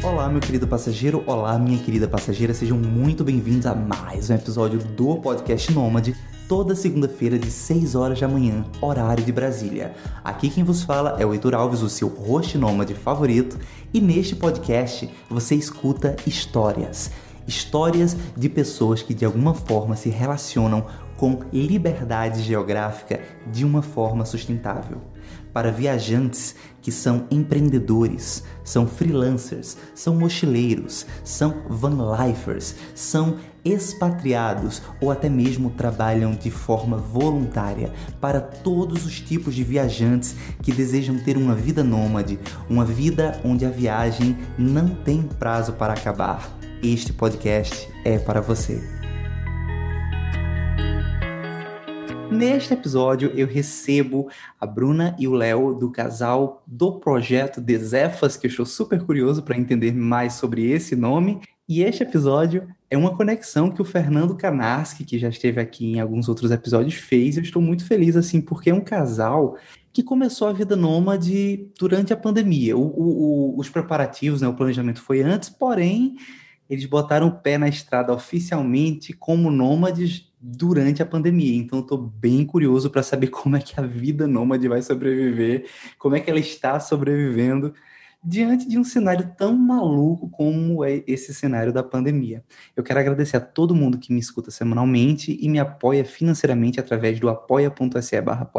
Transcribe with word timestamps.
Olá, 0.00 0.28
meu 0.28 0.40
querido 0.40 0.66
passageiro, 0.66 1.24
olá, 1.26 1.58
minha 1.58 1.76
querida 1.76 2.06
passageira, 2.06 2.54
sejam 2.54 2.78
muito 2.78 3.24
bem-vindos 3.24 3.66
a 3.66 3.74
mais 3.74 4.30
um 4.30 4.34
episódio 4.34 4.78
do 4.78 5.16
podcast 5.16 5.72
Nômade, 5.72 6.14
toda 6.48 6.76
segunda-feira 6.76 7.36
de 7.36 7.50
6 7.50 7.96
horas 7.96 8.20
da 8.20 8.28
manhã, 8.28 8.64
horário 8.80 9.24
de 9.24 9.32
Brasília. 9.32 9.96
Aqui 10.22 10.50
quem 10.50 10.62
vos 10.62 10.84
fala 10.84 11.16
é 11.18 11.26
o 11.26 11.34
Heitor 11.34 11.52
Alves, 11.52 11.82
o 11.82 11.88
seu 11.88 12.06
host 12.06 12.56
nômade 12.56 12.94
favorito, 12.94 13.58
e 13.92 14.00
neste 14.00 14.36
podcast 14.36 15.10
você 15.28 15.56
escuta 15.56 16.14
histórias. 16.24 17.10
Histórias 17.44 18.16
de 18.36 18.48
pessoas 18.48 19.02
que 19.02 19.12
de 19.12 19.24
alguma 19.24 19.52
forma 19.52 19.96
se 19.96 20.10
relacionam 20.10 20.86
com 21.16 21.40
liberdade 21.52 22.40
geográfica 22.42 23.20
de 23.50 23.64
uma 23.64 23.82
forma 23.82 24.24
sustentável 24.24 25.00
para 25.58 25.72
viajantes 25.72 26.54
que 26.80 26.92
são 26.92 27.26
empreendedores, 27.32 28.44
são 28.62 28.86
freelancers, 28.86 29.76
são 29.92 30.14
mochileiros, 30.14 31.04
são 31.24 31.52
vanlifers, 31.68 32.76
são 32.94 33.38
expatriados 33.64 34.80
ou 35.00 35.10
até 35.10 35.28
mesmo 35.28 35.70
trabalham 35.70 36.30
de 36.30 36.48
forma 36.48 36.96
voluntária 36.96 37.92
para 38.20 38.40
todos 38.40 39.04
os 39.04 39.20
tipos 39.20 39.52
de 39.52 39.64
viajantes 39.64 40.36
que 40.62 40.72
desejam 40.72 41.18
ter 41.18 41.36
uma 41.36 41.56
vida 41.56 41.82
nômade, 41.82 42.38
uma 42.70 42.84
vida 42.84 43.40
onde 43.44 43.66
a 43.66 43.70
viagem 43.70 44.38
não 44.56 44.90
tem 44.90 45.22
prazo 45.22 45.72
para 45.72 45.92
acabar. 45.92 46.56
Este 46.80 47.12
podcast 47.12 47.88
é 48.04 48.16
para 48.16 48.40
você. 48.40 48.97
Neste 52.30 52.74
episódio 52.74 53.32
eu 53.34 53.46
recebo 53.46 54.28
a 54.60 54.66
Bruna 54.66 55.16
e 55.18 55.26
o 55.26 55.32
Léo 55.32 55.74
do 55.74 55.90
casal 55.90 56.62
do 56.66 57.00
projeto 57.00 57.60
Desefas, 57.60 58.36
que 58.36 58.46
eu 58.46 58.50
estou 58.50 58.66
super 58.66 59.02
curioso 59.02 59.42
para 59.42 59.56
entender 59.56 59.92
mais 59.94 60.34
sobre 60.34 60.70
esse 60.70 60.94
nome. 60.94 61.40
E 61.66 61.82
este 61.82 62.02
episódio 62.02 62.68
é 62.90 62.96
uma 62.96 63.16
conexão 63.16 63.70
que 63.70 63.80
o 63.80 63.84
Fernando 63.84 64.36
Kanarski, 64.36 65.04
que 65.04 65.18
já 65.18 65.28
esteve 65.28 65.60
aqui 65.60 65.92
em 65.92 66.00
alguns 66.00 66.28
outros 66.28 66.50
episódios, 66.50 66.94
fez. 66.94 67.36
Eu 67.36 67.42
estou 67.42 67.62
muito 67.62 67.84
feliz 67.84 68.14
assim, 68.14 68.40
porque 68.40 68.70
é 68.70 68.74
um 68.74 68.80
casal 68.80 69.56
que 69.92 70.02
começou 70.02 70.48
a 70.48 70.52
vida 70.52 70.76
nômade 70.76 71.66
durante 71.78 72.12
a 72.12 72.16
pandemia. 72.16 72.76
O, 72.76 72.82
o, 72.82 73.54
o, 73.54 73.58
os 73.58 73.70
preparativos, 73.70 74.42
né, 74.42 74.48
o 74.48 74.54
planejamento 74.54 75.00
foi 75.00 75.22
antes, 75.22 75.48
porém 75.48 76.16
eles 76.68 76.84
botaram 76.84 77.28
o 77.28 77.36
pé 77.38 77.56
na 77.56 77.68
estrada 77.68 78.12
oficialmente 78.12 79.14
como 79.14 79.50
nômades 79.50 80.27
durante 80.40 81.02
a 81.02 81.06
pandemia. 81.06 81.56
Então, 81.56 81.80
estou 81.80 81.98
bem 81.98 82.44
curioso 82.44 82.90
para 82.90 83.02
saber 83.02 83.28
como 83.30 83.56
é 83.56 83.60
que 83.60 83.78
a 83.78 83.82
vida 83.82 84.26
nômade 84.26 84.68
vai 84.68 84.82
sobreviver, 84.82 85.66
como 85.98 86.16
é 86.16 86.20
que 86.20 86.30
ela 86.30 86.40
está 86.40 86.78
sobrevivendo 86.78 87.74
diante 88.22 88.68
de 88.68 88.78
um 88.78 88.84
cenário 88.84 89.32
tão 89.36 89.56
maluco 89.56 90.28
como 90.28 90.84
é 90.84 91.02
esse 91.06 91.32
cenário 91.32 91.72
da 91.72 91.82
pandemia. 91.82 92.44
Eu 92.76 92.82
quero 92.82 92.98
agradecer 92.98 93.36
a 93.36 93.40
todo 93.40 93.74
mundo 93.74 93.98
que 93.98 94.12
me 94.12 94.18
escuta 94.18 94.50
semanalmente 94.50 95.38
e 95.40 95.48
me 95.48 95.58
apoia 95.58 96.04
financeiramente 96.04 96.80
através 96.80 97.20
do 97.20 97.28
apoia.se 97.28 98.20
barra. 98.20 98.50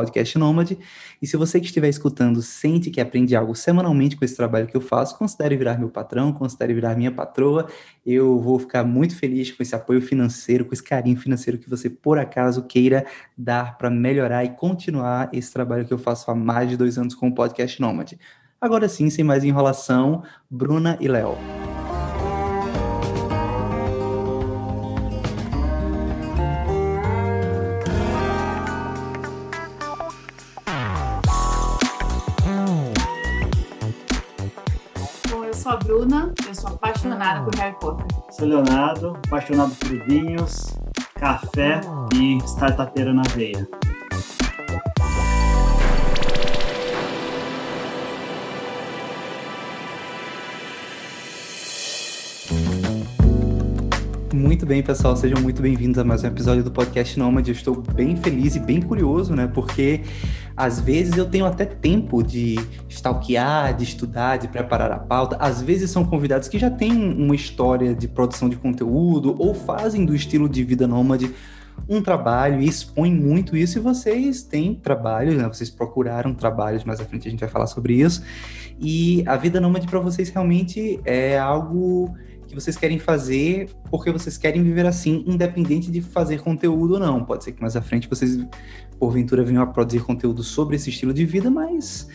E 1.21 1.27
se 1.27 1.35
você 1.35 1.59
que 1.59 1.65
estiver 1.65 1.89
escutando 1.89 2.41
sente 2.41 2.89
que 2.89 3.01
aprende 3.01 3.35
algo 3.35 3.53
semanalmente 3.53 4.15
com 4.15 4.23
esse 4.23 4.35
trabalho 4.35 4.65
que 4.65 4.77
eu 4.77 4.81
faço, 4.81 5.17
considere 5.17 5.57
virar 5.57 5.77
meu 5.77 5.89
patrão, 5.89 6.31
considere 6.31 6.73
virar 6.73 6.95
minha 6.95 7.11
patroa. 7.11 7.67
Eu 8.05 8.39
vou 8.39 8.59
ficar 8.59 8.83
muito 8.85 9.15
feliz 9.15 9.51
com 9.51 9.61
esse 9.61 9.75
apoio 9.75 10.01
financeiro, 10.01 10.63
com 10.63 10.73
esse 10.73 10.83
carinho 10.83 11.17
financeiro 11.17 11.57
que 11.57 11.69
você 11.69 11.89
por 11.89 12.17
acaso 12.17 12.63
queira 12.63 13.05
dar 13.37 13.77
para 13.77 13.89
melhorar 13.89 14.45
e 14.45 14.49
continuar 14.49 15.29
esse 15.33 15.51
trabalho 15.51 15.85
que 15.85 15.93
eu 15.93 15.97
faço 15.97 16.31
há 16.31 16.35
mais 16.35 16.69
de 16.69 16.77
dois 16.77 16.97
anos 16.97 17.13
com 17.13 17.27
o 17.27 17.35
podcast 17.35 17.79
Nômade. 17.81 18.17
Agora 18.61 18.89
sim, 18.89 19.09
sem 19.09 19.23
mais 19.23 19.45
enrolação, 19.45 20.21
Bruna 20.51 20.97
e 20.99 21.07
Léo. 21.07 21.37
Bom, 35.29 35.45
eu 35.45 35.53
sou 35.53 35.71
a 35.71 35.77
Bruna, 35.77 36.33
eu 36.45 36.53
sou 36.53 36.71
apaixonada 36.71 37.45
por 37.45 37.55
Harry 37.55 37.75
Potter. 37.79 38.05
Sou 38.29 38.45
Leonardo, 38.45 39.17
apaixonado 39.25 39.73
por 39.75 40.05
vinhos, 40.05 40.75
café 41.15 41.79
e 42.13 42.37
startupeira 42.43 43.13
na 43.13 43.23
veia. 43.33 43.78
Muito 54.39 54.65
bem, 54.65 54.81
pessoal, 54.81 55.17
sejam 55.17 55.41
muito 55.41 55.61
bem-vindos 55.61 55.99
a 55.99 56.03
mais 56.05 56.23
um 56.23 56.27
episódio 56.27 56.63
do 56.63 56.71
podcast 56.71 57.19
Nômade. 57.19 57.51
Eu 57.51 57.53
estou 57.53 57.83
bem 57.93 58.15
feliz 58.15 58.55
e 58.55 58.59
bem 58.61 58.81
curioso, 58.81 59.35
né? 59.35 59.47
Porque 59.53 59.99
às 60.55 60.79
vezes 60.79 61.17
eu 61.17 61.25
tenho 61.25 61.45
até 61.45 61.65
tempo 61.65 62.23
de 62.23 62.55
stalkear, 62.87 63.75
de 63.75 63.83
estudar, 63.83 64.37
de 64.37 64.47
preparar 64.47 64.93
a 64.93 64.97
pauta. 64.97 65.35
Às 65.41 65.61
vezes 65.61 65.91
são 65.91 66.05
convidados 66.05 66.47
que 66.47 66.57
já 66.57 66.69
têm 66.71 67.11
uma 67.11 67.35
história 67.35 67.93
de 67.93 68.07
produção 68.07 68.47
de 68.47 68.55
conteúdo 68.55 69.35
ou 69.37 69.53
fazem 69.53 70.05
do 70.05 70.15
estilo 70.15 70.47
de 70.47 70.63
vida 70.63 70.87
nômade 70.87 71.29
um 71.87 72.01
trabalho 72.01 72.61
e 72.61 72.65
expõem 72.65 73.13
muito 73.13 73.57
isso. 73.57 73.77
E 73.77 73.81
vocês 73.81 74.41
têm 74.41 74.73
trabalhos, 74.73 75.35
né? 75.35 75.49
Vocês 75.49 75.69
procuraram 75.69 76.33
trabalhos, 76.33 76.85
mais 76.85 77.01
à 77.01 77.03
frente 77.03 77.27
a 77.27 77.31
gente 77.31 77.41
vai 77.41 77.49
falar 77.49 77.67
sobre 77.67 77.95
isso. 77.95 78.23
E 78.79 79.21
a 79.27 79.35
vida 79.35 79.59
nômade 79.59 79.85
para 79.85 79.99
vocês 79.99 80.29
realmente 80.29 80.97
é 81.03 81.37
algo 81.37 82.15
que 82.49 82.55
vocês 82.55 82.75
querem 82.75 82.99
fazer 82.99 83.69
porque 83.89 84.11
vocês 84.11 84.37
querem 84.37 84.63
viver 84.63 84.85
assim, 84.85 85.23
independente 85.27 85.91
de 85.91 86.01
fazer 86.01 86.41
conteúdo 86.41 86.95
ou 86.95 86.99
não. 86.99 87.23
Pode 87.23 87.43
ser 87.43 87.51
que 87.51 87.61
mais 87.61 87.75
à 87.75 87.81
frente 87.81 88.09
vocês, 88.09 88.37
porventura, 88.97 89.43
venham 89.43 89.61
a 89.61 89.67
produzir 89.67 90.01
conteúdo 90.01 90.43
sobre 90.43 90.75
esse 90.75 90.89
estilo 90.89 91.13
de 91.13 91.25
vida, 91.25 91.49
mas 91.49 92.09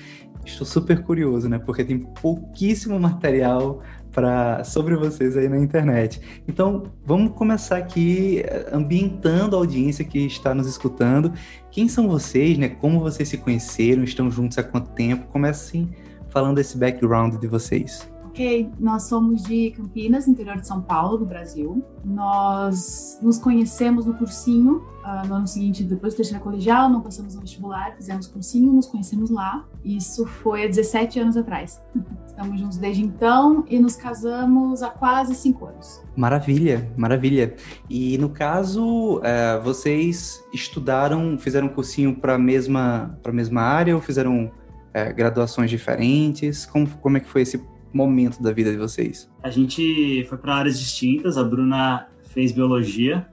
estou 0.45 0.67
super 0.67 1.03
curioso, 1.03 1.49
né? 1.49 1.59
Porque 1.59 1.85
tem 1.85 1.99
pouquíssimo 1.99 2.99
material 2.99 3.81
para 4.13 4.63
sobre 4.65 4.97
vocês 4.97 5.37
aí 5.37 5.49
na 5.49 5.59
internet. 5.59 6.21
Então, 6.47 6.85
vamos 7.05 7.33
começar 7.33 7.79
aqui 7.79 8.41
eh, 8.45 8.71
ambientando 8.73 9.57
a 9.57 9.59
audiência 9.59 10.05
que 10.05 10.19
está 10.19 10.55
nos 10.55 10.67
escutando. 10.67 11.33
Quem 11.71 11.89
são 11.89 12.09
vocês, 12.09 12.59
né? 12.59 12.69
Como 12.69 13.01
vocês 13.01 13.29
se 13.29 13.39
conheceram? 13.39 14.05
Estão 14.05 14.31
juntos 14.31 14.59
há 14.59 14.63
quanto 14.63 14.91
tempo? 14.91 15.27
Comecem 15.29 15.91
falando 16.29 16.59
esse 16.59 16.77
background 16.77 17.37
de 17.37 17.47
vocês. 17.47 18.09
Ok, 18.35 18.69
nós 18.81 19.05
somos 19.05 19.45
de 19.45 19.71
Campinas, 19.71 20.27
interior 20.27 20.57
de 20.57 20.67
São 20.67 20.83
Paulo, 20.83 21.19
do 21.19 21.25
Brasil. 21.25 21.85
Nós 22.05 23.17
nos 23.23 23.39
conhecemos 23.39 24.07
no 24.07 24.15
cursinho, 24.15 24.83
uh, 25.05 25.25
no 25.29 25.35
ano 25.35 25.47
seguinte, 25.47 25.85
depois 25.85 26.15
do 26.15 26.17
terceiro 26.17 26.43
colegial, 26.43 26.91
não 26.91 27.01
passamos 27.01 27.37
no 27.37 27.43
vestibular, 27.43 27.95
fizemos 27.95 28.27
cursinho, 28.27 28.73
nos 28.73 28.89
conhecemos 28.89 29.31
lá. 29.31 29.65
Isso 29.85 30.27
foi 30.27 30.65
há 30.65 30.67
17 30.67 31.21
anos 31.21 31.37
atrás. 31.37 31.81
Estamos 32.27 32.59
juntos 32.59 32.77
desde 32.77 33.05
então 33.05 33.65
e 33.71 33.79
nos 33.79 33.95
casamos 33.95 34.83
há 34.83 34.91
quase 34.91 35.33
cinco 35.37 35.67
anos. 35.67 36.03
Maravilha, 36.17 36.93
maravilha. 36.97 37.55
E 37.89 38.19
no 38.19 38.31
caso, 38.31 39.19
uh, 39.19 39.63
vocês 39.63 40.43
estudaram, 40.53 41.39
fizeram 41.39 41.69
cursinho 41.69 42.17
para 42.17 42.35
a 42.35 42.39
mesma, 42.39 43.17
mesma 43.33 43.63
área 43.63 43.95
ou 43.95 44.03
fizeram 44.03 44.47
uh, 44.47 45.15
graduações 45.15 45.71
diferentes? 45.71 46.67
Como, 46.67 46.89
como 47.01 47.17
é 47.17 47.21
que 47.21 47.29
foi 47.29 47.43
esse 47.43 47.73
momento 47.97 48.43
da 48.43 48.53
vida 48.53 48.71
de 48.71 48.77
vocês? 48.77 49.31
A 49.43 49.51
gente 49.51 50.25
foi 50.29 50.39
para 50.39 50.55
áreas 50.55 50.79
distintas. 50.79 51.39
A 51.39 51.45
Bruna 51.45 52.09
fez 52.25 52.53
biologia, 52.53 53.27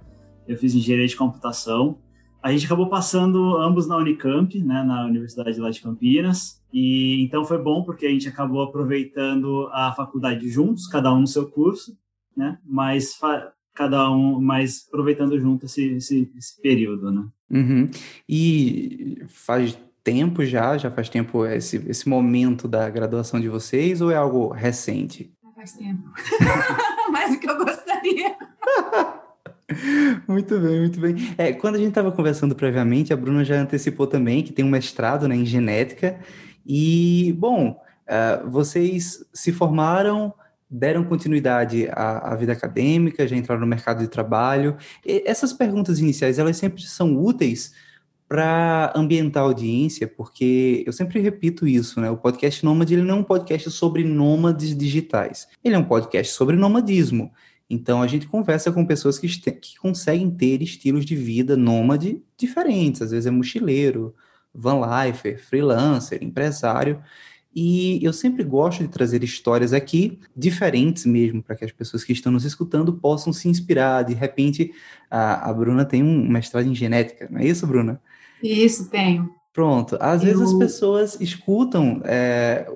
eu 0.47 0.57
fiz 0.57 0.75
engenharia 0.75 1.07
de 1.07 1.15
computação. 1.15 1.97
A 2.41 2.51
gente 2.51 2.65
acabou 2.65 2.89
passando 2.89 3.57
ambos 3.57 3.87
na 3.87 3.97
Unicamp, 3.97 4.57
né, 4.63 4.83
na 4.83 5.05
Universidade 5.05 5.59
lá 5.59 5.69
de 5.69 5.81
Campinas. 5.81 6.61
E 6.73 7.23
então 7.23 7.45
foi 7.45 7.61
bom 7.61 7.83
porque 7.83 8.05
a 8.05 8.09
gente 8.09 8.27
acabou 8.27 8.61
aproveitando 8.61 9.67
a 9.71 9.93
faculdade 9.93 10.49
juntos, 10.49 10.87
cada 10.87 11.13
um 11.13 11.21
no 11.21 11.27
seu 11.27 11.49
curso, 11.49 11.95
né? 12.35 12.57
Mas 12.65 13.19
cada 13.73 14.11
um, 14.11 14.39
mais 14.39 14.85
aproveitando 14.87 15.39
junto 15.39 15.65
esse, 15.65 15.93
esse, 15.93 16.31
esse 16.37 16.61
período, 16.61 17.11
né? 17.11 17.27
Uhum. 17.49 17.89
E 18.27 19.17
faz 19.27 19.77
tempo 20.03 20.43
já? 20.45 20.77
Já 20.77 20.91
faz 20.91 21.09
tempo 21.09 21.45
esse, 21.45 21.77
esse 21.87 22.07
momento 22.07 22.67
da 22.67 22.89
graduação 22.89 23.39
de 23.39 23.49
vocês 23.49 24.01
ou 24.01 24.11
é 24.11 24.15
algo 24.15 24.49
recente? 24.49 25.31
Faz 25.55 25.73
tempo. 25.73 26.09
Mais 27.11 27.31
do 27.31 27.39
que 27.39 27.49
eu 27.49 27.57
gostaria. 27.57 28.35
muito 30.27 30.59
bem, 30.59 30.79
muito 30.79 30.99
bem. 30.99 31.15
É, 31.37 31.53
quando 31.53 31.75
a 31.75 31.77
gente 31.77 31.89
estava 31.89 32.11
conversando 32.11 32.55
previamente, 32.55 33.13
a 33.13 33.17
Bruna 33.17 33.43
já 33.45 33.61
antecipou 33.61 34.07
também 34.07 34.43
que 34.43 34.51
tem 34.51 34.65
um 34.65 34.69
mestrado 34.69 35.27
né, 35.27 35.35
em 35.35 35.45
genética. 35.45 36.19
E, 36.65 37.35
bom, 37.37 37.79
uh, 38.07 38.49
vocês 38.49 39.23
se 39.33 39.51
formaram, 39.51 40.33
deram 40.69 41.03
continuidade 41.03 41.87
à, 41.91 42.31
à, 42.31 42.35
vida 42.35 42.53
acadêmica, 42.53 43.27
já 43.27 43.35
entraram 43.35 43.61
no 43.61 43.67
mercado 43.67 43.99
de 43.99 44.07
trabalho. 44.07 44.77
E 45.05 45.23
essas 45.27 45.53
perguntas 45.53 45.99
iniciais, 45.99 46.39
elas 46.39 46.57
sempre 46.57 46.81
são 46.83 47.15
úteis 47.17 47.73
para 48.31 48.93
ambientar 48.95 49.43
a 49.43 49.45
audiência, 49.45 50.07
porque 50.07 50.85
eu 50.87 50.93
sempre 50.93 51.19
repito 51.19 51.67
isso, 51.67 51.99
né? 51.99 52.09
O 52.09 52.15
podcast 52.15 52.63
Nômade 52.63 52.93
ele 52.93 53.03
não 53.03 53.17
é 53.17 53.19
um 53.19 53.23
podcast 53.25 53.69
sobre 53.71 54.05
nômades 54.05 54.73
digitais. 54.73 55.49
Ele 55.61 55.75
é 55.75 55.77
um 55.77 55.83
podcast 55.83 56.31
sobre 56.31 56.55
nomadismo. 56.55 57.29
Então 57.69 58.01
a 58.01 58.07
gente 58.07 58.27
conversa 58.27 58.71
com 58.71 58.85
pessoas 58.85 59.19
que, 59.19 59.27
que 59.27 59.77
conseguem 59.77 60.31
ter 60.31 60.61
estilos 60.61 61.05
de 61.05 61.13
vida 61.13 61.57
nômade 61.57 62.23
diferentes. 62.37 63.01
Às 63.01 63.11
vezes 63.11 63.25
é 63.25 63.31
mochileiro, 63.31 64.15
van 64.55 64.79
lifer, 64.79 65.37
freelancer, 65.37 66.23
empresário. 66.23 67.03
E 67.53 67.99
eu 68.01 68.13
sempre 68.13 68.45
gosto 68.45 68.79
de 68.79 68.87
trazer 68.87 69.25
histórias 69.25 69.73
aqui, 69.73 70.21
diferentes 70.33 71.05
mesmo, 71.05 71.43
para 71.43 71.57
que 71.57 71.65
as 71.65 71.71
pessoas 71.73 72.01
que 72.05 72.13
estão 72.13 72.31
nos 72.31 72.45
escutando 72.45 72.93
possam 72.93 73.33
se 73.33 73.49
inspirar. 73.49 74.03
De 74.03 74.13
repente, 74.13 74.71
a, 75.09 75.49
a 75.49 75.53
Bruna 75.53 75.83
tem 75.83 76.01
um 76.01 76.29
mestrado 76.29 76.65
em 76.65 76.73
genética, 76.73 77.27
não 77.29 77.41
é 77.41 77.45
isso, 77.45 77.67
Bruna? 77.67 78.01
Isso, 78.43 78.89
tenho. 78.89 79.29
Pronto. 79.53 79.97
Às 79.99 80.23
eu... 80.23 80.27
vezes 80.29 80.41
as 80.41 80.53
pessoas 80.57 81.19
escutam 81.19 82.01
é, 82.05 82.67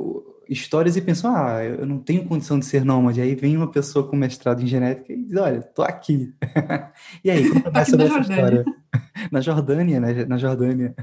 histórias 0.48 0.96
e 0.96 1.02
pensam, 1.02 1.36
ah, 1.36 1.64
eu 1.64 1.86
não 1.86 2.00
tenho 2.00 2.26
condição 2.26 2.60
de 2.60 2.66
ser 2.66 2.84
nômade. 2.84 3.22
Aí 3.22 3.36
vem 3.36 3.58
uma 3.58 3.72
pessoa 3.72 4.08
com 4.08 4.16
mestrado 4.16 4.62
em 4.62 4.68
genética 4.68 5.14
e 5.14 5.24
diz, 5.24 5.38
olha, 5.38 5.62
tô 5.62 5.82
aqui. 5.82 6.34
e 7.24 7.32
aí, 7.32 7.50
conta 7.50 7.72
mais 7.72 7.88
sobre 7.88 8.06
essa 8.06 8.20
história. 8.20 8.66
na 9.32 9.42
Jordânia, 9.42 10.00
né? 10.00 10.26
Na 10.26 10.38
Jordânia. 10.38 10.96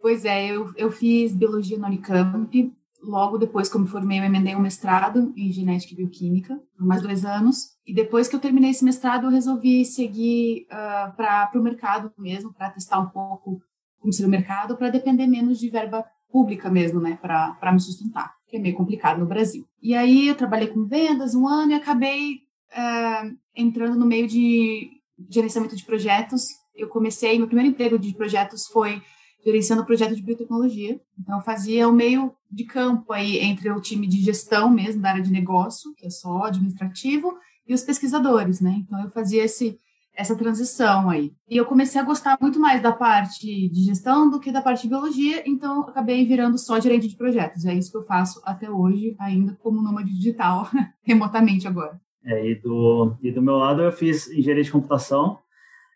pois 0.00 0.24
é, 0.24 0.50
eu, 0.50 0.72
eu 0.76 0.90
fiz 0.90 1.34
biologia 1.34 1.78
no 1.78 1.86
Unicamp. 1.86 2.72
Logo 3.02 3.36
depois 3.36 3.68
que 3.68 3.76
eu 3.76 3.80
me 3.80 3.88
formei, 3.88 4.20
eu 4.20 4.24
emendei 4.24 4.54
um 4.54 4.60
mestrado 4.60 5.32
em 5.36 5.50
genética 5.50 5.92
e 5.92 5.96
bioquímica, 5.96 6.58
por 6.76 6.86
mais 6.86 7.02
dois 7.02 7.24
anos. 7.24 7.72
E 7.84 7.92
depois 7.92 8.28
que 8.28 8.36
eu 8.36 8.40
terminei 8.40 8.70
esse 8.70 8.84
mestrado, 8.84 9.26
eu 9.26 9.30
resolvi 9.30 9.84
seguir 9.84 10.66
uh, 10.66 11.16
para 11.16 11.50
o 11.56 11.62
mercado 11.62 12.12
mesmo, 12.16 12.52
para 12.52 12.70
testar 12.70 13.00
um 13.00 13.08
pouco 13.08 13.60
como 13.98 14.12
seria 14.12 14.28
o 14.28 14.30
mercado, 14.30 14.76
para 14.76 14.90
depender 14.90 15.26
menos 15.26 15.58
de 15.58 15.70
verba 15.70 16.04
pública 16.30 16.70
mesmo, 16.70 17.00
né, 17.00 17.18
para 17.20 17.72
me 17.72 17.78
sustentar, 17.78 18.34
que 18.48 18.56
é 18.56 18.60
meio 18.60 18.74
complicado 18.74 19.18
no 19.20 19.26
Brasil. 19.26 19.64
E 19.80 19.94
aí 19.94 20.26
eu 20.26 20.34
trabalhei 20.34 20.68
com 20.68 20.86
vendas 20.86 21.34
um 21.34 21.46
ano 21.46 21.72
e 21.72 21.74
acabei 21.74 22.40
uh, 22.72 23.36
entrando 23.54 23.96
no 23.96 24.06
meio 24.06 24.26
de 24.26 24.90
gerenciamento 25.30 25.76
de 25.76 25.84
projetos. 25.84 26.46
Eu 26.74 26.88
comecei, 26.88 27.38
meu 27.38 27.46
primeiro 27.46 27.70
emprego 27.70 27.98
de 27.98 28.14
projetos 28.14 28.66
foi 28.66 29.02
gerenciando 29.44 29.84
projeto 29.84 30.14
de 30.14 30.22
biotecnologia. 30.22 31.00
Então, 31.18 31.40
fazia 31.40 31.88
o 31.88 31.92
meio 31.92 32.32
de 32.50 32.64
campo 32.64 33.12
aí 33.12 33.38
entre 33.38 33.70
o 33.70 33.80
time 33.80 34.06
de 34.06 34.20
gestão 34.20 34.70
mesmo, 34.70 35.02
da 35.02 35.10
área 35.10 35.22
de 35.22 35.32
negócio, 35.32 35.94
que 35.94 36.06
é 36.06 36.10
só 36.10 36.44
administrativo, 36.44 37.36
e 37.66 37.74
os 37.74 37.82
pesquisadores, 37.82 38.60
né? 38.60 38.76
Então 38.78 39.00
eu 39.02 39.10
fazia 39.10 39.44
esse 39.44 39.78
essa 40.14 40.36
transição 40.36 41.08
aí. 41.08 41.32
E 41.48 41.56
eu 41.56 41.64
comecei 41.64 41.98
a 41.98 42.04
gostar 42.04 42.36
muito 42.38 42.60
mais 42.60 42.82
da 42.82 42.92
parte 42.92 43.46
de 43.70 43.82
gestão 43.82 44.28
do 44.28 44.38
que 44.38 44.52
da 44.52 44.60
parte 44.60 44.82
de 44.82 44.88
biologia, 44.88 45.42
então 45.46 45.82
acabei 45.88 46.26
virando 46.26 46.58
só 46.58 46.78
gerente 46.78 47.08
de 47.08 47.16
projetos. 47.16 47.64
É 47.64 47.72
isso 47.72 47.90
que 47.90 47.96
eu 47.96 48.04
faço 48.04 48.38
até 48.44 48.70
hoje, 48.70 49.16
ainda 49.18 49.56
como 49.62 49.80
nômade 49.80 50.12
digital, 50.12 50.68
remotamente 51.02 51.66
agora. 51.66 51.98
É, 52.24 52.46
e, 52.46 52.54
do, 52.56 53.16
e 53.22 53.32
do 53.32 53.40
meu 53.40 53.56
lado 53.56 53.82
eu 53.82 53.90
fiz 53.90 54.30
engenharia 54.30 54.62
de 54.62 54.70
computação. 54.70 55.38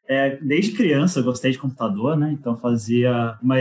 É, 0.08 0.36
desde 0.36 0.72
criança 0.72 1.20
eu 1.20 1.24
gostei 1.24 1.50
de 1.50 1.58
computador, 1.58 2.16
né? 2.16 2.32
Então 2.32 2.56
fazia 2.56 3.38
uma 3.42 3.56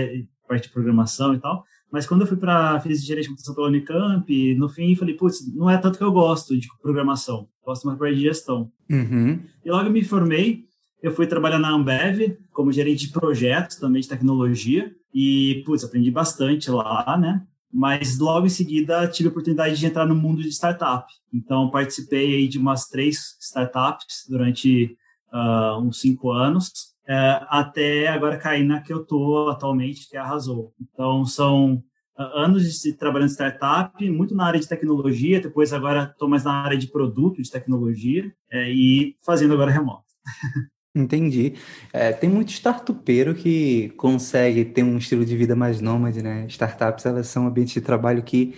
parte 0.47 0.67
de 0.67 0.73
programação 0.73 1.33
e 1.33 1.39
tal. 1.39 1.65
Mas 1.91 2.05
quando 2.05 2.21
eu 2.21 2.27
fui 2.27 2.37
para 2.37 2.79
fiz 2.81 3.01
engenharia 3.01 3.23
de 3.23 3.29
computação 3.29 3.55
pela 3.55 3.67
Unicamp, 3.67 4.55
no 4.55 4.67
fim 4.67 4.95
falei, 4.95 5.15
putz, 5.15 5.53
não 5.53 5.69
é 5.69 5.77
tanto 5.77 5.97
que 5.97 6.03
eu 6.03 6.11
gosto 6.11 6.57
de 6.57 6.67
programação, 6.81 7.47
gosto 7.65 7.87
mais 7.87 7.97
de 8.15 8.21
gestão. 8.21 8.71
Uhum. 8.89 9.39
E 9.63 9.71
logo 9.71 9.89
me 9.89 10.03
formei, 10.03 10.65
eu 11.01 11.11
fui 11.11 11.27
trabalhar 11.27 11.59
na 11.59 11.69
Ambev 11.69 12.37
como 12.51 12.71
gerente 12.71 13.07
de 13.07 13.13
projetos 13.13 13.77
também 13.77 14.01
de 14.01 14.09
tecnologia 14.09 14.91
e, 15.13 15.63
putz, 15.65 15.83
aprendi 15.83 16.11
bastante 16.11 16.69
lá, 16.69 17.17
né? 17.17 17.43
Mas 17.71 18.17
logo 18.19 18.45
em 18.45 18.49
seguida 18.49 19.07
tive 19.07 19.29
a 19.29 19.31
oportunidade 19.31 19.77
de 19.77 19.85
entrar 19.85 20.05
no 20.05 20.15
mundo 20.15 20.41
de 20.41 20.49
startup. 20.49 21.05
Então 21.33 21.69
participei 21.69 22.35
aí 22.35 22.47
de 22.47 22.57
umas 22.57 22.87
três 22.87 23.37
startups 23.39 24.25
durante 24.29 24.97
uh, 25.35 25.79
uns 25.79 25.99
cinco 25.99 26.31
anos 26.31 26.95
é, 27.07 27.39
até 27.49 28.07
agora 28.07 28.37
cair 28.37 28.63
na 28.63 28.81
que 28.81 28.91
eu 28.91 29.01
estou 29.01 29.49
atualmente, 29.49 30.09
que 30.09 30.17
é 30.17 30.19
a. 30.19 30.73
Então, 30.81 31.25
são 31.25 31.83
ah, 32.17 32.43
anos 32.45 32.81
de 32.81 32.93
trabalhando 32.93 33.29
em 33.29 33.33
startup, 33.33 34.09
muito 34.09 34.33
na 34.33 34.45
área 34.47 34.59
de 34.59 34.67
tecnologia, 34.67 35.39
depois 35.39 35.71
agora 35.71 36.09
estou 36.11 36.27
mais 36.27 36.43
na 36.43 36.63
área 36.63 36.77
de 36.77 36.87
produto 36.87 37.41
de 37.41 37.51
tecnologia 37.51 38.31
é, 38.51 38.71
e 38.71 39.15
fazendo 39.23 39.53
agora 39.53 39.71
remoto. 39.71 40.05
Entendi. 40.95 41.55
É, 41.91 42.13
tem 42.13 42.29
muito 42.29 42.51
startupeiro 42.51 43.35
que 43.35 43.89
consegue 43.97 44.63
ter 44.63 44.81
um 44.81 44.97
estilo 44.97 45.25
de 45.25 45.35
vida 45.35 45.53
mais 45.53 45.81
nômade, 45.81 46.21
né? 46.21 46.45
Startups, 46.47 47.05
elas 47.05 47.27
são 47.27 47.47
ambientes 47.47 47.73
de 47.73 47.81
trabalho 47.81 48.23
que 48.23 48.55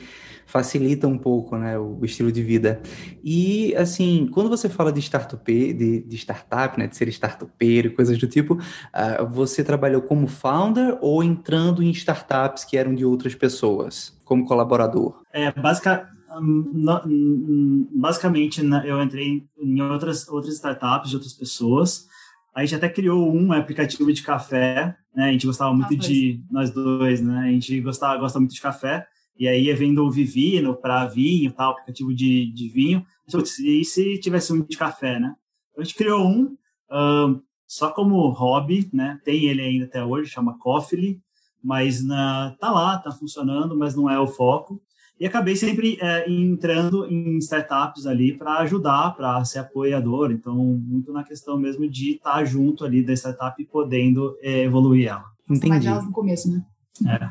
facilita 0.47 1.07
um 1.07 1.17
pouco 1.17 1.57
né, 1.57 1.77
o, 1.77 2.03
estilo 2.03 2.31
de 2.31 2.41
vida. 2.41 2.81
E, 3.23 3.75
assim, 3.75 4.27
quando 4.31 4.49
você 4.49 4.69
fala 4.69 4.91
de 4.91 5.01
startup, 5.01 5.43
de, 5.45 6.01
de 6.01 6.15
startup, 6.15 6.79
né, 6.79 6.87
de 6.87 6.95
ser 6.95 7.07
startupeiro, 7.09 7.93
coisas 7.93 8.17
do 8.17 8.27
tipo, 8.27 8.53
uh, 8.55 9.27
você 9.29 9.63
trabalhou 9.63 10.01
como 10.01 10.25
founder 10.25 10.97
ou 11.01 11.21
entrando 11.21 11.83
em 11.83 11.91
startups 11.91 12.63
que 12.63 12.77
eram 12.77 12.95
de 12.95 13.05
outras 13.05 13.35
pessoas, 13.35 14.17
como 14.23 14.45
colaborador? 14.45 15.21
É, 15.33 15.51
basic, 15.51 15.85
hum, 16.39 17.87
basicamente, 17.93 18.63
né, 18.63 18.83
eu 18.85 19.01
entrei 19.03 19.45
em 19.59 19.81
outras, 19.81 20.29
outras 20.29 20.53
startups 20.55 21.09
de 21.09 21.17
outras 21.17 21.33
pessoas. 21.33 22.07
A 22.55 22.61
gente 22.61 22.75
até 22.75 22.87
criou 22.87 23.35
um 23.35 23.51
aplicativo 23.51 24.11
de 24.11 24.23
café, 24.23 24.95
né? 25.13 25.29
A 25.29 25.31
gente 25.31 25.45
gostava 25.45 25.71
muito 25.75 25.93
ah, 25.93 25.97
de 25.97 26.41
nós 26.49 26.71
dois, 26.71 27.21
né? 27.21 27.49
A 27.49 27.51
gente 27.51 27.79
gostava, 27.81 28.17
gosta 28.17 28.39
muito 28.39 28.55
de 28.55 28.61
café. 28.61 29.05
E 29.39 29.47
aí 29.47 29.65
ia 29.65 29.75
vendo 29.75 30.03
o 30.03 30.11
Vivino 30.11 30.75
para 30.75 31.05
vinho, 31.05 31.51
tal, 31.51 31.71
aplicativo 31.71 32.13
de, 32.13 32.51
de 32.51 32.69
vinho. 32.69 33.05
E 33.63 33.83
se 33.83 34.19
tivesse 34.19 34.53
um 34.53 34.61
de 34.61 34.77
café, 34.77 35.19
né? 35.19 35.35
Então, 35.71 35.81
a 35.81 35.83
gente 35.83 35.95
criou 35.95 36.25
um, 36.25 36.55
um 36.91 37.41
só 37.67 37.91
como 37.91 38.29
hobby, 38.29 38.89
né? 38.93 39.19
Tem 39.23 39.45
ele 39.45 39.61
ainda 39.61 39.85
até 39.85 40.03
hoje, 40.03 40.31
chama 40.31 40.57
Coffee, 40.57 41.19
mas 41.63 42.03
na, 42.03 42.55
tá 42.59 42.71
lá, 42.71 42.97
tá 42.97 43.11
funcionando, 43.11 43.77
mas 43.77 43.95
não 43.95 44.09
é 44.09 44.19
o 44.19 44.27
foco. 44.27 44.81
E 45.19 45.25
acabei 45.25 45.55
sempre 45.55 45.97
é, 45.99 46.29
entrando 46.29 47.05
em 47.07 47.37
startups 47.39 48.05
ali 48.05 48.37
para 48.37 48.59
ajudar, 48.59 49.15
para 49.15 49.43
ser 49.43 49.59
apoiador. 49.59 50.31
Então, 50.31 50.55
muito 50.55 51.11
na 51.11 51.23
questão 51.23 51.57
mesmo 51.57 51.89
de 51.89 52.13
estar 52.13 52.35
tá 52.35 52.45
junto 52.45 52.85
ali 52.85 53.03
da 53.03 53.13
startup 53.13 53.59
e 53.61 53.65
podendo 53.65 54.37
é, 54.41 54.63
evoluir 54.63 55.07
ela. 55.07 55.25
Entendi. 55.49 55.89
no 55.89 56.11
começo, 56.11 56.51
né? 56.51 56.63
É. 57.05 57.29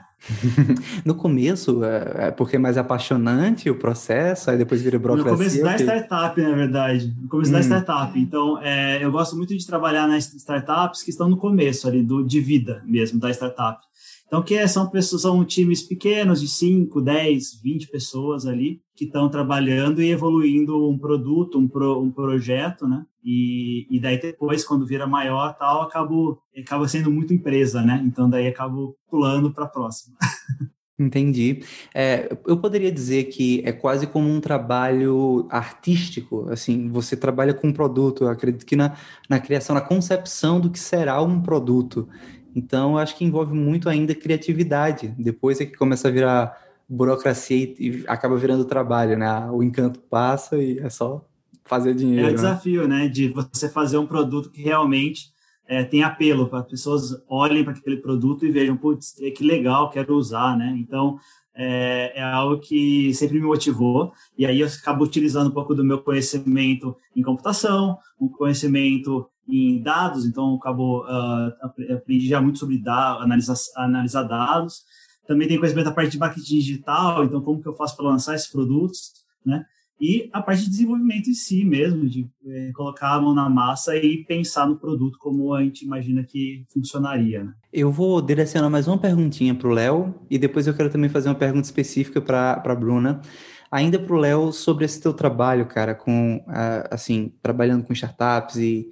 no 1.05 1.15
começo, 1.15 1.85
é, 1.85 2.29
é 2.29 2.31
porque 2.31 2.57
é 2.57 2.59
mais 2.59 2.77
apaixonante 2.77 3.71
o 3.71 3.79
processo, 3.79 4.51
aí 4.51 4.59
depois 4.59 4.83
vira 4.83 4.99
burocracia. 4.99 5.33
No 5.33 5.39
começo 5.39 5.63
da 5.63 5.77
startup, 5.77 6.41
na 6.41 6.53
verdade. 6.53 7.15
No 7.21 7.29
começo 7.29 7.51
hum. 7.51 7.55
da 7.55 7.61
startup. 7.61 8.19
Então, 8.19 8.61
é, 8.63 9.03
eu 9.05 9.11
gosto 9.11 9.37
muito 9.37 9.57
de 9.57 9.67
trabalhar 9.67 10.07
nas 10.07 10.33
startups 10.35 11.03
que 11.03 11.11
estão 11.11 11.29
no 11.29 11.37
começo 11.37 11.87
ali, 11.89 12.03
do, 12.03 12.25
de 12.25 12.41
vida 12.41 12.83
mesmo 12.87 13.19
da 13.19 13.31
startup. 13.31 13.81
Então, 14.27 14.43
que 14.43 14.55
é, 14.55 14.67
são 14.67 14.89
pessoas, 14.89 15.23
são 15.23 15.45
times 15.45 15.83
pequenos 15.83 16.41
de 16.41 16.49
5, 16.49 17.01
10, 17.01 17.61
20 17.63 17.89
pessoas 17.89 18.47
ali 18.47 18.81
que 18.95 19.05
estão 19.05 19.29
trabalhando 19.29 20.03
e 20.03 20.11
evoluindo 20.11 20.89
um 20.89 20.99
produto, 20.99 21.59
um, 21.59 21.69
pro, 21.69 22.01
um 22.01 22.11
projeto, 22.11 22.89
né? 22.89 23.05
E, 23.25 23.87
e 23.91 24.01
daí 24.01 24.21
depois, 24.21 24.65
quando 24.65 24.87
vira 24.87 25.07
maior, 25.07 25.55
tal, 25.55 25.83
acabo, 25.83 26.41
acaba 26.57 26.89
sendo 26.89 27.11
muito 27.11 27.35
empresa, 27.35 27.83
né? 27.83 28.03
Então 28.05 28.29
daí 28.29 28.49
acabo 28.49 28.97
pulando 29.09 29.53
para 29.53 29.65
a 29.65 29.69
próxima. 29.69 30.17
Entendi. 30.99 31.63
É, 31.95 32.35
eu 32.47 32.57
poderia 32.57 32.91
dizer 32.91 33.25
que 33.25 33.63
é 33.67 33.73
quase 33.73 34.07
como 34.07 34.31
um 34.31 34.41
trabalho 34.41 35.47
artístico, 35.51 36.47
assim, 36.49 36.89
você 36.89 37.15
trabalha 37.15 37.53
com 37.53 37.69
um 37.69 37.73
produto, 37.73 38.25
eu 38.25 38.31
acredito 38.31 38.65
que 38.65 38.77
na, 38.77 38.97
na 39.29 39.39
criação, 39.39 39.75
na 39.75 39.83
concepção 39.83 40.59
do 40.59 40.71
que 40.71 40.79
será 40.79 41.21
um 41.21 41.43
produto. 41.43 42.09
Então, 42.57 42.97
acho 42.97 43.15
que 43.15 43.25
envolve 43.25 43.53
muito 43.53 43.87
ainda 43.87 44.15
criatividade. 44.15 45.15
Depois 45.19 45.61
é 45.61 45.67
que 45.67 45.77
começa 45.77 46.09
a 46.09 46.11
virar 46.11 46.59
burocracia 46.89 47.75
e, 47.79 48.03
acaba 48.07 48.35
virando 48.35 48.65
trabalho, 48.65 49.19
né? 49.19 49.47
O 49.51 49.63
encanto 49.63 50.01
passa 50.01 50.57
e 50.57 50.79
é 50.79 50.89
só 50.89 51.23
fazer 51.67 51.95
dinheiro. 51.95 52.23
É 52.23 52.29
o 52.29 52.31
né? 52.31 52.35
desafio, 52.35 52.89
né? 52.89 53.09
De 53.09 53.29
você 53.29 53.69
fazer 53.69 53.99
um 53.99 54.07
produto 54.07 54.51
que 54.51 54.63
realmente 54.63 55.27
é, 55.69 55.85
tem 55.85 56.03
apelo, 56.03 56.49
para 56.49 56.61
as 56.61 56.67
pessoas 56.67 57.23
olhem 57.29 57.63
para 57.63 57.75
aquele 57.75 57.99
produto 57.99 58.47
e 58.47 58.51
vejam, 58.51 58.75
putz, 58.75 59.15
que 59.37 59.45
legal, 59.45 59.91
quero 59.91 60.15
usar, 60.15 60.57
né? 60.57 60.75
Então, 60.79 61.19
é, 61.55 62.13
é, 62.17 62.23
algo 62.23 62.59
que 62.59 63.13
sempre 63.13 63.39
me 63.39 63.47
motivou, 63.47 64.13
e 64.39 64.47
aí 64.47 64.61
eu 64.61 64.67
acabo 64.67 65.05
utilizando 65.05 65.49
um 65.49 65.55
pouco 65.55 65.75
do 65.75 65.85
meu 65.85 65.99
conhecimento 65.99 66.97
em 67.15 67.23
computação, 67.23 67.99
um 68.19 68.29
conhecimento 68.29 69.29
em 69.49 69.83
dados, 69.83 70.25
então 70.25 70.51
eu 70.51 70.57
acabo, 70.57 71.05
uh, 71.05 71.95
aprendi 71.95 72.29
já 72.29 72.41
muito 72.41 72.59
sobre 72.59 72.79
dados, 72.79 73.23
analisar, 73.23 73.57
analisar 73.77 74.23
dados. 74.25 74.83
Também 75.27 75.49
tenho 75.49 75.61
conhecimento 75.61 75.87
da 75.87 75.93
parte 75.93 76.13
de 76.13 76.19
marketing 76.19 76.59
digital, 76.59 77.25
então 77.25 77.41
como 77.41 77.61
que 77.61 77.69
eu 77.69 77.75
faço 77.75 77.97
para 77.97 78.07
lançar 78.07 78.35
esses 78.35 78.49
produtos, 78.49 79.13
né? 79.45 79.65
e 80.01 80.29
a 80.33 80.43
parte 80.43 80.65
de 80.65 80.71
desenvolvimento 80.71 81.31
em 81.31 81.35
si 81.35 81.65
mesmo, 81.65 82.07
de 82.07 82.29
é, 82.47 82.71
colocar 82.75 83.15
a 83.15 83.21
mão 83.21 83.35
na 83.35 83.49
massa 83.49 83.97
e 83.97 84.25
pensar 84.25 84.67
no 84.67 84.77
produto 84.77 85.19
como 85.19 85.55
a 85.55 85.63
gente 85.63 85.85
imagina 85.85 86.23
que 86.23 86.65
funcionaria. 86.73 87.45
Né? 87.45 87.53
Eu 87.73 87.91
vou 87.91 88.21
direcionar 88.21 88.69
mais 88.69 88.87
uma 88.87 88.99
perguntinha 88.99 89.55
para 89.55 89.69
o 89.69 89.73
Léo 89.73 90.15
e 90.31 90.39
depois 90.39 90.67
eu 90.67 90.75
quero 90.75 90.91
também 90.91 91.09
fazer 91.09 91.29
uma 91.29 91.35
pergunta 91.35 91.65
específica 91.65 92.21
para 92.21 92.63
a 92.63 92.75
Bruna. 92.75 93.23
Ainda 93.71 93.99
para 93.99 94.15
o 94.15 94.19
Léo, 94.19 94.53
sobre 94.53 94.85
esse 94.85 95.01
teu 95.01 95.13
trabalho, 95.13 95.67
cara, 95.67 95.95
com, 95.95 96.45
assim, 96.91 97.33
trabalhando 97.43 97.85
com 97.85 97.93
startups 97.93 98.57
e 98.57 98.87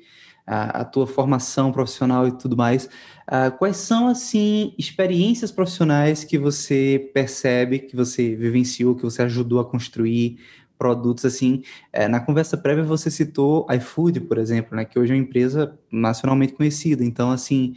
a, 0.47 0.85
tua 0.85 1.07
formação 1.07 1.73
profissional 1.73 2.29
e 2.29 2.33
tudo 2.33 2.57
mais, 2.57 2.85
uh, 3.29 3.57
quais 3.59 3.79
são, 3.79 4.09
assim, 4.09 4.75
experiências 4.79 5.51
profissionais 5.51 6.23
que 6.23 6.37
você 6.37 7.11
percebe, 7.15 7.79
que 7.79 7.97
você 7.97 8.35
vivenciou, 8.37 8.95
que 8.95 9.03
você 9.03 9.23
ajudou 9.23 9.61
a 9.61 9.65
construir, 9.65 10.39
produtos 10.79 11.25
assim. 11.25 11.63
É, 11.93 12.09
na 12.09 12.21
conversa 12.21 12.57
prévia 12.57 12.85
você 12.85 13.11
citou 13.11 13.67
iFood, 13.71 14.21
por 14.23 14.39
exemplo, 14.39 14.77
né, 14.77 14.85
que 14.85 14.99
hoje 14.99 15.13
é 15.13 15.17
uma 15.17 15.23
empresa 15.23 15.79
nacionalmente 15.91 16.53
conhecida. 16.53 17.05
Então, 17.05 17.31
assim, 17.31 17.75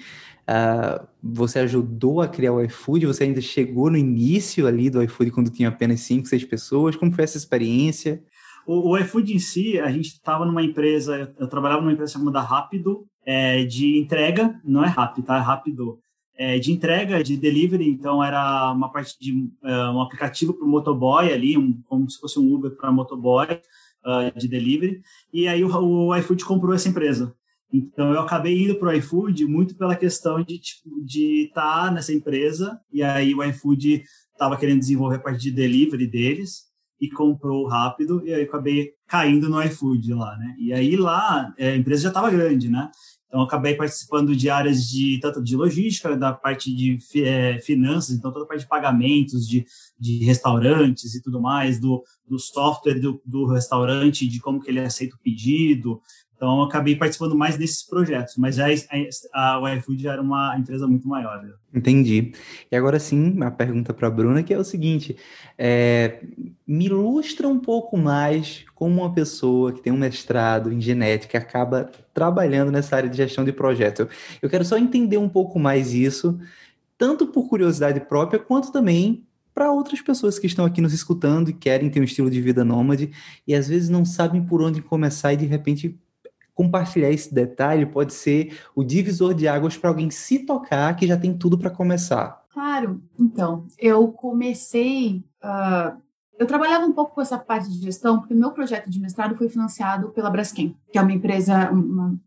uh, 0.47 1.07
você 1.21 1.59
ajudou 1.59 2.21
a 2.21 2.27
criar 2.27 2.53
o 2.53 2.61
iFood, 2.63 3.05
você 3.05 3.23
ainda 3.23 3.41
chegou 3.41 3.89
no 3.89 3.97
início 3.97 4.67
ali 4.67 4.89
do 4.89 5.01
iFood 5.03 5.31
quando 5.31 5.49
tinha 5.49 5.69
apenas 5.69 6.01
cinco, 6.01 6.27
seis 6.27 6.43
pessoas. 6.43 6.95
Como 6.95 7.11
foi 7.11 7.23
essa 7.23 7.37
experiência? 7.37 8.21
O, 8.67 8.89
o 8.89 8.97
iFood 8.97 9.33
em 9.33 9.39
si, 9.39 9.79
a 9.79 9.89
gente 9.89 10.07
estava 10.07 10.45
numa 10.45 10.61
empresa, 10.61 11.33
eu 11.39 11.47
trabalhava 11.47 11.81
numa 11.81 11.93
empresa 11.93 12.13
chamada 12.13 12.41
Rápido, 12.41 13.07
é, 13.25 13.63
de 13.63 13.97
entrega, 13.97 14.59
não 14.63 14.83
é 14.83 14.87
rápido, 14.87 15.25
tá? 15.25 15.37
É 15.37 15.39
rápido 15.39 15.99
é, 16.37 16.59
de 16.59 16.73
entrega, 16.73 17.23
de 17.23 17.37
delivery, 17.37 17.89
então 17.89 18.21
era 18.21 18.71
uma 18.73 18.91
parte 18.91 19.17
de 19.19 19.31
uh, 19.31 19.91
um 19.93 20.01
aplicativo 20.01 20.53
para 20.53 20.65
o 20.65 20.69
motoboy 20.69 21.31
ali, 21.31 21.57
um, 21.57 21.81
como 21.85 22.09
se 22.09 22.19
fosse 22.19 22.37
um 22.39 22.53
Uber 22.53 22.71
para 22.75 22.91
motoboy 22.91 23.47
uh, 23.53 24.37
de 24.37 24.49
delivery, 24.49 25.01
e 25.31 25.47
aí 25.47 25.63
o, 25.63 25.69
o 25.69 26.15
iFood 26.17 26.43
comprou 26.43 26.73
essa 26.75 26.89
empresa. 26.89 27.33
Então 27.71 28.13
eu 28.13 28.19
acabei 28.19 28.63
indo 28.63 28.75
para 28.75 28.89
o 28.89 28.93
iFood 28.93 29.45
muito 29.45 29.75
pela 29.75 29.95
questão 29.95 30.43
de 30.43 30.59
tipo, 30.59 30.89
de 31.05 31.45
estar 31.47 31.85
tá 31.85 31.91
nessa 31.91 32.13
empresa 32.13 32.79
e 32.91 33.01
aí 33.01 33.33
o 33.33 33.43
iFood 33.43 34.03
estava 34.31 34.57
querendo 34.57 34.79
desenvolver 34.79 35.17
a 35.17 35.19
parte 35.19 35.41
de 35.41 35.51
delivery 35.51 36.07
deles 36.07 36.66
e 36.99 37.09
comprou 37.09 37.67
rápido 37.67 38.21
e 38.25 38.33
aí 38.33 38.43
acabei 38.43 38.93
caindo 39.07 39.49
no 39.49 39.61
iFood 39.63 40.13
lá, 40.13 40.35
né? 40.37 40.55
E 40.59 40.73
aí 40.73 40.95
lá 40.95 41.53
é, 41.57 41.71
a 41.71 41.75
empresa 41.75 42.03
já 42.03 42.07
estava 42.09 42.29
grande, 42.29 42.69
né? 42.69 42.89
Então, 43.27 43.41
acabei 43.41 43.75
participando 43.75 44.33
de 44.33 44.49
áreas 44.49 44.87
de 44.87 45.19
tanto 45.19 45.43
de 45.43 45.55
logística, 45.55 46.15
da 46.15 46.31
parte 46.31 46.73
de 46.73 46.97
é, 47.21 47.59
finanças, 47.59 48.15
então 48.15 48.31
toda 48.31 48.45
a 48.45 48.47
parte 48.47 48.61
de 48.61 48.69
pagamentos, 48.69 49.45
de, 49.45 49.65
de 49.99 50.23
restaurantes 50.23 51.13
e 51.13 51.21
tudo 51.21 51.41
mais, 51.41 51.77
do, 51.77 52.01
do 52.25 52.39
software 52.39 52.99
do, 52.99 53.21
do 53.25 53.45
restaurante, 53.45 54.27
de 54.27 54.39
como 54.39 54.61
que 54.61 54.69
ele 54.69 54.79
aceita 54.79 55.15
o 55.15 55.19
pedido. 55.19 56.01
Então, 56.37 56.61
acabei 56.61 56.95
participando 56.95 57.35
mais 57.35 57.57
desses 57.57 57.81
projetos, 57.81 58.37
mas 58.37 58.55
já 58.55 58.67
a, 59.33 59.57
a, 59.57 59.75
iFood 59.75 60.03
já 60.03 60.13
era 60.13 60.21
uma 60.21 60.55
empresa 60.55 60.87
muito 60.87 61.07
maior. 61.07 61.41
Né? 61.41 61.51
Entendi. 61.73 62.31
E 62.71 62.75
agora 62.75 62.99
sim, 62.99 63.41
a 63.41 63.49
pergunta 63.49 63.91
para 63.91 64.07
a 64.07 64.11
Bruna, 64.11 64.43
que 64.43 64.53
é 64.53 64.57
o 64.57 64.63
seguinte: 64.63 65.17
é, 65.57 66.21
me 66.65 66.85
ilustra 66.85 67.47
um 67.47 67.57
pouco 67.57 67.97
mais 67.97 68.63
como 68.75 69.01
uma 69.01 69.11
pessoa 69.11 69.73
que 69.73 69.81
tem 69.81 69.91
um 69.91 69.97
mestrado 69.97 70.71
em 70.71 70.79
genética 70.79 71.39
acaba 71.39 71.89
trabalhando 72.13 72.71
nessa 72.71 72.95
área 72.95 73.09
de 73.09 73.17
gestão 73.17 73.43
de 73.43 73.51
projeto. 73.51 74.07
Eu 74.39 74.47
quero 74.47 74.63
só 74.63 74.77
entender 74.77 75.17
um 75.17 75.29
pouco 75.29 75.57
mais 75.57 75.91
isso, 75.91 76.39
tanto 76.99 77.25
por 77.25 77.49
curiosidade 77.49 77.99
própria, 78.01 78.39
quanto 78.39 78.71
também 78.71 79.23
para 79.55 79.71
outras 79.71 80.01
pessoas 80.01 80.37
que 80.37 80.45
estão 80.45 80.65
aqui 80.65 80.81
nos 80.81 80.93
escutando 80.93 81.49
e 81.49 81.53
querem 81.53 81.89
ter 81.89 81.99
um 81.99 82.03
estilo 82.03 82.29
de 82.29 82.39
vida 82.39 82.63
nômade 82.63 83.09
e 83.47 83.55
às 83.55 83.67
vezes 83.67 83.89
não 83.89 84.05
sabem 84.05 84.43
por 84.45 84.61
onde 84.61 84.83
começar 84.83 85.33
e 85.33 85.37
de 85.37 85.47
repente 85.47 85.97
compartilhar 86.57 87.11
esse 87.11 87.31
detalhe 87.31 87.85
pode 87.85 88.11
ser 88.13 88.57
o 88.75 88.83
divisor 88.83 89.35
de 89.35 89.47
águas 89.47 89.77
para 89.77 89.91
alguém 89.91 90.09
se 90.09 90.39
tocar 90.39 90.95
que 90.95 91.05
já 91.05 91.15
tem 91.15 91.37
tudo 91.37 91.55
para 91.55 91.69
começar. 91.69 92.43
Claro. 92.51 92.99
Então, 93.19 93.67
eu 93.77 94.07
comecei. 94.07 95.23
Uh, 95.43 96.01
eu 96.39 96.47
trabalhava 96.47 96.83
um 96.83 96.91
pouco 96.91 97.13
com 97.13 97.21
essa 97.21 97.37
parte 97.37 97.69
de 97.69 97.79
gestão, 97.79 98.19
porque 98.19 98.33
meu 98.33 98.51
projeto 98.51 98.89
de 98.89 98.99
mestrado 98.99 99.37
foi 99.37 99.47
financiado 99.49 100.09
pela 100.09 100.31
Braskem, 100.31 100.75
que 100.91 100.97
é 100.97 101.01
uma 101.01 101.13
empresa, 101.13 101.69
uma, 101.69 102.19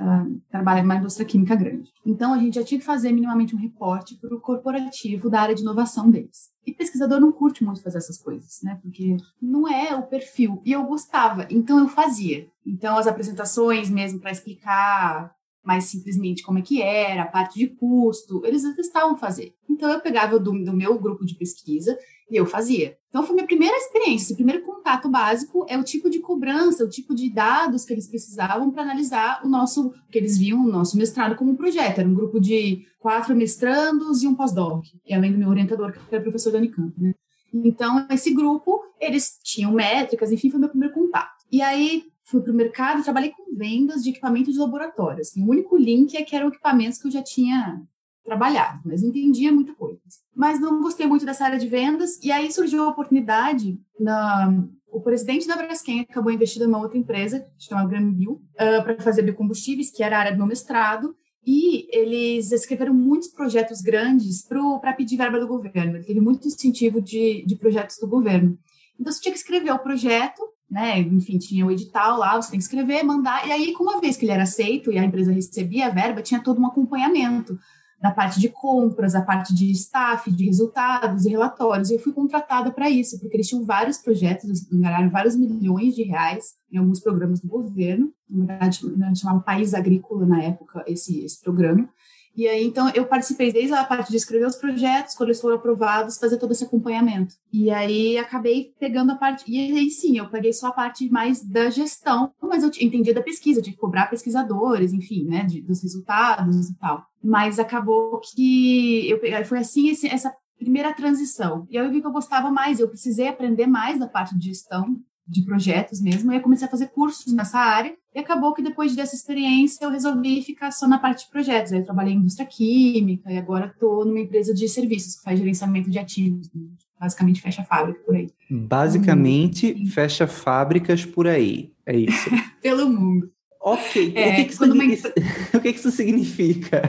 uh, 0.00 0.40
trabalha 0.50 0.82
numa 0.82 0.96
indústria 0.96 1.26
química 1.26 1.54
grande. 1.54 1.90
Então, 2.04 2.32
a 2.32 2.38
gente 2.38 2.54
já 2.54 2.64
tinha 2.64 2.78
que 2.78 2.86
fazer 2.86 3.12
minimamente 3.12 3.54
um 3.54 3.58
reporte 3.58 4.16
para 4.16 4.34
o 4.34 4.40
corporativo 4.40 5.30
da 5.30 5.40
área 5.40 5.54
de 5.54 5.62
inovação 5.62 6.10
deles. 6.10 6.50
E 6.66 6.72
pesquisador 6.72 7.20
não 7.20 7.30
curte 7.30 7.62
muito 7.62 7.82
fazer 7.82 7.98
essas 7.98 8.18
coisas, 8.18 8.60
né? 8.62 8.78
Porque 8.82 9.16
não 9.40 9.68
é 9.68 9.94
o 9.94 10.02
perfil. 10.02 10.60
E 10.64 10.72
eu 10.72 10.84
gostava, 10.84 11.46
então 11.50 11.78
eu 11.78 11.88
fazia. 11.88 12.48
Então, 12.64 12.98
as 12.98 13.06
apresentações 13.06 13.88
mesmo 13.88 14.20
para 14.20 14.32
explicar 14.32 15.35
mais 15.66 15.84
simplesmente 15.84 16.42
como 16.42 16.58
é 16.58 16.62
que 16.62 16.80
era, 16.80 17.22
a 17.22 17.26
parte 17.26 17.58
de 17.58 17.66
custo, 17.66 18.40
eles 18.44 18.62
testavam 18.74 19.16
fazer. 19.16 19.54
Então 19.68 19.90
eu 19.90 20.00
pegava 20.00 20.38
do, 20.38 20.52
do 20.52 20.72
meu 20.72 20.98
grupo 20.98 21.26
de 21.26 21.34
pesquisa 21.34 21.98
e 22.30 22.36
eu 22.36 22.46
fazia. 22.46 22.96
Então 23.08 23.24
foi 23.24 23.34
minha 23.34 23.46
primeira 23.46 23.76
experiência, 23.76 24.32
o 24.32 24.36
primeiro 24.36 24.62
contato 24.62 25.08
básico 25.08 25.66
é 25.68 25.76
o 25.76 25.82
tipo 25.82 26.08
de 26.08 26.20
cobrança, 26.20 26.84
o 26.84 26.88
tipo 26.88 27.14
de 27.14 27.28
dados 27.28 27.84
que 27.84 27.92
eles 27.92 28.06
precisavam 28.06 28.70
para 28.70 28.82
analisar 28.82 29.40
o 29.44 29.48
nosso, 29.48 29.92
que 30.10 30.18
eles 30.18 30.38
viam 30.38 30.64
o 30.64 30.68
nosso 30.68 30.96
mestrado 30.96 31.36
como 31.36 31.52
um 31.52 31.56
projeto. 31.56 31.98
Era 31.98 32.08
um 32.08 32.14
grupo 32.14 32.40
de 32.40 32.86
quatro 32.98 33.34
mestrandos 33.34 34.22
e 34.22 34.28
um 34.28 34.34
pós-doc, 34.34 34.84
e 35.04 35.14
além 35.14 35.32
do 35.32 35.38
meu 35.38 35.48
orientador, 35.48 35.92
que 35.92 36.14
era 36.14 36.22
professor 36.22 36.52
da 36.52 36.58
Unicamp, 36.58 36.92
né? 36.98 37.12
Então, 37.52 38.06
esse 38.10 38.34
grupo, 38.34 38.82
eles 39.00 39.38
tinham 39.42 39.72
métricas, 39.72 40.30
enfim, 40.30 40.50
foi 40.50 40.60
meu 40.60 40.68
primeiro 40.68 40.92
contato. 40.92 41.44
E 41.50 41.62
aí, 41.62 42.04
fui 42.26 42.42
para 42.42 42.52
o 42.52 42.56
mercado, 42.56 43.02
trabalhei 43.02 43.30
com 43.30 43.56
vendas 43.56 44.02
de 44.02 44.10
equipamentos 44.10 44.54
de 44.54 44.60
laboratório. 44.60 45.20
Assim, 45.20 45.42
o 45.42 45.50
único 45.50 45.76
link 45.76 46.16
é 46.16 46.22
que 46.22 46.36
eram 46.36 46.48
equipamentos 46.48 46.98
que 46.98 47.06
eu 47.06 47.12
já 47.12 47.22
tinha 47.22 47.82
trabalhado, 48.24 48.82
mas 48.84 49.02
entendia 49.02 49.52
muita 49.52 49.72
coisa. 49.74 50.00
Mas 50.34 50.60
não 50.60 50.82
gostei 50.82 51.06
muito 51.06 51.24
dessa 51.24 51.44
área 51.44 51.58
de 51.58 51.68
vendas, 51.68 52.18
e 52.22 52.32
aí 52.32 52.52
surgiu 52.52 52.82
a 52.82 52.88
oportunidade 52.88 53.80
na, 53.98 54.66
o 54.96 55.00
presidente 55.00 55.46
da 55.46 55.56
Braskem 55.56 56.00
acabou 56.00 56.32
investindo 56.32 56.62
em 56.62 56.68
uma 56.68 56.80
outra 56.80 56.98
empresa, 56.98 57.46
chamada 57.58 57.88
Grambio, 57.88 58.32
uh, 58.32 58.40
ah, 58.58 58.82
para 58.82 59.00
fazer 59.00 59.22
biocombustíveis, 59.22 59.90
que 59.90 60.02
era 60.02 60.16
a 60.16 60.20
área 60.20 60.32
do 60.32 60.38
meu 60.38 60.46
mestrado, 60.46 61.14
e 61.46 61.86
eles 61.96 62.50
escreveram 62.50 62.94
muitos 62.94 63.28
projetos 63.28 63.80
grandes 63.80 64.42
para 64.42 64.92
pedir 64.94 65.16
verba 65.16 65.38
do 65.38 65.46
governo. 65.46 65.96
Ele 65.96 66.04
teve 66.04 66.20
muito 66.20 66.48
incentivo 66.48 67.00
de, 67.00 67.44
de 67.46 67.56
projetos 67.56 67.98
do 68.00 68.08
governo. 68.08 68.58
Então, 68.98 69.12
você 69.12 69.20
tinha 69.20 69.32
que 69.32 69.38
escrever 69.38 69.70
o 69.70 69.78
projeto, 69.78 70.42
né? 70.70 71.00
Enfim, 71.00 71.38
tinha 71.38 71.64
o 71.64 71.70
edital 71.70 72.18
lá, 72.18 72.40
você 72.40 72.50
tem 72.50 72.58
que 72.58 72.64
escrever, 72.64 73.02
mandar. 73.02 73.46
E 73.46 73.52
aí, 73.52 73.72
com 73.72 73.84
uma 73.84 74.00
vez 74.00 74.16
que 74.16 74.24
ele 74.24 74.32
era 74.32 74.42
aceito 74.42 74.90
e 74.90 74.98
a 74.98 75.04
empresa 75.04 75.32
recebia 75.32 75.86
a 75.86 75.90
verba, 75.90 76.22
tinha 76.22 76.42
todo 76.42 76.60
um 76.60 76.66
acompanhamento 76.66 77.58
da 78.00 78.10
parte 78.10 78.38
de 78.38 78.48
compras, 78.48 79.14
a 79.14 79.22
parte 79.22 79.54
de 79.54 79.70
staff, 79.70 80.30
de 80.30 80.44
resultados 80.44 81.24
e 81.24 81.30
relatórios. 81.30 81.90
E 81.90 81.94
eu 81.94 81.98
fui 81.98 82.12
contratada 82.12 82.70
para 82.70 82.90
isso, 82.90 83.18
porque 83.18 83.36
eles 83.36 83.48
tinham 83.48 83.64
vários 83.64 83.98
projetos, 83.98 84.44
eles 84.44 84.68
ganharam 84.68 85.10
vários 85.10 85.34
milhões 85.34 85.94
de 85.94 86.02
reais 86.02 86.54
em 86.70 86.78
alguns 86.78 87.00
programas 87.00 87.40
do 87.40 87.48
governo. 87.48 88.12
Na 88.28 88.44
verdade, 88.44 88.80
chamava 89.18 89.40
País 89.40 89.72
Agrícola 89.72 90.26
na 90.26 90.42
época, 90.42 90.84
esse, 90.86 91.24
esse 91.24 91.40
programa. 91.40 91.88
E 92.36 92.46
aí, 92.46 92.66
então, 92.66 92.90
eu 92.94 93.06
participei 93.06 93.50
desde 93.50 93.72
a 93.72 93.82
parte 93.82 94.10
de 94.10 94.16
escrever 94.16 94.46
os 94.46 94.56
projetos, 94.56 95.14
quando 95.14 95.30
eles 95.30 95.40
foram 95.40 95.56
aprovados, 95.56 96.18
fazer 96.18 96.36
todo 96.36 96.52
esse 96.52 96.64
acompanhamento. 96.64 97.34
E 97.50 97.70
aí, 97.70 98.18
acabei 98.18 98.74
pegando 98.78 99.12
a 99.12 99.16
parte... 99.16 99.44
E 99.50 99.58
aí, 99.58 99.90
sim, 99.90 100.18
eu 100.18 100.28
peguei 100.28 100.52
só 100.52 100.66
a 100.66 100.72
parte 100.72 101.10
mais 101.10 101.42
da 101.42 101.70
gestão, 101.70 102.30
mas 102.42 102.62
eu 102.62 102.70
entendia 102.80 103.14
da 103.14 103.22
pesquisa, 103.22 103.62
de 103.62 103.72
cobrar 103.72 104.10
pesquisadores, 104.10 104.92
enfim, 104.92 105.24
né, 105.24 105.44
de, 105.44 105.62
dos 105.62 105.82
resultados 105.82 106.68
e 106.68 106.78
tal. 106.78 107.06
Mas 107.24 107.58
acabou 107.58 108.20
que 108.20 109.08
eu 109.08 109.18
peguei... 109.18 109.42
Foi 109.44 109.58
assim, 109.58 109.88
esse, 109.88 110.06
essa 110.06 110.34
primeira 110.58 110.92
transição. 110.92 111.66
E 111.70 111.78
aí 111.78 111.86
eu 111.86 111.90
vi 111.90 112.02
que 112.02 112.06
eu 112.06 112.12
gostava 112.12 112.50
mais, 112.50 112.80
eu 112.80 112.88
precisei 112.88 113.28
aprender 113.28 113.66
mais 113.66 113.98
da 113.98 114.06
parte 114.06 114.36
de 114.36 114.48
gestão, 114.48 115.00
de 115.28 115.44
projetos 115.44 116.00
mesmo, 116.00 116.32
e 116.32 116.36
eu 116.36 116.40
comecei 116.40 116.68
a 116.68 116.70
fazer 116.70 116.86
cursos 116.88 117.32
nessa 117.32 117.58
área, 117.58 117.96
e 118.16 118.18
acabou 118.18 118.54
que 118.54 118.62
depois 118.62 118.96
dessa 118.96 119.14
experiência 119.14 119.84
eu 119.84 119.90
resolvi 119.90 120.40
ficar 120.40 120.70
só 120.70 120.88
na 120.88 120.98
parte 120.98 121.26
de 121.26 121.30
projetos. 121.30 121.70
Aí 121.70 121.80
eu 121.80 121.84
trabalhei 121.84 122.14
em 122.14 122.16
indústria 122.16 122.46
química, 122.46 123.30
e 123.30 123.36
agora 123.36 123.66
estou 123.66 124.06
numa 124.06 124.18
empresa 124.18 124.54
de 124.54 124.66
serviços 124.70 125.16
que 125.16 125.22
faz 125.22 125.38
gerenciamento 125.38 125.90
de 125.90 125.98
ativos, 125.98 126.50
né? 126.54 126.62
basicamente 126.98 127.42
fecha 127.42 127.62
fábrica 127.62 128.00
por 128.06 128.16
aí. 128.16 128.30
Basicamente 128.50 129.76
hum, 129.78 129.86
fecha 129.88 130.26
fábricas 130.26 131.04
por 131.04 131.26
aí, 131.26 131.70
é 131.84 131.94
isso? 131.94 132.30
Pelo 132.62 132.88
mundo. 132.88 133.30
Ok, 133.60 134.14
é, 134.14 134.30
o, 134.30 134.36
que, 134.36 134.44
que, 134.46 134.52
isso, 134.52 134.64
uma... 134.64 134.84
o 135.52 135.60
que, 135.60 135.72
que 135.74 135.78
isso 135.78 135.90
significa? 135.90 136.80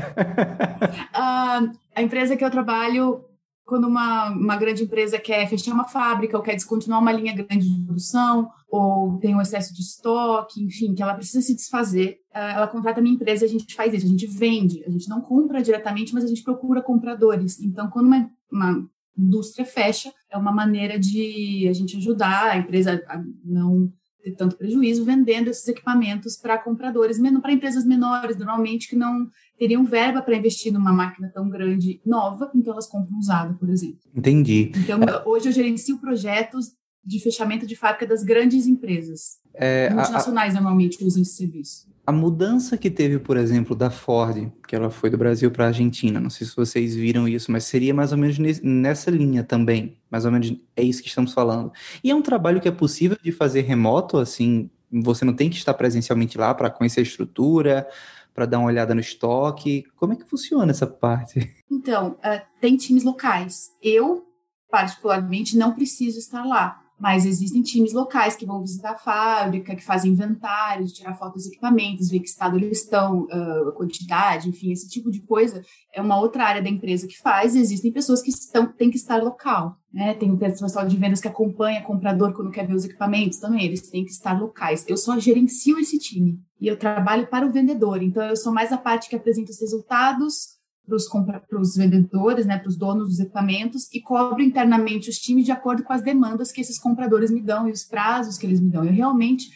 Uh, 1.13 1.77
a 1.93 2.01
empresa 2.01 2.37
que 2.37 2.45
eu 2.45 2.51
trabalho 2.51 3.25
quando 3.67 3.85
uma, 3.85 4.29
uma 4.29 4.55
grande 4.55 4.83
empresa 4.83 5.19
quer 5.19 5.47
fechar 5.49 5.73
uma 5.73 5.83
fábrica 5.83 6.37
ou 6.37 6.41
quer 6.41 6.55
descontinuar 6.55 7.01
uma 7.01 7.11
linha 7.11 7.35
grande 7.35 7.69
de 7.69 7.85
produção 7.85 8.49
ou 8.69 9.17
tem 9.19 9.35
um 9.35 9.41
excesso 9.41 9.73
de 9.73 9.81
estoque, 9.81 10.63
enfim, 10.63 10.95
que 10.95 11.03
ela 11.03 11.13
precisa 11.13 11.45
se 11.45 11.53
desfazer, 11.53 12.21
eh, 12.33 12.51
ela 12.53 12.67
contrata 12.67 12.99
a 12.99 13.03
minha 13.03 13.15
empresa 13.15 13.43
e 13.43 13.47
a 13.47 13.49
gente 13.49 13.75
faz 13.75 13.93
isso, 13.93 14.05
a 14.05 14.09
gente 14.09 14.25
vende, 14.25 14.83
a 14.85 14.89
gente 14.89 15.09
não 15.09 15.19
compra 15.19 15.61
diretamente, 15.61 16.13
mas 16.13 16.23
a 16.23 16.27
gente 16.27 16.43
procura 16.43 16.81
compradores. 16.81 17.59
Então, 17.59 17.89
quando 17.89 18.07
uma, 18.07 18.31
uma 18.49 18.89
indústria 19.17 19.65
fecha, 19.65 20.13
é 20.31 20.37
uma 20.37 20.51
maneira 20.51 20.97
de 20.97 21.67
a 21.69 21.73
gente 21.73 21.97
ajudar 21.97 22.51
a 22.51 22.57
empresa 22.57 23.03
a 23.09 23.21
não 23.43 23.91
ter 24.27 24.35
tanto 24.35 24.57
prejuízo 24.57 25.05
vendendo 25.05 25.49
esses 25.49 25.67
equipamentos 25.67 26.35
para 26.35 26.57
compradores, 26.57 27.17
para 27.41 27.53
empresas 27.53 27.85
menores, 27.85 28.37
normalmente 28.37 28.89
que 28.89 28.95
não 28.95 29.29
teriam 29.57 29.85
verba 29.85 30.21
para 30.21 30.35
investir 30.35 30.71
numa 30.73 30.91
máquina 30.91 31.31
tão 31.33 31.49
grande 31.49 32.01
nova, 32.05 32.51
então 32.53 32.73
elas 32.73 32.87
compram 32.87 33.17
usada, 33.17 33.53
por 33.53 33.69
exemplo. 33.69 33.99
Entendi. 34.13 34.71
Então, 34.75 34.99
hoje 35.25 35.49
eu 35.49 35.53
gerencio 35.53 35.97
projetos 35.99 36.73
de 37.03 37.19
fechamento 37.21 37.65
de 37.65 37.75
fábrica 37.75 38.05
das 38.05 38.23
grandes 38.23 38.67
empresas. 38.67 39.37
É, 39.53 39.89
Multinacionais 39.89 40.55
a, 40.55 40.61
normalmente 40.61 41.03
usam 41.03 41.21
esse 41.21 41.35
serviço. 41.35 41.87
A 42.07 42.11
mudança 42.13 42.77
que 42.77 42.89
teve, 42.89 43.19
por 43.19 43.35
exemplo, 43.35 43.75
da 43.75 43.89
Ford, 43.89 44.49
que 44.65 44.73
ela 44.73 44.89
foi 44.89 45.09
do 45.09 45.17
Brasil 45.17 45.51
para 45.51 45.65
a 45.65 45.67
Argentina, 45.67 46.21
não 46.21 46.29
sei 46.29 46.47
se 46.47 46.55
vocês 46.55 46.95
viram 46.95 47.27
isso, 47.27 47.51
mas 47.51 47.65
seria 47.65 47.93
mais 47.93 48.13
ou 48.13 48.17
menos 48.17 48.39
nessa 48.63 49.11
linha 49.11 49.43
também. 49.43 49.99
Mais 50.09 50.23
ou 50.23 50.31
menos 50.31 50.55
é 50.73 50.81
isso 50.81 51.01
que 51.01 51.09
estamos 51.09 51.33
falando. 51.33 51.69
E 52.01 52.09
é 52.09 52.15
um 52.15 52.21
trabalho 52.21 52.61
que 52.61 52.67
é 52.69 52.71
possível 52.71 53.17
de 53.21 53.33
fazer 53.33 53.63
remoto, 53.63 54.19
assim, 54.19 54.69
você 54.89 55.25
não 55.25 55.33
tem 55.33 55.49
que 55.49 55.57
estar 55.57 55.73
presencialmente 55.73 56.37
lá 56.37 56.53
para 56.53 56.69
conhecer 56.69 57.01
a 57.01 57.03
estrutura, 57.03 57.85
para 58.33 58.45
dar 58.45 58.59
uma 58.59 58.69
olhada 58.69 58.95
no 58.95 59.01
estoque. 59.01 59.83
Como 59.97 60.13
é 60.13 60.15
que 60.15 60.23
funciona 60.23 60.71
essa 60.71 60.87
parte? 60.87 61.53
Então, 61.69 62.17
uh, 62.23 62.41
tem 62.61 62.77
times 62.77 63.03
locais. 63.03 63.71
Eu, 63.81 64.25
particularmente, 64.69 65.57
não 65.57 65.73
preciso 65.73 66.17
estar 66.17 66.45
lá 66.45 66.81
mas 66.99 67.25
existem 67.25 67.61
times 67.61 67.93
locais 67.93 68.35
que 68.35 68.45
vão 68.45 68.61
visitar 68.61 68.91
a 68.91 68.97
fábrica, 68.97 69.75
que 69.75 69.83
fazem 69.83 70.11
inventários, 70.11 70.91
tirar 70.91 71.13
fotos 71.13 71.43
dos 71.43 71.51
equipamentos, 71.51 72.09
ver 72.09 72.19
que 72.19 72.27
estado 72.27 72.57
eles 72.57 72.81
estão, 72.81 73.27
a 73.29 73.71
quantidade, 73.73 74.49
enfim, 74.49 74.71
esse 74.71 74.89
tipo 74.89 75.11
de 75.11 75.21
coisa 75.21 75.63
é 75.93 76.01
uma 76.01 76.19
outra 76.19 76.43
área 76.43 76.61
da 76.61 76.69
empresa 76.69 77.07
que 77.07 77.17
faz. 77.19 77.55
Existem 77.55 77.91
pessoas 77.91 78.21
que 78.21 78.29
estão, 78.29 78.67
têm 78.67 78.89
que 78.89 78.97
estar 78.97 79.21
local, 79.21 79.77
né? 79.93 80.15
Tem 80.15 80.31
o 80.31 80.37
pessoal 80.37 80.87
de 80.87 80.97
vendas 80.97 81.21
que 81.21 81.27
acompanha 81.27 81.83
comprador 81.83 82.33
quando 82.33 82.51
quer 82.51 82.65
ver 82.65 82.73
os 82.73 82.85
equipamentos 82.85 83.37
também, 83.37 83.65
eles 83.65 83.89
têm 83.89 84.03
que 84.03 84.11
estar 84.11 84.39
locais. 84.39 84.83
Eu 84.87 84.97
só 84.97 85.19
gerencio 85.19 85.77
esse 85.77 85.99
time 85.99 86.39
e 86.59 86.67
eu 86.67 86.77
trabalho 86.77 87.27
para 87.27 87.45
o 87.45 87.51
vendedor, 87.51 88.01
então 88.01 88.23
eu 88.23 88.35
sou 88.35 88.51
mais 88.51 88.71
a 88.71 88.77
parte 88.77 89.07
que 89.07 89.15
apresenta 89.15 89.51
os 89.51 89.61
resultados 89.61 90.56
para 90.87 91.59
os 91.59 91.75
vendedores, 91.75 92.45
né, 92.45 92.57
para 92.57 92.69
os 92.69 92.77
donos 92.77 93.09
dos 93.09 93.19
equipamentos 93.19 93.91
e 93.93 94.01
cobro 94.01 94.41
internamente 94.41 95.09
os 95.09 95.17
times 95.17 95.45
de 95.45 95.51
acordo 95.51 95.83
com 95.83 95.93
as 95.93 96.01
demandas 96.01 96.51
que 96.51 96.61
esses 96.61 96.79
compradores 96.79 97.29
me 97.29 97.41
dão 97.41 97.67
e 97.67 97.71
os 97.71 97.83
prazos 97.83 98.37
que 98.37 98.45
eles 98.45 98.61
me 98.61 98.69
dão. 98.69 98.85
Eu 98.85 98.93
realmente, 98.93 99.49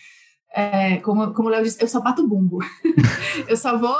é, 0.54 0.98
como, 0.98 1.34
como 1.34 1.48
o 1.48 1.52
Léo 1.52 1.64
disse, 1.64 1.82
eu 1.82 1.88
só 1.88 2.02
bato 2.02 2.28
bumbo. 2.28 2.60
eu 3.48 3.56
só 3.56 3.78
vou, 3.78 3.98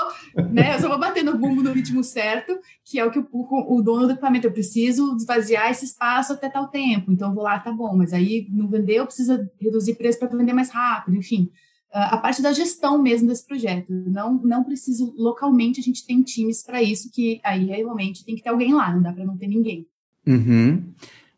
né, 0.50 0.76
eu 0.76 0.80
só 0.80 0.88
vou 0.88 0.98
bater 0.98 1.24
no 1.24 1.38
bumbo 1.38 1.62
no 1.62 1.72
ritmo 1.72 2.04
certo, 2.04 2.58
que 2.84 2.98
é 2.98 3.04
o 3.04 3.10
que 3.10 3.18
o, 3.18 3.26
o, 3.32 3.82
dono 3.82 4.06
do 4.06 4.12
equipamento, 4.12 4.46
eu 4.46 4.52
preciso 4.52 5.16
esvaziar 5.16 5.70
esse 5.70 5.86
espaço 5.86 6.34
até 6.34 6.50
tal 6.50 6.68
tempo, 6.68 7.10
então 7.10 7.30
eu 7.30 7.34
vou 7.34 7.44
lá, 7.44 7.58
tá 7.58 7.72
bom, 7.72 7.96
mas 7.96 8.12
aí 8.12 8.46
não 8.50 8.68
vendeu, 8.68 9.06
precisa 9.06 9.50
reduzir 9.60 9.94
preço 9.94 10.18
para 10.18 10.28
vender 10.28 10.52
mais 10.52 10.70
rápido, 10.70 11.16
enfim 11.16 11.50
a 11.92 12.16
parte 12.16 12.40
da 12.40 12.52
gestão 12.52 13.00
mesmo 13.00 13.28
desse 13.28 13.46
projeto. 13.46 13.92
Não, 13.92 14.40
não 14.42 14.64
preciso 14.64 15.14
localmente, 15.16 15.80
a 15.80 15.82
gente 15.82 16.06
tem 16.06 16.22
times 16.22 16.62
para 16.62 16.82
isso, 16.82 17.10
que 17.12 17.40
aí 17.44 17.66
realmente 17.66 18.24
tem 18.24 18.34
que 18.34 18.42
ter 18.42 18.48
alguém 18.48 18.74
lá, 18.74 18.92
não 18.94 19.02
dá 19.02 19.12
para 19.12 19.24
não 19.24 19.36
ter 19.36 19.46
ninguém. 19.46 19.86
Uhum. 20.26 20.82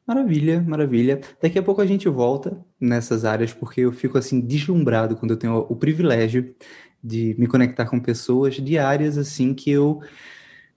Maravilha, 0.07 0.61
maravilha. 0.61 1.21
Daqui 1.41 1.59
a 1.59 1.63
pouco 1.63 1.81
a 1.81 1.87
gente 1.87 2.09
volta 2.09 2.63
nessas 2.79 3.25
áreas, 3.25 3.53
porque 3.53 3.81
eu 3.81 3.93
fico 3.93 4.19
assim 4.19 4.41
deslumbrado 4.41 5.17
quando 5.17 5.31
eu 5.31 5.39
tenho 5.39 5.67
o 5.69 5.75
privilégio 5.75 6.55
de 7.03 7.35
me 7.39 7.47
conectar 7.47 7.87
com 7.87 7.99
pessoas 7.99 8.55
de 8.57 8.79
áreas 8.79 9.19
assim 9.19 9.55
que 9.55 9.71
eu 9.71 10.01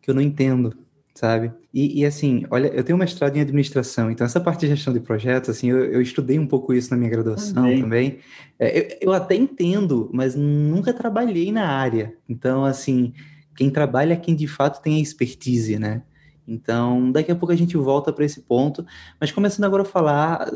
que 0.01 0.09
eu 0.09 0.15
não 0.15 0.21
entendo, 0.21 0.73
sabe? 1.17 1.51
E, 1.73 2.01
e, 2.01 2.05
assim, 2.05 2.45
olha, 2.51 2.67
eu 2.67 2.83
tenho 2.83 2.97
mestrado 2.97 3.35
em 3.35 3.41
administração, 3.41 4.11
então 4.11 4.23
essa 4.23 4.39
parte 4.39 4.61
de 4.61 4.67
gestão 4.67 4.93
de 4.93 4.99
projetos, 4.99 5.49
assim, 5.49 5.71
eu, 5.71 5.83
eu 5.85 5.99
estudei 5.99 6.37
um 6.37 6.45
pouco 6.45 6.75
isso 6.75 6.91
na 6.91 6.97
minha 6.97 7.09
graduação 7.09 7.63
também. 7.63 7.81
também. 7.81 8.19
É, 8.59 8.79
eu, 8.79 8.97
eu, 9.01 9.13
até 9.13 9.33
entendo, 9.33 10.11
mas 10.13 10.35
nunca 10.35 10.93
trabalhei 10.93 11.51
na 11.51 11.67
área. 11.67 12.13
Então, 12.29 12.63
assim, 12.63 13.13
quem 13.55 13.71
trabalha 13.71 14.13
é 14.13 14.15
quem 14.15 14.35
de 14.35 14.47
fato 14.47 14.79
tem 14.79 14.97
a 14.97 15.01
expertise, 15.01 15.79
né? 15.79 16.03
Então, 16.47 17.11
daqui 17.11 17.31
a 17.31 17.35
pouco 17.35 17.51
a 17.51 17.57
gente 17.57 17.75
volta 17.75 18.13
para 18.13 18.23
esse 18.23 18.41
ponto, 18.41 18.85
mas 19.19 19.31
começando 19.31 19.65
agora 19.65 19.81
a 19.81 19.85
falar 19.85 20.47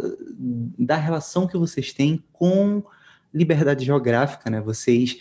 da 0.78 0.96
relação 0.96 1.48
que 1.48 1.58
vocês 1.58 1.92
têm 1.92 2.24
com 2.32 2.84
liberdade 3.34 3.84
geográfica, 3.84 4.48
né? 4.50 4.62
Vocês 4.62 5.18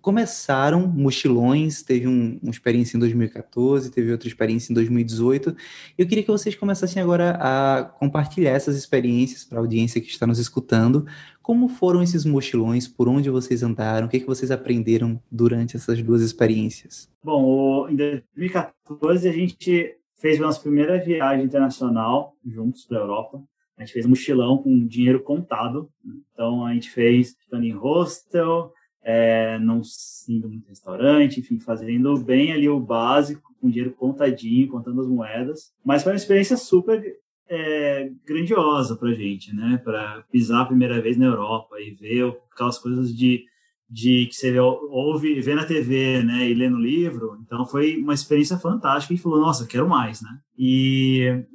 começaram 0.00 0.86
mochilões, 0.86 1.82
teve 1.82 2.08
um, 2.08 2.38
uma 2.42 2.50
experiência 2.50 2.96
em 2.96 3.00
2014, 3.00 3.90
teve 3.90 4.10
outra 4.10 4.28
experiência 4.28 4.72
em 4.72 4.74
2018. 4.74 5.56
Eu 5.96 6.06
queria 6.06 6.24
que 6.24 6.30
vocês 6.30 6.54
começassem 6.54 7.02
agora 7.02 7.38
a 7.40 7.84
compartilhar 7.84 8.50
essas 8.50 8.76
experiências 8.76 9.44
para 9.44 9.58
a 9.58 9.60
audiência 9.60 10.00
que 10.00 10.08
está 10.08 10.26
nos 10.26 10.38
escutando. 10.38 11.06
Como 11.40 11.68
foram 11.68 12.02
esses 12.02 12.24
mochilões? 12.24 12.88
Por 12.88 13.08
onde 13.08 13.30
vocês 13.30 13.62
andaram? 13.62 14.06
O 14.06 14.10
que, 14.10 14.16
é 14.16 14.20
que 14.20 14.26
vocês 14.26 14.50
aprenderam 14.50 15.20
durante 15.30 15.76
essas 15.76 16.02
duas 16.02 16.22
experiências? 16.22 17.08
Bom, 17.22 17.88
em 17.88 17.96
2014 17.96 19.28
a 19.28 19.32
gente 19.32 19.94
fez 20.16 20.38
a 20.38 20.42
nossa 20.42 20.60
primeira 20.60 20.98
viagem 20.98 21.44
internacional 21.44 22.34
juntos 22.44 22.84
para 22.84 22.98
a 22.98 23.00
Europa. 23.00 23.42
A 23.76 23.82
gente 23.82 23.92
fez 23.92 24.04
um 24.04 24.10
mochilão 24.10 24.58
com 24.58 24.86
dinheiro 24.86 25.22
contado. 25.22 25.88
Então 26.32 26.66
a 26.66 26.74
gente 26.74 26.90
fez 26.90 27.36
ficando 27.40 27.64
em 27.64 27.72
hostel, 27.72 28.72
é, 29.10 29.58
não 29.58 29.80
indo 30.28 30.50
muito 30.50 30.68
restaurante, 30.68 31.40
enfim, 31.40 31.58
fazendo 31.58 32.14
bem 32.18 32.52
ali 32.52 32.68
o 32.68 32.78
básico, 32.78 33.54
com 33.58 33.70
dinheiro 33.70 33.94
contadinho, 33.94 34.68
contando 34.68 35.00
as 35.00 35.08
moedas. 35.08 35.72
Mas 35.82 36.02
foi 36.02 36.12
uma 36.12 36.18
experiência 36.18 36.58
super 36.58 37.02
é, 37.48 38.10
grandiosa 38.26 38.96
para 38.96 39.14
gente, 39.14 39.54
né? 39.54 39.80
Para 39.82 40.22
pisar 40.30 40.60
a 40.60 40.66
primeira 40.66 41.00
vez 41.00 41.16
na 41.16 41.24
Europa 41.24 41.76
e 41.80 41.92
ver 41.92 42.36
aquelas 42.52 42.78
coisas 42.78 43.16
de, 43.16 43.46
de 43.88 44.26
que 44.26 44.34
você 44.34 44.60
ouve, 44.60 45.40
vê 45.40 45.54
na 45.54 45.64
TV, 45.64 46.22
né? 46.22 46.46
E 46.46 46.52
lê 46.52 46.68
no 46.68 46.78
livro. 46.78 47.38
Então 47.40 47.64
foi 47.64 47.96
uma 47.96 48.12
experiência 48.12 48.58
fantástica. 48.58 49.14
E 49.14 49.16
falou, 49.16 49.40
nossa, 49.40 49.66
quero 49.66 49.88
mais, 49.88 50.20
né? 50.20 50.38
E 50.58 51.46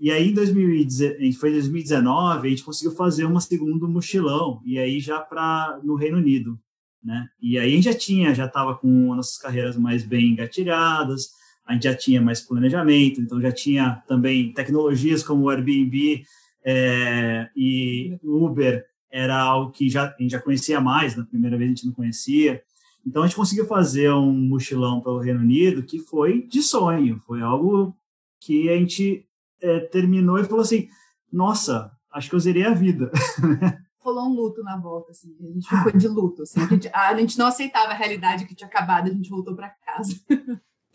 e 0.00 0.10
aí, 0.10 0.30
em 0.30 0.34
2019, 0.34 1.32
foi 1.34 1.50
2019, 1.52 2.46
a 2.46 2.50
gente 2.50 2.64
conseguiu 2.64 2.96
fazer 2.96 3.24
uma 3.24 3.40
segundo 3.40 3.88
mochilão, 3.88 4.60
e 4.64 4.78
aí 4.78 5.00
já 5.00 5.20
para 5.20 5.80
no 5.82 5.94
Reino 5.94 6.18
Unido 6.18 6.58
né? 7.04 7.28
E 7.40 7.58
aí 7.58 7.72
a 7.72 7.76
gente 7.76 7.84
já 7.84 7.94
tinha, 7.94 8.34
já 8.34 8.46
estava 8.46 8.74
com 8.74 9.12
as 9.12 9.16
nossas 9.16 9.38
carreiras 9.38 9.76
mais 9.76 10.04
bem 10.04 10.28
engatilhadas, 10.30 11.28
a 11.66 11.72
gente 11.72 11.84
já 11.84 11.94
tinha 11.94 12.20
mais 12.20 12.40
planejamento, 12.40 13.20
então 13.20 13.40
já 13.40 13.52
tinha 13.52 14.02
também 14.06 14.52
tecnologias 14.52 15.22
como 15.22 15.44
o 15.44 15.50
Airbnb 15.50 16.24
é, 16.64 17.48
e 17.56 18.18
Uber, 18.22 18.84
era 19.10 19.38
algo 19.38 19.70
que 19.70 19.88
já, 19.88 20.06
a 20.06 20.16
gente 20.22 20.32
já 20.32 20.40
conhecia 20.40 20.80
mais, 20.80 21.14
na 21.14 21.24
primeira 21.24 21.56
vez 21.56 21.68
a 21.68 21.74
gente 21.74 21.86
não 21.86 21.92
conhecia. 21.92 22.62
Então 23.06 23.22
a 23.22 23.26
gente 23.26 23.36
conseguiu 23.36 23.66
fazer 23.66 24.10
um 24.12 24.32
mochilão 24.32 25.00
pelo 25.00 25.20
Reino 25.20 25.40
Unido 25.40 25.82
que 25.82 25.98
foi 25.98 26.42
de 26.48 26.62
sonho, 26.62 27.20
foi 27.26 27.42
algo 27.42 27.96
que 28.40 28.68
a 28.68 28.76
gente 28.76 29.26
é, 29.62 29.80
terminou 29.80 30.38
e 30.38 30.44
falou 30.44 30.62
assim: 30.62 30.88
nossa, 31.32 31.92
acho 32.12 32.28
que 32.28 32.34
eu 32.34 32.40
zerei 32.40 32.64
a 32.64 32.74
vida. 32.74 33.10
rolou 34.04 34.26
um 34.26 34.34
luto 34.34 34.62
na 34.62 34.76
volta, 34.76 35.12
assim, 35.12 35.34
a 35.40 35.46
gente 35.46 35.68
ficou 35.68 35.92
de 35.92 36.06
luto, 36.06 36.42
assim, 36.42 36.60
a 36.60 36.66
gente, 36.66 36.90
a 36.92 37.16
gente 37.16 37.38
não 37.38 37.46
aceitava 37.46 37.92
a 37.92 37.94
realidade 37.94 38.44
que 38.44 38.54
tinha 38.54 38.68
acabado, 38.68 39.08
a 39.08 39.12
gente 39.12 39.30
voltou 39.30 39.56
para 39.56 39.70
casa. 39.70 40.14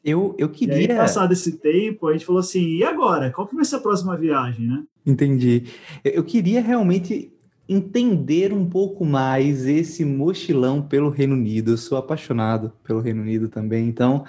Eu, 0.01 0.33
eu 0.37 0.47
queria. 0.47 0.77
E 0.77 0.91
aí, 0.91 0.97
passado 0.97 1.33
esse 1.33 1.57
tempo, 1.57 2.07
a 2.07 2.13
gente 2.13 2.25
falou 2.25 2.39
assim: 2.39 2.77
e 2.77 2.85
agora? 2.85 3.31
Qual 3.31 3.45
que 3.45 3.53
vai 3.53 3.65
ser 3.65 3.75
a 3.75 3.79
próxima 3.81 4.15
viagem, 4.15 4.65
né? 4.65 4.83
Entendi. 5.05 5.65
Eu 6.05 6.23
queria 6.23 6.61
realmente 6.61 7.33
entender 7.67 8.53
um 8.53 8.67
pouco 8.67 9.05
mais 9.05 9.67
esse 9.67 10.05
mochilão 10.05 10.81
pelo 10.81 11.09
Reino 11.09 11.35
Unido. 11.35 11.71
Eu 11.71 11.77
sou 11.77 11.97
apaixonado 11.97 12.71
pelo 12.83 13.01
Reino 13.01 13.21
Unido 13.21 13.49
também, 13.49 13.89
então. 13.89 14.23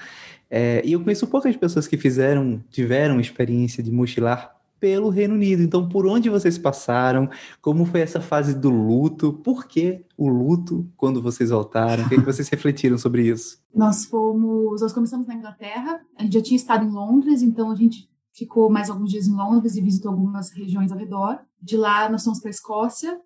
É, 0.51 0.83
e 0.85 0.93
eu 0.93 1.01
conheço 1.01 1.29
poucas 1.29 1.57
pessoas 1.57 1.87
que 1.87 1.97
fizeram, 1.97 2.63
tiveram 2.69 3.21
experiência 3.21 3.83
de 3.83 3.93
mochilar 3.93 4.60
pelo 4.81 5.11
Reino 5.11 5.35
Unido. 5.35 5.63
Então, 5.63 5.89
por 5.89 6.07
onde 6.07 6.31
vocês 6.31 6.57
passaram? 6.57 7.29
Como 7.61 7.85
foi 7.85 8.01
essa 8.01 8.21
fase 8.21 8.55
do 8.55 8.71
luto? 8.71 9.35
Por 9.35 9.67
que 9.67 10.05
o 10.17 10.29
luto 10.29 10.91
quando 10.97 11.23
vocês 11.23 11.51
voltaram? 11.51 12.05
O 12.05 12.09
que, 12.09 12.15
é 12.15 12.19
que 12.19 12.25
vocês 12.25 12.49
refletiram 12.51 12.97
sobre 12.97 13.29
isso? 13.29 13.63
Nós 13.75 14.07
fomos, 14.07 14.81
nós 14.81 14.93
começamos 14.93 15.29
na 15.29 15.35
Inglaterra. 15.35 16.01
A 16.17 16.23
gente 16.23 16.33
já 16.33 16.43
tinha 16.43 16.57
estado 16.57 16.85
em 16.85 16.91
Londres, 16.91 17.43
então 17.43 17.71
a 17.71 17.75
gente 17.75 18.09
ficou 18.33 18.71
mais 18.71 18.89
alguns 18.89 19.11
dias 19.11 19.29
em 19.29 19.37
Londres 19.37 19.77
e 19.77 19.83
visitou 19.83 20.11
algumas 20.11 20.51
regiões 20.51 20.91
ao 20.91 20.99
redor. 20.99 21.39
De 21.61 21.77
lá, 21.77 22.09
nós 22.09 22.25
fomos 22.25 22.41
para 22.41 22.49
a 22.49 22.51
Escócia 22.51 23.21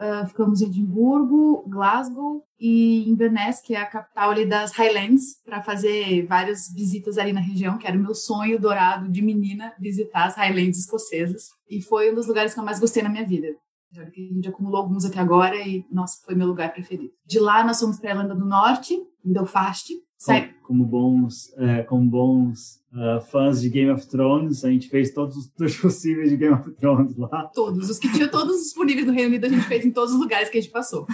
Uh, 0.00 0.26
ficamos 0.26 0.62
em 0.62 0.66
Edimburgo, 0.66 1.62
Glasgow 1.68 2.42
e 2.58 3.06
Inverness, 3.06 3.60
que 3.60 3.74
é 3.74 3.82
a 3.82 3.86
capital 3.86 4.30
ali 4.30 4.46
das 4.46 4.72
Highlands, 4.72 5.42
para 5.44 5.62
fazer 5.62 6.26
várias 6.26 6.72
visitas 6.74 7.18
ali 7.18 7.34
na 7.34 7.40
região, 7.40 7.76
que 7.76 7.86
era 7.86 7.98
o 7.98 8.00
meu 8.00 8.14
sonho 8.14 8.58
dourado 8.58 9.10
de 9.10 9.20
menina, 9.20 9.74
visitar 9.78 10.24
as 10.24 10.36
Highlands 10.36 10.78
escocesas. 10.78 11.50
E 11.68 11.82
foi 11.82 12.10
um 12.10 12.14
dos 12.14 12.26
lugares 12.26 12.54
que 12.54 12.60
eu 12.60 12.64
mais 12.64 12.80
gostei 12.80 13.02
na 13.02 13.10
minha 13.10 13.26
vida. 13.26 13.48
A 13.94 14.04
gente 14.04 14.48
acumulou 14.48 14.80
alguns 14.80 15.04
até 15.04 15.18
agora 15.18 15.56
e, 15.56 15.84
nossa, 15.92 16.16
foi 16.24 16.34
meu 16.34 16.46
lugar 16.46 16.72
preferido. 16.72 17.12
De 17.26 17.38
lá, 17.38 17.62
nós 17.62 17.78
fomos 17.78 17.98
para 17.98 18.10
a 18.10 18.12
Irlanda 18.14 18.34
do 18.34 18.46
Norte, 18.46 18.94
em 18.94 19.32
Belfast. 19.32 19.90
Sai... 20.16 20.54
Como 20.62 20.86
bons, 20.86 21.52
é, 21.58 21.82
como 21.82 22.08
bons 22.08 22.79
uh, 22.92 23.20
fãs 23.20 23.60
de 23.60 23.68
Game 23.68 23.90
of 23.90 24.06
Thrones, 24.06 24.64
a 24.64 24.70
gente 24.70 24.88
fez 24.88 25.12
todos 25.12 25.36
os 25.36 25.48
tours 25.48 25.76
possíveis 25.80 26.30
de 26.30 26.36
Game 26.36 26.54
of 26.54 26.70
Thrones 26.72 27.16
lá. 27.16 27.46
Todos, 27.54 27.90
os 27.90 27.98
que 27.98 28.12
tinham 28.12 28.28
todos 28.28 28.62
disponíveis 28.62 29.06
no 29.06 29.12
Reino 29.12 29.28
Unido, 29.28 29.46
a 29.46 29.48
gente 29.48 29.66
fez 29.66 29.84
em 29.84 29.90
todos 29.90 30.14
os 30.14 30.20
lugares 30.20 30.48
que 30.48 30.58
a 30.58 30.60
gente 30.60 30.72
passou. 30.72 31.06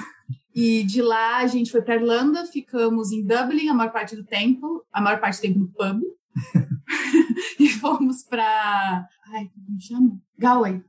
E 0.55 0.85
de 0.85 1.03
lá 1.03 1.39
a 1.39 1.47
gente 1.47 1.71
foi 1.71 1.83
para 1.83 1.97
Irlanda, 1.97 2.47
ficamos 2.47 3.13
em 3.13 3.23
Dublin 3.23 3.69
a 3.69 3.75
maior 3.75 3.93
parte 3.93 4.17
do 4.17 4.25
tempo, 4.25 4.85
a 4.93 5.01
maior 5.01 5.21
parte 5.21 5.39
do 5.39 5.43
tempo 5.43 5.59
no 5.59 5.69
pub. 5.69 6.03
e 7.61 7.69
fomos 7.69 8.23
para. 8.23 9.07
Ai, 9.35 9.51
como 9.55 9.81
chama? 9.81 10.19
Galway. 10.39 10.83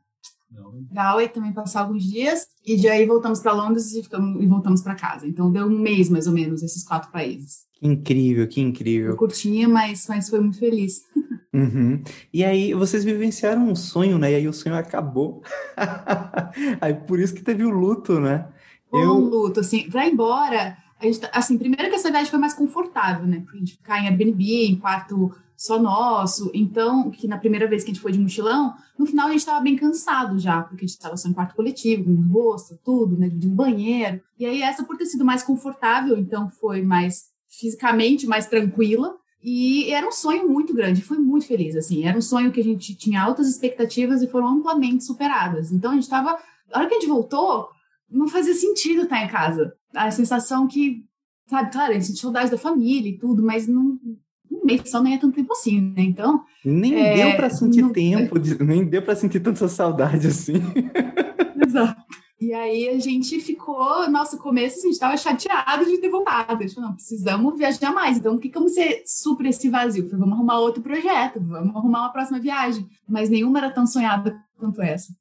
Galway 0.91 1.29
também 1.29 1.53
passou 1.53 1.81
alguns 1.81 2.03
dias 2.03 2.47
e 2.65 2.75
de 2.77 2.87
aí 2.87 3.05
voltamos 3.05 3.39
para 3.39 3.53
Londres 3.53 3.93
e, 3.93 4.03
ficamos, 4.03 4.41
e 4.41 4.47
voltamos 4.47 4.81
para 4.81 4.95
casa. 4.95 5.27
Então 5.27 5.51
deu 5.51 5.65
um 5.65 5.79
mês 5.79 6.09
mais 6.09 6.27
ou 6.27 6.33
menos 6.33 6.63
esses 6.63 6.83
quatro 6.83 7.11
países. 7.11 7.67
Que 7.73 7.87
incrível, 7.87 8.47
que 8.47 8.61
incrível. 8.61 9.11
Eu 9.11 9.17
curtinha, 9.17 9.67
mas, 9.67 10.07
mas 10.07 10.29
foi 10.29 10.39
muito 10.39 10.59
feliz. 10.59 11.01
Uhum. 11.53 12.03
E 12.31 12.43
aí 12.43 12.73
vocês 12.75 13.03
vivenciaram 13.03 13.67
um 13.67 13.75
sonho, 13.75 14.19
né? 14.19 14.31
E 14.31 14.35
aí 14.35 14.47
o 14.47 14.53
sonho 14.53 14.75
acabou. 14.75 15.41
aí 16.79 16.93
por 16.93 17.19
isso 17.19 17.33
que 17.33 17.41
teve 17.41 17.63
o 17.63 17.71
luto, 17.71 18.19
né? 18.19 18.47
Eu... 18.93 19.13
Um 19.13 19.21
luto, 19.21 19.61
assim, 19.61 19.89
para 19.89 20.05
ir 20.05 20.13
embora, 20.13 20.77
a 20.99 21.05
gente, 21.05 21.19
tá, 21.19 21.29
assim, 21.33 21.57
primeiro 21.57 21.89
que 21.89 21.95
essa 21.95 22.11
viagem 22.11 22.29
foi 22.29 22.39
mais 22.39 22.53
confortável, 22.53 23.25
né? 23.25 23.41
Pra 23.43 23.57
gente 23.57 23.73
ficar 23.73 23.99
em 23.99 24.07
Airbnb, 24.07 24.65
em 24.65 24.75
quarto 24.75 25.31
só 25.57 25.81
nosso. 25.81 26.51
Então, 26.53 27.09
que 27.09 27.27
na 27.27 27.39
primeira 27.39 27.67
vez 27.67 27.83
que 27.83 27.89
a 27.89 27.93
gente 27.93 28.01
foi 28.01 28.11
de 28.11 28.19
mochilão, 28.19 28.75
no 28.97 29.07
final 29.07 29.27
a 29.27 29.31
gente 29.31 29.39
estava 29.39 29.59
bem 29.59 29.75
cansado 29.75 30.37
já, 30.37 30.61
porque 30.61 30.85
a 30.85 30.87
gente 30.87 30.95
estava 30.95 31.17
só 31.17 31.27
em 31.27 31.33
quarto 31.33 31.55
coletivo, 31.55 32.05
com 32.05 32.31
rosto, 32.31 32.79
tudo, 32.85 33.17
né? 33.17 33.27
De 33.27 33.47
um 33.47 33.55
banheiro. 33.55 34.21
E 34.39 34.45
aí, 34.45 34.61
essa 34.61 34.83
por 34.83 34.95
ter 34.95 35.07
sido 35.07 35.25
mais 35.25 35.41
confortável, 35.41 36.17
então 36.17 36.49
foi 36.51 36.83
mais 36.83 37.25
fisicamente 37.49 38.27
mais 38.27 38.45
tranquila. 38.45 39.17
E 39.43 39.91
era 39.91 40.07
um 40.07 40.11
sonho 40.11 40.47
muito 40.47 40.73
grande, 40.73 41.01
foi 41.01 41.17
muito 41.17 41.47
feliz, 41.47 41.75
assim. 41.75 42.05
Era 42.05 42.17
um 42.17 42.21
sonho 42.21 42.51
que 42.51 42.59
a 42.59 42.63
gente 42.63 42.95
tinha 42.95 43.21
altas 43.21 43.47
expectativas 43.47 44.21
e 44.21 44.27
foram 44.27 44.47
amplamente 44.47 45.03
superadas. 45.03 45.71
Então, 45.71 45.91
a 45.91 45.93
gente 45.95 46.03
estava. 46.03 46.37
A 46.71 46.79
hora 46.79 46.87
que 46.87 46.95
a 46.95 46.99
gente 46.99 47.09
voltou, 47.09 47.67
não 48.09 48.27
fazia 48.27 48.53
sentido 48.53 49.03
estar 49.03 49.23
em 49.23 49.27
casa. 49.27 49.73
A 49.95 50.11
sensação 50.11 50.67
que, 50.67 51.03
sabe, 51.47 51.71
claro, 51.71 51.91
a 51.91 51.93
gente 51.93 52.07
sentiu 52.07 52.23
saudade 52.23 52.51
da 52.51 52.57
família 52.57 53.09
e 53.09 53.17
tudo, 53.17 53.41
mas 53.41 53.67
não, 53.67 53.97
mês 54.67 54.89
só 54.89 55.01
nem 55.01 55.15
é 55.15 55.17
tanto 55.17 55.35
tempo 55.35 55.51
assim, 55.53 55.81
né? 55.81 56.03
Então. 56.03 56.43
Nem 56.63 56.95
é, 56.95 57.15
deu 57.15 57.35
para 57.35 57.49
sentir 57.49 57.81
não... 57.81 57.91
tempo, 57.91 58.37
de, 58.37 58.61
nem 58.63 58.85
deu 58.85 59.01
para 59.01 59.15
sentir 59.15 59.39
tanta 59.39 59.67
saudade 59.67 60.27
assim. 60.27 60.55
Exato. 61.65 62.07
E 62.39 62.53
aí 62.53 62.87
a 62.89 62.99
gente 62.99 63.39
ficou, 63.39 64.07
nosso 64.11 64.37
começo, 64.37 64.77
a 64.77 64.81
gente 64.81 64.93
estava 64.93 65.17
chateado 65.17 65.85
de 65.85 65.97
ter 65.97 66.09
voltado. 66.09 66.53
A 66.53 66.61
gente 66.61 66.75
falou, 66.75 66.89
não, 66.89 66.95
precisamos 66.95 67.57
viajar 67.57 67.91
mais. 67.91 68.17
Então, 68.17 68.35
o 68.35 68.39
que 68.39 68.51
como 68.51 68.69
você 68.69 69.01
supre 69.07 69.49
esse 69.49 69.67
vazio? 69.69 70.03
Falei, 70.03 70.19
vamos 70.19 70.35
arrumar 70.35 70.59
outro 70.59 70.83
projeto, 70.83 71.39
vamos 71.41 71.75
arrumar 71.75 72.01
uma 72.01 72.11
próxima 72.11 72.39
viagem. 72.39 72.85
Mas 73.09 73.29
nenhuma 73.29 73.57
era 73.57 73.71
tão 73.71 73.87
sonhada 73.87 74.39
quanto 74.55 74.83
essa. 74.83 75.11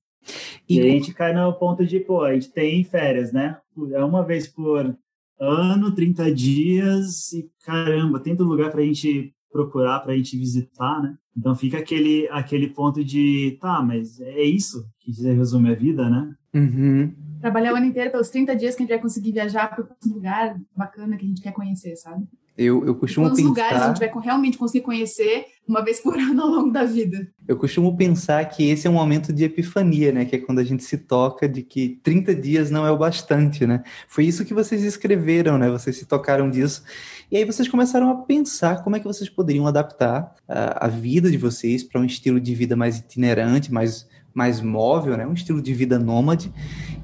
E, 0.69 0.79
e 0.79 0.81
a 0.81 0.85
gente 0.85 1.15
cai 1.15 1.33
no 1.33 1.53
ponto 1.55 1.87
de, 1.87 2.01
pô, 2.01 2.23
a 2.23 2.35
gente 2.35 2.51
tem 2.51 2.85
férias, 2.85 3.33
né? 3.33 3.57
É 3.93 4.05
uma 4.05 4.23
vez 4.23 4.47
por 4.47 4.95
ano, 5.39 5.95
30 5.95 6.33
dias, 6.35 7.33
e 7.33 7.49
caramba, 7.65 8.21
tem 8.21 8.37
todo 8.37 8.49
lugar 8.49 8.71
para 8.71 8.81
a 8.81 8.85
gente 8.85 9.35
procurar, 9.57 10.01
para 10.01 10.13
a 10.13 10.17
gente 10.17 10.37
visitar, 10.37 11.01
né? 11.03 11.17
Então 11.37 11.55
fica 11.55 11.79
aquele, 11.79 12.29
aquele 12.31 12.69
ponto 12.69 13.03
de, 13.03 13.57
tá, 13.61 13.83
mas 13.83 14.21
é 14.21 14.43
isso 14.43 14.87
que 15.01 15.11
resume 15.33 15.71
a 15.71 15.75
vida, 15.75 16.09
né? 16.09 16.35
Uhum. 16.55 17.15
Trabalhar 17.41 17.73
o 17.73 17.77
ano 17.77 17.87
inteiro 17.87 18.11
pelos 18.11 18.31
30 18.31 18.55
dias 18.57 18.75
que 18.75 18.83
a 18.83 18.85
gente 18.85 18.95
vai 18.95 19.03
conseguir 19.03 19.33
viajar 19.33 19.69
para 19.69 19.85
um 20.07 20.15
lugar 20.15 20.59
bacana 20.77 21.17
que 21.17 21.25
a 21.25 21.29
gente 21.29 21.43
quer 21.43 21.53
conhecer, 21.53 21.97
sabe? 21.97 22.27
Eu, 22.57 22.87
eu 22.87 22.95
costumo 22.95 23.27
Quantos 23.27 23.39
pensar... 23.39 23.49
lugares 23.49 23.83
a 23.83 23.89
gente 23.89 23.99
vai 23.99 24.23
realmente 24.23 24.57
conseguir 24.57 24.83
conhecer 24.83 25.47
uma 25.69 25.85
vez 25.85 26.01
por 26.01 26.17
ano 26.19 26.41
ao 26.43 26.49
longo 26.49 26.71
da 26.71 26.85
vida? 26.85 27.29
Eu 27.47 27.57
costumo 27.57 27.95
pensar 27.97 28.45
que 28.47 28.69
esse 28.71 28.87
é 28.87 28.91
um 28.91 28.95
momento 28.95 29.33
de 29.33 29.45
epifania, 29.45 30.11
né? 30.11 30.25
Que 30.25 30.37
é 30.37 30.39
quando 30.39 30.61
a 30.61 30.65
gente 30.65 30.83
se 30.83 30.97
toca 30.97 31.47
de 31.47 31.63
que 31.63 32.01
30 32.03 32.35
dias 32.35 32.71
não 32.71 32.87
é 32.87 32.91
o 32.91 32.97
bastante, 32.97 33.67
né? 33.67 33.83
Foi 34.09 34.25
isso 34.25 34.45
que 34.45 34.55
vocês 34.55 34.83
escreveram, 34.83 35.59
né? 35.59 35.71
Vocês 35.71 35.97
se 35.97 36.07
tocaram 36.07 36.49
disso. 36.49 36.83
E 37.31 37.37
aí 37.37 37.45
vocês 37.45 37.69
começaram 37.69 38.09
a 38.11 38.15
pensar 38.15 38.83
como 38.83 38.97
é 38.97 39.01
que 39.01 39.07
vocês 39.07 39.29
poderiam 39.29 39.67
adaptar 39.67 40.35
a, 40.49 40.87
a 40.87 40.89
vida 40.89 41.31
de 41.31 41.37
vocês 41.37 41.83
para 41.83 42.01
um 42.01 42.05
estilo 42.05 42.41
de 42.41 42.55
vida 42.55 42.75
mais 42.75 42.99
itinerante, 42.99 43.73
mais 43.73 44.09
mais 44.33 44.61
móvel, 44.61 45.17
né? 45.17 45.27
Um 45.27 45.33
estilo 45.33 45.63
de 45.63 45.73
vida 45.73 45.99
nômade. 45.99 46.53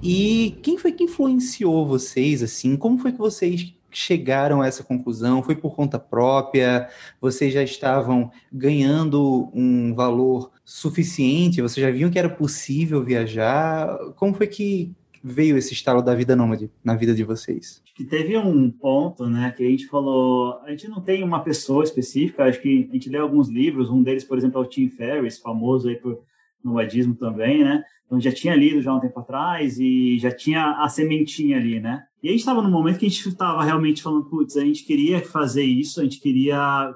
E 0.03 0.59
quem 0.63 0.77
foi 0.77 0.93
que 0.93 1.05
influenciou 1.05 1.87
vocês 1.87 2.43
assim? 2.43 2.77
Como 2.77 2.99
foi 2.99 3.11
que 3.11 3.19
vocês 3.19 3.73
chegaram 3.93 4.61
a 4.61 4.67
essa 4.67 4.83
conclusão? 4.83 5.43
Foi 5.43 5.55
por 5.55 5.75
conta 5.75 5.99
própria? 5.99 6.89
Vocês 7.21 7.53
já 7.53 7.63
estavam 7.63 8.31
ganhando 8.53 9.51
um 9.55 9.95
valor 9.95 10.51
suficiente? 10.65 11.63
Vocês 11.63 11.85
já 11.85 11.91
viam 11.91 12.11
que 12.11 12.19
era 12.19 12.29
possível 12.29 13.05
viajar? 13.05 13.97
Como 14.17 14.35
foi 14.35 14.47
que 14.47 14.93
veio 15.23 15.57
esse 15.57 15.73
estalo 15.73 16.03
da 16.03 16.15
vida 16.15 16.35
nômade 16.35 16.71
na 16.83 16.97
vida 16.97 17.15
de 17.15 17.23
vocês? 17.23 17.81
Acho 17.85 17.95
que 17.95 18.05
teve 18.05 18.37
um 18.37 18.71
ponto, 18.71 19.29
né, 19.29 19.53
que 19.57 19.65
a 19.65 19.71
gente 19.71 19.87
falou, 19.87 20.59
a 20.65 20.71
gente 20.71 20.89
não 20.89 21.01
tem 21.01 21.23
uma 21.23 21.41
pessoa 21.41 21.85
específica, 21.85 22.45
acho 22.45 22.61
que 22.61 22.89
a 22.91 22.93
gente 22.95 23.09
lê 23.09 23.19
alguns 23.19 23.49
livros, 23.49 23.91
um 23.91 24.03
deles, 24.03 24.25
por 24.25 24.37
exemplo, 24.37 24.61
é 24.61 24.65
o 24.65 24.69
Tim 24.69 24.89
Ferriss, 24.89 25.39
famoso 25.39 25.89
aí 25.89 25.97
por 25.97 26.23
nomadismo 26.65 27.15
também, 27.15 27.65
né? 27.65 27.83
Então 28.07 28.21
já 28.21 28.33
tinha 28.33 28.55
lido 28.55 28.83
já 28.83 28.95
um 28.95 29.01
tempo 29.01 29.19
atrás 29.19 29.79
e 29.79 30.19
já 30.19 30.31
tinha 30.31 30.83
a 30.83 30.89
sementinha 30.89 31.57
ali, 31.57 31.81
né? 31.81 32.03
E 32.23 32.29
a 32.29 32.31
gente 32.31 32.41
estava 32.41 32.63
no 32.63 32.71
momento 32.71 32.99
que 32.99 33.07
a 33.07 33.09
gente 33.09 33.27
estava 33.29 33.65
realmente 33.65 34.03
falando, 34.03 34.29
putz, 34.29 34.57
a 34.57 34.65
gente 34.65 34.85
queria 34.85 35.21
fazer 35.21 35.65
isso, 35.65 36.01
a 36.01 36.05
gente 36.05 36.21
queria 36.21 36.95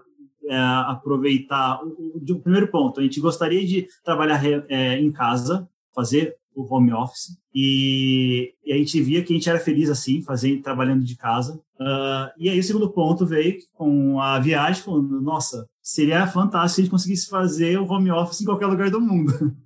é, 0.48 0.56
aproveitar 0.86 1.80
o, 1.82 2.18
o, 2.18 2.40
primeiro 2.40 2.68
ponto, 2.68 3.00
a 3.00 3.02
gente 3.02 3.20
gostaria 3.20 3.66
de 3.66 3.88
trabalhar 4.04 4.40
é, 4.68 5.00
em 5.00 5.10
casa, 5.10 5.68
fazer 5.94 6.34
o 6.54 6.62
home 6.72 6.92
office 6.92 7.36
e, 7.54 8.54
e, 8.64 8.72
a 8.72 8.76
gente 8.76 9.00
via 9.02 9.22
que 9.22 9.32
a 9.32 9.36
gente 9.36 9.48
era 9.48 9.58
feliz 9.58 9.90
assim, 9.90 10.22
fazer 10.22 10.60
trabalhando 10.62 11.04
de 11.04 11.16
casa. 11.16 11.60
Uh, 11.78 12.30
e 12.38 12.48
aí 12.48 12.58
o 12.58 12.62
segundo 12.62 12.90
ponto 12.90 13.26
veio 13.26 13.56
com 13.74 14.20
a 14.20 14.38
viagem, 14.38 14.82
falando, 14.82 15.20
nossa, 15.20 15.66
seria 15.86 16.26
fantástico 16.26 16.74
se 16.74 16.80
a 16.80 16.84
gente 16.84 16.90
conseguisse 16.90 17.28
fazer 17.28 17.78
o 17.78 17.86
home 17.86 18.10
office 18.10 18.40
em 18.40 18.44
qualquer 18.44 18.66
lugar 18.66 18.90
do 18.90 19.00
mundo. 19.00 19.32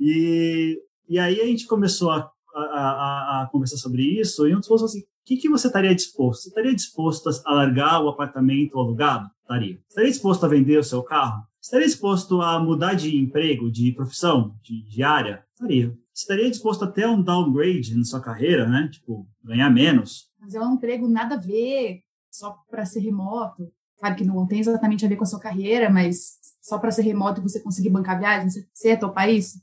E, 0.00 0.80
e 1.06 1.18
aí 1.18 1.38
a 1.38 1.46
gente 1.46 1.66
começou 1.66 2.10
a, 2.10 2.28
a, 2.54 2.60
a, 2.60 3.42
a 3.42 3.48
conversar 3.52 3.76
sobre 3.76 4.02
isso, 4.02 4.48
e 4.48 4.54
um 4.54 4.58
dos 4.58 4.66
falou 4.66 4.84
assim, 4.86 5.00
o 5.00 5.04
que, 5.26 5.36
que 5.36 5.50
você 5.50 5.66
estaria 5.66 5.94
disposto? 5.94 6.42
Você 6.42 6.48
estaria 6.48 6.74
disposto 6.74 7.28
a 7.44 7.54
largar 7.54 8.02
o 8.02 8.08
apartamento 8.08 8.78
alugado? 8.78 9.28
Estaria. 9.42 9.78
Estaria 9.86 10.10
disposto 10.10 10.44
a 10.44 10.48
vender 10.48 10.78
o 10.78 10.82
seu 10.82 11.02
carro? 11.02 11.44
Estaria 11.60 11.86
disposto 11.86 12.40
a 12.40 12.58
mudar 12.58 12.94
de 12.94 13.16
emprego, 13.16 13.70
de 13.70 13.92
profissão, 13.92 14.56
de, 14.62 14.82
de 14.88 15.02
área? 15.02 15.44
Estaria. 15.52 15.96
Estaria 16.12 16.50
disposto 16.50 16.84
até 16.84 17.06
um 17.06 17.22
downgrade 17.22 17.94
na 17.94 18.04
sua 18.04 18.20
carreira, 18.20 18.66
né? 18.66 18.88
Tipo, 18.90 19.28
ganhar 19.44 19.70
menos? 19.70 20.30
Mas 20.40 20.54
é 20.54 20.60
um 20.60 20.74
emprego 20.74 21.06
nada 21.06 21.34
a 21.34 21.38
ver, 21.38 22.00
só 22.30 22.56
para 22.70 22.86
ser 22.86 23.00
remoto. 23.00 23.70
Sabe 24.02 24.16
que 24.16 24.24
não 24.24 24.44
tem 24.48 24.58
exatamente 24.58 25.06
a 25.06 25.08
ver 25.08 25.14
com 25.14 25.22
a 25.22 25.26
sua 25.26 25.38
carreira, 25.38 25.88
mas 25.88 26.32
só 26.60 26.76
para 26.76 26.90
ser 26.90 27.02
remoto 27.02 27.40
você 27.40 27.60
conseguir 27.60 27.88
bancar 27.88 28.18
viagem, 28.18 28.48
você 28.72 28.88
ia 28.88 28.96
topar 28.96 29.30
isso? 29.30 29.60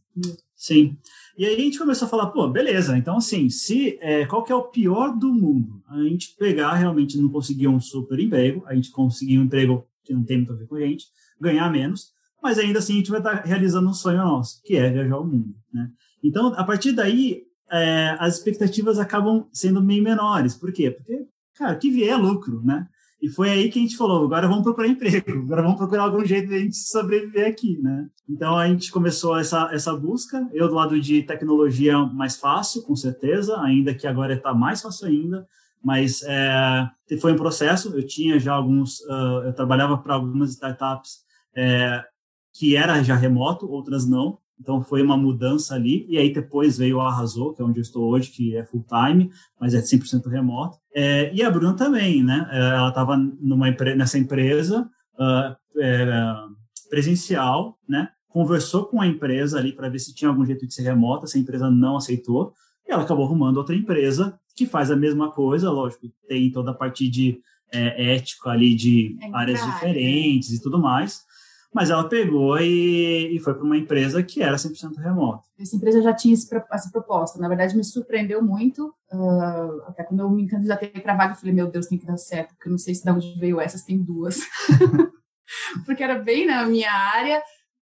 Sim. 0.56 0.98
E 1.38 1.46
aí 1.46 1.56
a 1.56 1.60
gente 1.60 1.78
começou 1.78 2.06
a 2.06 2.10
falar, 2.10 2.28
pô, 2.28 2.48
beleza, 2.48 2.98
então 2.98 3.18
assim, 3.18 3.50
se 3.50 3.98
é, 4.00 4.26
qual 4.26 4.46
que 4.46 4.52
é 4.54 4.56
o 4.56 4.70
pior 4.70 5.10
do 5.18 5.34
mundo? 5.34 5.84
A 5.90 6.02
gente 6.04 6.38
pegar, 6.38 6.74
realmente 6.76 7.18
não 7.18 7.28
conseguir 7.28 7.68
um 7.68 7.82
super 7.82 8.18
emprego, 8.18 8.64
a 8.66 8.74
gente 8.74 8.92
conseguir 8.92 9.38
um 9.38 9.44
emprego 9.44 9.86
que 10.06 10.14
não 10.14 10.24
tem 10.24 10.38
muito 10.38 10.54
a 10.54 10.56
ver 10.56 10.68
com 10.68 10.76
a 10.76 10.80
gente, 10.80 11.08
ganhar 11.40 11.70
menos, 11.70 12.14
mas 12.42 12.58
ainda 12.58 12.80
assim 12.80 12.94
a 12.94 12.98
gente 12.98 13.12
vai 13.12 13.20
estar 13.20 13.44
realizando 13.44 13.90
um 13.90 13.94
sonho 13.94 14.20
nosso, 14.20 14.62
que 14.64 14.78
é 14.78 14.90
viajar 14.90 15.20
o 15.20 15.26
mundo, 15.26 15.54
né? 15.74 15.92
Então, 16.24 16.54
a 16.56 16.64
partir 16.64 16.94
daí, 16.94 17.44
é, 17.70 18.16
as 18.20 18.38
expectativas 18.38 19.00
acabam 19.00 19.50
sendo 19.52 19.82
meio 19.82 20.02
menores. 20.02 20.56
Por 20.56 20.72
quê? 20.72 20.92
Porque, 20.92 21.28
cara, 21.56 21.76
que 21.76 21.92
vier 21.92 22.12
é 22.14 22.16
lucro, 22.16 22.62
né? 22.64 22.88
E 23.22 23.28
foi 23.30 23.50
aí 23.50 23.70
que 23.70 23.80
a 23.80 23.82
gente 23.82 23.98
falou, 23.98 24.24
agora 24.24 24.48
vamos 24.48 24.64
procurar 24.64 24.88
emprego, 24.88 25.42
agora 25.44 25.62
vamos 25.62 25.78
procurar 25.78 26.04
algum 26.04 26.24
jeito 26.24 26.48
de 26.48 26.56
a 26.56 26.60
gente 26.60 26.78
sobreviver 26.78 27.48
aqui, 27.48 27.78
né? 27.82 28.08
Então 28.30 28.58
a 28.58 28.68
gente 28.68 28.92
começou 28.92 29.38
essa, 29.38 29.70
essa 29.74 29.94
busca, 29.94 30.48
eu 30.54 30.70
do 30.70 30.76
lado 30.76 31.00
de 31.00 31.24
tecnologia 31.24 31.98
mais 31.98 32.38
fácil, 32.38 32.82
com 32.84 32.96
certeza, 32.96 33.60
ainda 33.62 33.94
que 33.94 34.08
agora 34.08 34.34
está 34.34 34.54
mais 34.54 34.82
fácil 34.82 35.08
ainda, 35.08 35.46
mas 35.84 36.22
é, 36.24 36.90
foi 37.20 37.34
um 37.34 37.38
processo, 37.38 37.94
eu 37.94 38.06
tinha 38.06 38.40
já 38.40 38.54
alguns, 38.54 39.00
uh, 39.02 39.44
eu 39.46 39.54
trabalhava 39.54 39.98
para 39.98 40.14
algumas 40.14 40.52
startups 40.52 41.20
é, 41.56 42.04
que 42.54 42.76
era 42.76 43.04
já 43.04 43.16
remoto, 43.16 43.70
outras 43.70 44.08
não, 44.08 44.38
então 44.60 44.84
foi 44.84 45.02
uma 45.02 45.16
mudança 45.16 45.74
ali, 45.74 46.06
e 46.10 46.18
aí 46.18 46.34
depois 46.34 46.78
veio 46.78 47.00
a 47.00 47.08
Arrasou, 47.08 47.54
que 47.54 47.62
é 47.62 47.66
onde 47.66 47.80
eu 47.80 47.82
estou 47.82 48.10
hoje, 48.10 48.30
que 48.30 48.56
é 48.56 48.66
full 48.66 48.86
time, 48.88 49.32
mas 49.60 49.74
é 49.74 49.80
100% 49.80 50.28
remoto. 50.28 50.78
É, 50.94 51.34
e 51.34 51.42
a 51.42 51.50
Bruna 51.50 51.74
também, 51.76 52.24
né? 52.24 52.48
É, 52.52 52.58
ela 52.58 52.90
estava 52.90 53.18
nessa 53.96 54.18
empresa 54.18 54.90
uh, 55.16 55.56
é, 55.82 56.34
presencial, 56.90 57.78
né? 57.88 58.10
Conversou 58.28 58.86
com 58.86 59.02
a 59.02 59.08
empresa 59.08 59.58
ali 59.58 59.72
para 59.72 59.90
ver 59.90 60.00
se 60.00 60.14
tinha 60.14 60.30
algum 60.30 60.46
jeito 60.46 60.68
de 60.68 60.74
ser 60.74 60.84
remota, 60.84 61.26
se 61.26 61.38
a 61.38 61.42
empresa 61.42 61.70
não 61.70 61.96
aceitou, 61.96 62.54
e 62.88 62.92
ela 62.92 63.04
acabou 63.04 63.26
arrumando 63.26 63.58
outra 63.58 63.76
empresa 63.76 64.38
que 64.56 64.66
faz 64.66 64.92
a 64.92 64.96
mesma 64.96 65.32
coisa, 65.32 65.72
lógico, 65.72 66.08
tem 66.28 66.52
toda 66.52 66.72
a 66.72 66.74
parte 66.74 67.08
de 67.08 67.40
é, 67.72 68.16
ético 68.16 68.50
ali 68.50 68.76
de 68.76 69.16
áreas 69.32 69.64
diferentes 69.64 70.52
e 70.52 70.62
tudo 70.62 70.80
mais. 70.80 71.24
Mas 71.74 71.92
ela 71.92 72.10
pegou 72.10 72.58
e, 72.60 73.36
e 73.36 73.40
foi 73.40 73.54
para 73.54 73.64
uma 73.64 73.78
empresa 73.78 74.24
que 74.24 74.42
era 74.42 74.56
100% 74.56 74.98
remoto. 74.98 75.44
Essa 75.60 75.76
empresa 75.76 76.02
já 76.02 76.14
tinha 76.14 76.34
essa 76.34 76.90
proposta. 76.92 77.40
Na 77.40 77.48
verdade, 77.48 77.78
me 77.78 77.84
surpreendeu 77.84 78.42
muito. 78.42 78.88
Uh, 79.12 79.84
até 79.86 80.04
quando 80.04 80.22
eu 80.22 80.30
me 80.32 80.48
candidatei 80.48 80.90
para 80.90 81.16
vaga, 81.16 81.34
eu 81.34 81.38
falei: 81.38 81.54
Meu 81.54 81.70
Deus, 81.70 81.86
tem 81.86 82.00
que 82.00 82.08
dar 82.08 82.18
certo, 82.18 82.56
porque 82.56 82.68
eu 82.68 82.72
não 82.72 82.78
sei 82.80 82.96
se 82.96 83.04
de 83.04 83.12
onde 83.12 83.40
veio 83.40 83.62
essas, 83.62 83.84
tem 83.84 84.02
duas. 84.02 84.40
porque 85.86 86.04
era 86.04 86.18
bem 86.18 86.48
na 86.48 86.66
minha 86.66 86.92
área, 86.92 87.40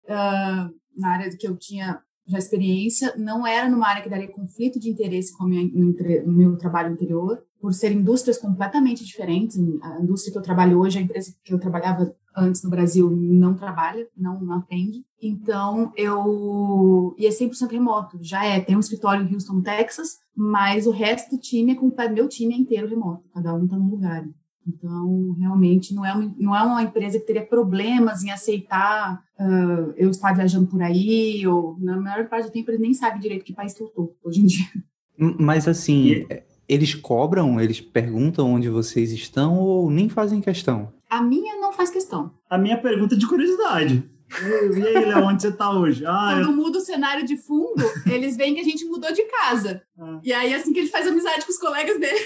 uh, 0.05 0.73
na 0.97 1.09
área 1.09 1.29
que 1.37 1.47
eu 1.47 1.55
tinha 1.55 2.01
já 2.27 2.39
experiência, 2.39 3.13
não 3.17 3.45
era 3.45 3.69
numa 3.69 3.87
área 3.87 4.01
que 4.01 4.09
daria 4.09 4.27
conflito 4.27 4.79
de 4.79 4.89
interesse 4.89 5.35
com 5.37 5.43
o 5.43 6.31
meu 6.31 6.57
trabalho 6.57 6.91
anterior, 6.91 7.43
por 7.61 7.73
ser 7.73 7.91
indústrias 7.91 8.39
completamente 8.39 9.05
diferentes. 9.05 9.57
A 9.83 9.99
indústria 10.01 10.31
que 10.31 10.37
eu 10.39 10.41
trabalho 10.41 10.79
hoje, 10.79 10.97
a 10.97 11.01
empresa 11.01 11.35
que 11.43 11.53
eu 11.53 11.59
trabalhava 11.59 12.15
antes 12.35 12.63
no 12.63 12.69
Brasil, 12.69 13.09
não 13.09 13.53
trabalha, 13.53 14.07
não, 14.15 14.39
não 14.39 14.55
atende. 14.55 15.03
Então, 15.21 15.91
eu. 15.95 17.15
E 17.17 17.25
é 17.25 17.29
100% 17.29 17.71
remoto. 17.71 18.17
Já 18.21 18.45
é, 18.45 18.59
tem 18.59 18.75
um 18.75 18.79
escritório 18.79 19.25
em 19.25 19.33
Houston, 19.33 19.61
Texas, 19.61 20.19
mas 20.35 20.85
o 20.85 20.91
resto 20.91 21.35
do 21.35 21.41
time 21.41 21.71
é 21.71 21.75
completo. 21.75 22.13
Meu 22.13 22.27
time 22.27 22.53
é 22.53 22.57
inteiro 22.57 22.87
remoto, 22.87 23.23
cada 23.33 23.53
um 23.53 23.63
está 23.63 23.77
num 23.77 23.89
lugar. 23.89 24.25
Então, 24.67 25.35
realmente, 25.39 25.93
não 25.93 26.03
é, 26.03 26.11
uma, 26.11 26.35
não 26.37 26.55
é 26.55 26.63
uma 26.63 26.81
empresa 26.81 27.19
que 27.19 27.25
teria 27.25 27.45
problemas 27.45 28.23
em 28.23 28.31
aceitar 28.31 29.23
uh, 29.39 29.93
eu 29.95 30.09
estar 30.09 30.33
viajando 30.33 30.67
por 30.67 30.81
aí, 30.81 31.45
ou 31.45 31.77
na 31.79 32.01
maior 32.01 32.27
parte 32.27 32.47
do 32.47 32.51
tempo 32.51 32.71
eles 32.71 32.81
nem 32.81 32.93
sabem 32.93 33.21
direito 33.21 33.45
que 33.45 33.53
país 33.53 33.73
que 33.73 33.83
eu 33.83 33.87
estou 33.87 34.15
hoje 34.23 34.41
em 34.41 34.45
dia. 34.45 34.65
Mas, 35.39 35.67
assim, 35.67 36.25
eles 36.67 36.95
cobram, 36.95 37.61
eles 37.61 37.79
perguntam 37.79 38.53
onde 38.53 38.67
vocês 38.67 39.11
estão 39.11 39.59
ou 39.59 39.89
nem 39.91 40.09
fazem 40.09 40.41
questão? 40.41 40.91
A 41.15 41.21
minha 41.21 41.55
não 41.61 41.71
faz 41.71 41.89
questão. 41.89 42.33
A 42.49 42.57
minha 42.57 42.77
pergunta 42.77 43.15
é 43.15 43.17
de 43.17 43.25
curiosidade. 43.25 44.03
E 44.75 44.83
aí, 44.85 45.05
Léo, 45.05 45.23
onde 45.23 45.41
você 45.41 45.51
tá 45.51 45.71
hoje? 45.71 46.05
Ah, 46.05 46.31
Quando 46.33 46.49
eu... 46.49 46.55
muda 46.55 46.77
o 46.77 46.81
cenário 46.81 47.25
de 47.25 47.37
fundo, 47.37 47.83
eles 48.05 48.35
veem 48.35 48.53
que 48.53 48.59
a 48.59 48.65
gente 48.65 48.83
mudou 48.83 49.13
de 49.13 49.23
casa. 49.23 49.81
Ah. 49.97 50.19
E 50.21 50.33
aí, 50.33 50.53
assim 50.53 50.73
que 50.73 50.79
ele 50.79 50.89
faz 50.89 51.07
amizade 51.07 51.45
com 51.45 51.51
os 51.53 51.57
colegas 51.57 51.97
dele. 51.97 52.19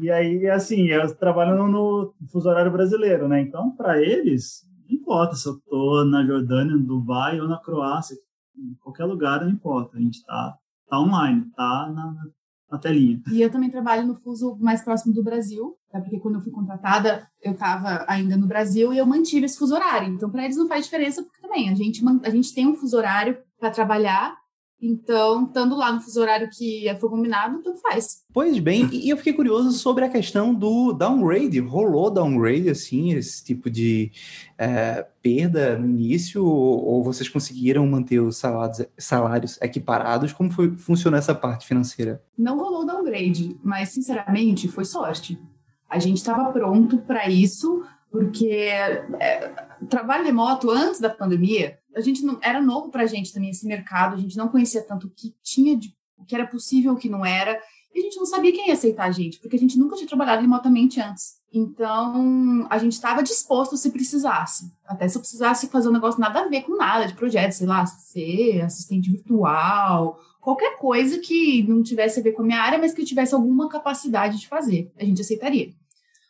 E 0.00 0.10
aí, 0.10 0.46
assim, 0.46 0.86
eu 0.86 1.14
trabalho 1.16 1.54
no 1.66 2.14
fuso 2.32 2.48
horário 2.48 2.72
brasileiro, 2.72 3.28
né? 3.28 3.42
Então, 3.42 3.72
para 3.72 4.00
eles, 4.00 4.62
não 4.88 4.96
importa 4.96 5.36
se 5.36 5.46
eu 5.46 5.60
tô 5.68 6.04
na 6.04 6.24
Jordânia, 6.24 6.76
no 6.76 6.86
Dubai 6.86 7.38
ou 7.38 7.46
na 7.48 7.58
Croácia, 7.58 8.16
em 8.56 8.74
qualquer 8.80 9.04
lugar 9.04 9.44
não 9.44 9.50
importa. 9.50 9.98
A 9.98 10.00
gente 10.00 10.24
tá, 10.24 10.56
tá 10.88 10.98
online, 10.98 11.44
tá 11.54 11.92
na, 11.92 12.14
na 12.70 12.78
telinha. 12.78 13.20
E 13.32 13.40
eu 13.40 13.50
também 13.50 13.70
trabalho 13.70 14.06
no 14.06 14.14
fuso 14.16 14.56
mais 14.60 14.82
próximo 14.82 15.14
do 15.14 15.22
Brasil, 15.22 15.76
tá? 15.90 16.00
porque 16.00 16.18
quando 16.20 16.36
eu 16.36 16.42
fui 16.42 16.52
contratada, 16.52 17.26
eu 17.42 17.52
estava 17.52 18.04
ainda 18.08 18.36
no 18.36 18.46
Brasil 18.46 18.92
e 18.92 18.98
eu 18.98 19.06
mantive 19.06 19.46
esse 19.46 19.58
fuso 19.58 19.74
horário. 19.74 20.12
Então, 20.12 20.30
para 20.30 20.44
eles 20.44 20.56
não 20.56 20.68
faz 20.68 20.84
diferença, 20.84 21.22
porque 21.22 21.40
também 21.40 21.70
a 21.70 21.74
gente, 21.74 22.02
a 22.22 22.30
gente 22.30 22.54
tem 22.54 22.66
um 22.66 22.74
fuso 22.74 22.96
horário 22.96 23.38
para 23.58 23.70
trabalhar 23.70 24.36
então, 24.80 25.44
estando 25.44 25.76
lá 25.76 25.92
no 25.92 26.00
fuso 26.00 26.20
horário 26.20 26.48
que 26.50 26.86
foi 27.00 27.10
combinado, 27.10 27.60
tudo 27.62 27.78
faz. 27.78 28.24
Pois 28.32 28.58
bem, 28.60 28.88
e 28.92 29.10
eu 29.10 29.16
fiquei 29.16 29.32
curioso 29.32 29.72
sobre 29.72 30.04
a 30.04 30.08
questão 30.08 30.54
do 30.54 30.92
downgrade. 30.92 31.58
Rolou 31.58 32.10
downgrade, 32.10 32.70
assim, 32.70 33.12
esse 33.12 33.44
tipo 33.44 33.68
de 33.68 34.12
é, 34.56 35.04
perda 35.20 35.76
no 35.76 35.86
início? 35.86 36.44
Ou 36.44 37.02
vocês 37.02 37.28
conseguiram 37.28 37.84
manter 37.88 38.20
os 38.20 38.36
salários, 38.36 38.86
salários 38.96 39.58
equiparados? 39.60 40.32
Como 40.32 40.50
foi, 40.50 40.76
funcionou 40.76 41.18
essa 41.18 41.34
parte 41.34 41.66
financeira? 41.66 42.22
Não 42.38 42.56
rolou 42.56 42.86
downgrade, 42.86 43.58
mas, 43.64 43.88
sinceramente, 43.88 44.68
foi 44.68 44.84
sorte. 44.84 45.36
A 45.90 45.98
gente 45.98 46.18
estava 46.18 46.52
pronto 46.52 46.98
para 46.98 47.28
isso, 47.28 47.82
porque 48.12 48.46
é, 48.46 49.52
trabalho 49.88 50.24
remoto 50.24 50.70
antes 50.70 51.00
da 51.00 51.10
pandemia 51.10 51.78
a 51.98 52.02
gente 52.02 52.24
não 52.24 52.38
era 52.40 52.62
novo 52.62 52.90
para 52.90 53.02
a 53.02 53.06
gente 53.06 53.32
também 53.32 53.50
esse 53.50 53.66
mercado, 53.66 54.14
a 54.14 54.18
gente 54.18 54.36
não 54.36 54.48
conhecia 54.48 54.82
tanto 54.82 55.08
o 55.08 55.10
que 55.10 55.34
tinha 55.42 55.76
de 55.76 55.92
o 56.16 56.24
que 56.24 56.34
era 56.34 56.46
possível, 56.46 56.92
o 56.92 56.96
que 56.96 57.08
não 57.08 57.24
era, 57.24 57.60
e 57.94 58.00
a 58.00 58.02
gente 58.02 58.16
não 58.16 58.26
sabia 58.26 58.52
quem 58.52 58.68
ia 58.68 58.74
aceitar 58.74 59.04
a 59.04 59.10
gente, 59.10 59.38
porque 59.38 59.56
a 59.56 59.58
gente 59.58 59.78
nunca 59.78 59.96
tinha 59.96 60.08
trabalhado 60.08 60.42
remotamente 60.42 61.00
antes. 61.00 61.38
Então, 61.52 62.66
a 62.68 62.76
gente 62.78 62.92
estava 62.92 63.22
disposto 63.22 63.76
se 63.76 63.90
precisasse. 63.90 64.70
Até 64.86 65.08
se 65.08 65.16
eu 65.16 65.20
precisasse 65.20 65.68
fazer 65.68 65.88
um 65.88 65.92
negócio 65.92 66.20
nada 66.20 66.40
a 66.40 66.48
ver 66.48 66.62
com 66.62 66.76
nada 66.76 67.06
de 67.06 67.14
projeto, 67.14 67.52
sei 67.52 67.66
lá, 67.66 67.86
ser 67.86 68.62
assistente 68.62 69.10
virtual, 69.10 70.18
qualquer 70.40 70.76
coisa 70.78 71.18
que 71.18 71.62
não 71.62 71.82
tivesse 71.82 72.20
a 72.20 72.22
ver 72.22 72.32
com 72.32 72.42
a 72.42 72.46
minha 72.46 72.60
área, 72.60 72.78
mas 72.78 72.92
que 72.92 73.00
eu 73.00 73.06
tivesse 73.06 73.34
alguma 73.34 73.68
capacidade 73.68 74.38
de 74.38 74.48
fazer, 74.48 74.92
a 74.98 75.04
gente 75.04 75.22
aceitaria. 75.22 75.72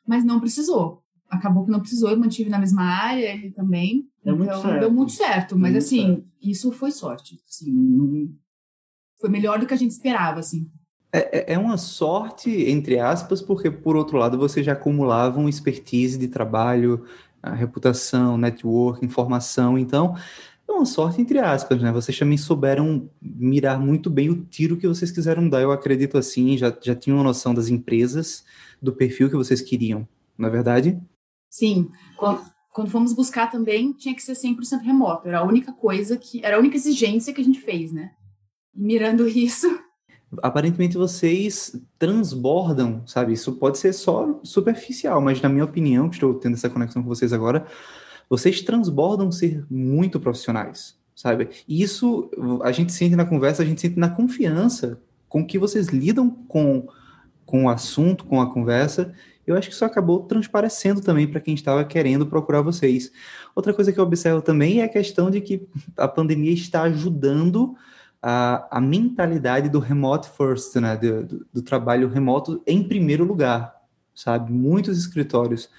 Mas 0.06 0.24
não 0.24 0.38
precisou 0.38 1.02
acabou 1.28 1.64
que 1.64 1.70
não 1.70 1.80
precisou, 1.80 2.10
eu 2.10 2.18
mantive 2.18 2.50
na 2.50 2.58
mesma 2.58 2.82
área, 2.82 3.34
ele 3.34 3.50
também. 3.50 4.08
Deu 4.24 4.34
então, 4.34 4.46
muito 4.46 4.62
certo. 4.62 4.80
deu 4.80 4.90
muito 4.90 5.12
certo. 5.12 5.58
Mas, 5.58 5.72
muito 5.72 5.84
assim, 5.84 6.06
certo. 6.06 6.24
isso 6.42 6.72
foi 6.72 6.90
sorte. 6.90 7.38
Assim, 7.48 8.34
foi 9.20 9.30
melhor 9.30 9.58
do 9.58 9.66
que 9.66 9.74
a 9.74 9.78
gente 9.78 9.90
esperava, 9.90 10.40
assim. 10.40 10.70
É, 11.12 11.52
é, 11.52 11.54
é 11.54 11.58
uma 11.58 11.76
sorte, 11.76 12.50
entre 12.50 12.98
aspas, 12.98 13.40
porque, 13.40 13.70
por 13.70 13.96
outro 13.96 14.18
lado, 14.18 14.38
vocês 14.38 14.64
já 14.64 14.72
acumulavam 14.72 15.48
expertise 15.48 16.18
de 16.18 16.28
trabalho, 16.28 17.04
reputação, 17.42 18.36
network, 18.36 19.04
informação. 19.04 19.78
Então, 19.78 20.14
é 20.68 20.72
uma 20.72 20.84
sorte, 20.84 21.20
entre 21.20 21.38
aspas, 21.38 21.80
né? 21.80 21.90
Vocês 21.90 22.18
também 22.18 22.36
souberam 22.36 23.08
mirar 23.22 23.80
muito 23.80 24.10
bem 24.10 24.28
o 24.28 24.44
tiro 24.44 24.76
que 24.76 24.86
vocês 24.86 25.10
quiseram 25.10 25.48
dar. 25.48 25.62
Eu 25.62 25.72
acredito 25.72 26.18
assim, 26.18 26.58
já, 26.58 26.76
já 26.82 26.94
tinham 26.94 27.16
uma 27.16 27.24
noção 27.24 27.54
das 27.54 27.68
empresas, 27.68 28.44
do 28.80 28.92
perfil 28.92 29.30
que 29.30 29.36
vocês 29.36 29.60
queriam, 29.60 30.06
na 30.36 30.48
é 30.48 30.50
verdade? 30.50 31.00
Sim. 31.58 31.90
Quando, 32.16 32.40
quando 32.72 32.90
fomos 32.90 33.12
buscar 33.12 33.50
também, 33.50 33.92
tinha 33.92 34.14
que 34.14 34.22
ser 34.22 34.34
100% 34.34 34.80
remoto. 34.82 35.26
Era 35.26 35.40
a 35.40 35.44
única 35.44 35.72
coisa 35.72 36.16
que. 36.16 36.44
Era 36.44 36.56
a 36.56 36.60
única 36.60 36.76
exigência 36.76 37.32
que 37.32 37.40
a 37.40 37.44
gente 37.44 37.60
fez, 37.60 37.92
né? 37.92 38.12
Mirando 38.72 39.26
isso. 39.28 39.66
Aparentemente 40.42 40.96
vocês 40.96 41.74
transbordam, 41.98 43.02
sabe? 43.06 43.32
Isso 43.32 43.52
pode 43.54 43.78
ser 43.78 43.92
só 43.92 44.38
superficial, 44.44 45.20
mas 45.20 45.40
na 45.40 45.48
minha 45.48 45.64
opinião, 45.64 46.08
que 46.08 46.16
estou 46.16 46.34
tendo 46.34 46.54
essa 46.54 46.68
conexão 46.68 47.02
com 47.02 47.08
vocês 47.08 47.32
agora, 47.32 47.66
vocês 48.28 48.60
transbordam 48.60 49.32
ser 49.32 49.64
muito 49.70 50.20
profissionais, 50.20 50.98
sabe? 51.14 51.48
E 51.66 51.82
isso 51.82 52.30
a 52.62 52.70
gente 52.70 52.92
sente 52.92 53.16
na 53.16 53.24
conversa, 53.24 53.62
a 53.62 53.66
gente 53.66 53.80
sente 53.80 53.98
na 53.98 54.10
confiança 54.10 55.00
com 55.30 55.44
que 55.44 55.58
vocês 55.58 55.88
lidam 55.88 56.30
com, 56.30 56.86
com 57.46 57.64
o 57.64 57.68
assunto, 57.70 58.26
com 58.26 58.38
a 58.40 58.52
conversa, 58.52 59.14
eu 59.50 59.56
acho 59.56 59.68
que 59.68 59.74
isso 59.74 59.84
acabou 59.84 60.20
transparecendo 60.20 61.00
também 61.00 61.26
para 61.26 61.40
quem 61.40 61.54
estava 61.54 61.84
querendo 61.84 62.26
procurar 62.26 62.60
vocês. 62.60 63.10
Outra 63.54 63.72
coisa 63.72 63.92
que 63.92 63.98
eu 63.98 64.04
observo 64.04 64.42
também 64.42 64.80
é 64.80 64.84
a 64.84 64.88
questão 64.88 65.30
de 65.30 65.40
que 65.40 65.66
a 65.96 66.06
pandemia 66.06 66.52
está 66.52 66.82
ajudando 66.82 67.74
a, 68.20 68.78
a 68.78 68.80
mentalidade 68.80 69.68
do 69.68 69.78
remote 69.78 70.28
first, 70.28 70.74
né, 70.76 70.96
do, 70.96 71.24
do, 71.24 71.46
do 71.54 71.62
trabalho 71.62 72.08
remoto 72.08 72.62
em 72.66 72.82
primeiro 72.82 73.24
lugar, 73.24 73.74
sabe? 74.14 74.52
Muitos 74.52 74.98
escritórios 74.98 75.70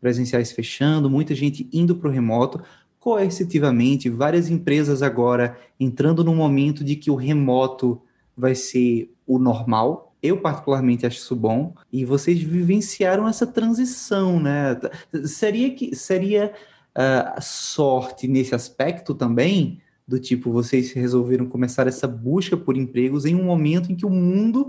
presenciais 0.00 0.52
fechando, 0.52 1.08
muita 1.08 1.34
gente 1.34 1.68
indo 1.72 1.96
para 1.96 2.08
o 2.08 2.12
remoto, 2.12 2.62
coercitivamente, 2.98 4.10
várias 4.10 4.50
empresas 4.50 5.02
agora 5.02 5.58
entrando 5.78 6.24
no 6.24 6.34
momento 6.34 6.82
de 6.82 6.96
que 6.96 7.10
o 7.10 7.14
remoto 7.14 8.02
vai 8.36 8.54
ser 8.54 9.14
o 9.26 9.38
normal, 9.38 10.03
eu, 10.24 10.38
particularmente, 10.38 11.04
acho 11.04 11.18
isso 11.18 11.36
bom. 11.36 11.74
E 11.92 12.02
vocês 12.02 12.40
vivenciaram 12.40 13.28
essa 13.28 13.46
transição, 13.46 14.40
né? 14.40 14.80
Seria 15.26 15.70
que 15.74 15.94
seria 15.94 16.50
uh, 16.96 17.42
sorte 17.42 18.26
nesse 18.26 18.54
aspecto 18.54 19.14
também? 19.14 19.82
Do 20.08 20.18
tipo, 20.18 20.50
vocês 20.50 20.92
resolveram 20.92 21.44
começar 21.44 21.86
essa 21.86 22.08
busca 22.08 22.56
por 22.56 22.74
empregos 22.74 23.26
em 23.26 23.34
um 23.34 23.44
momento 23.44 23.92
em 23.92 23.94
que 23.94 24.06
o 24.06 24.10
mundo, 24.10 24.68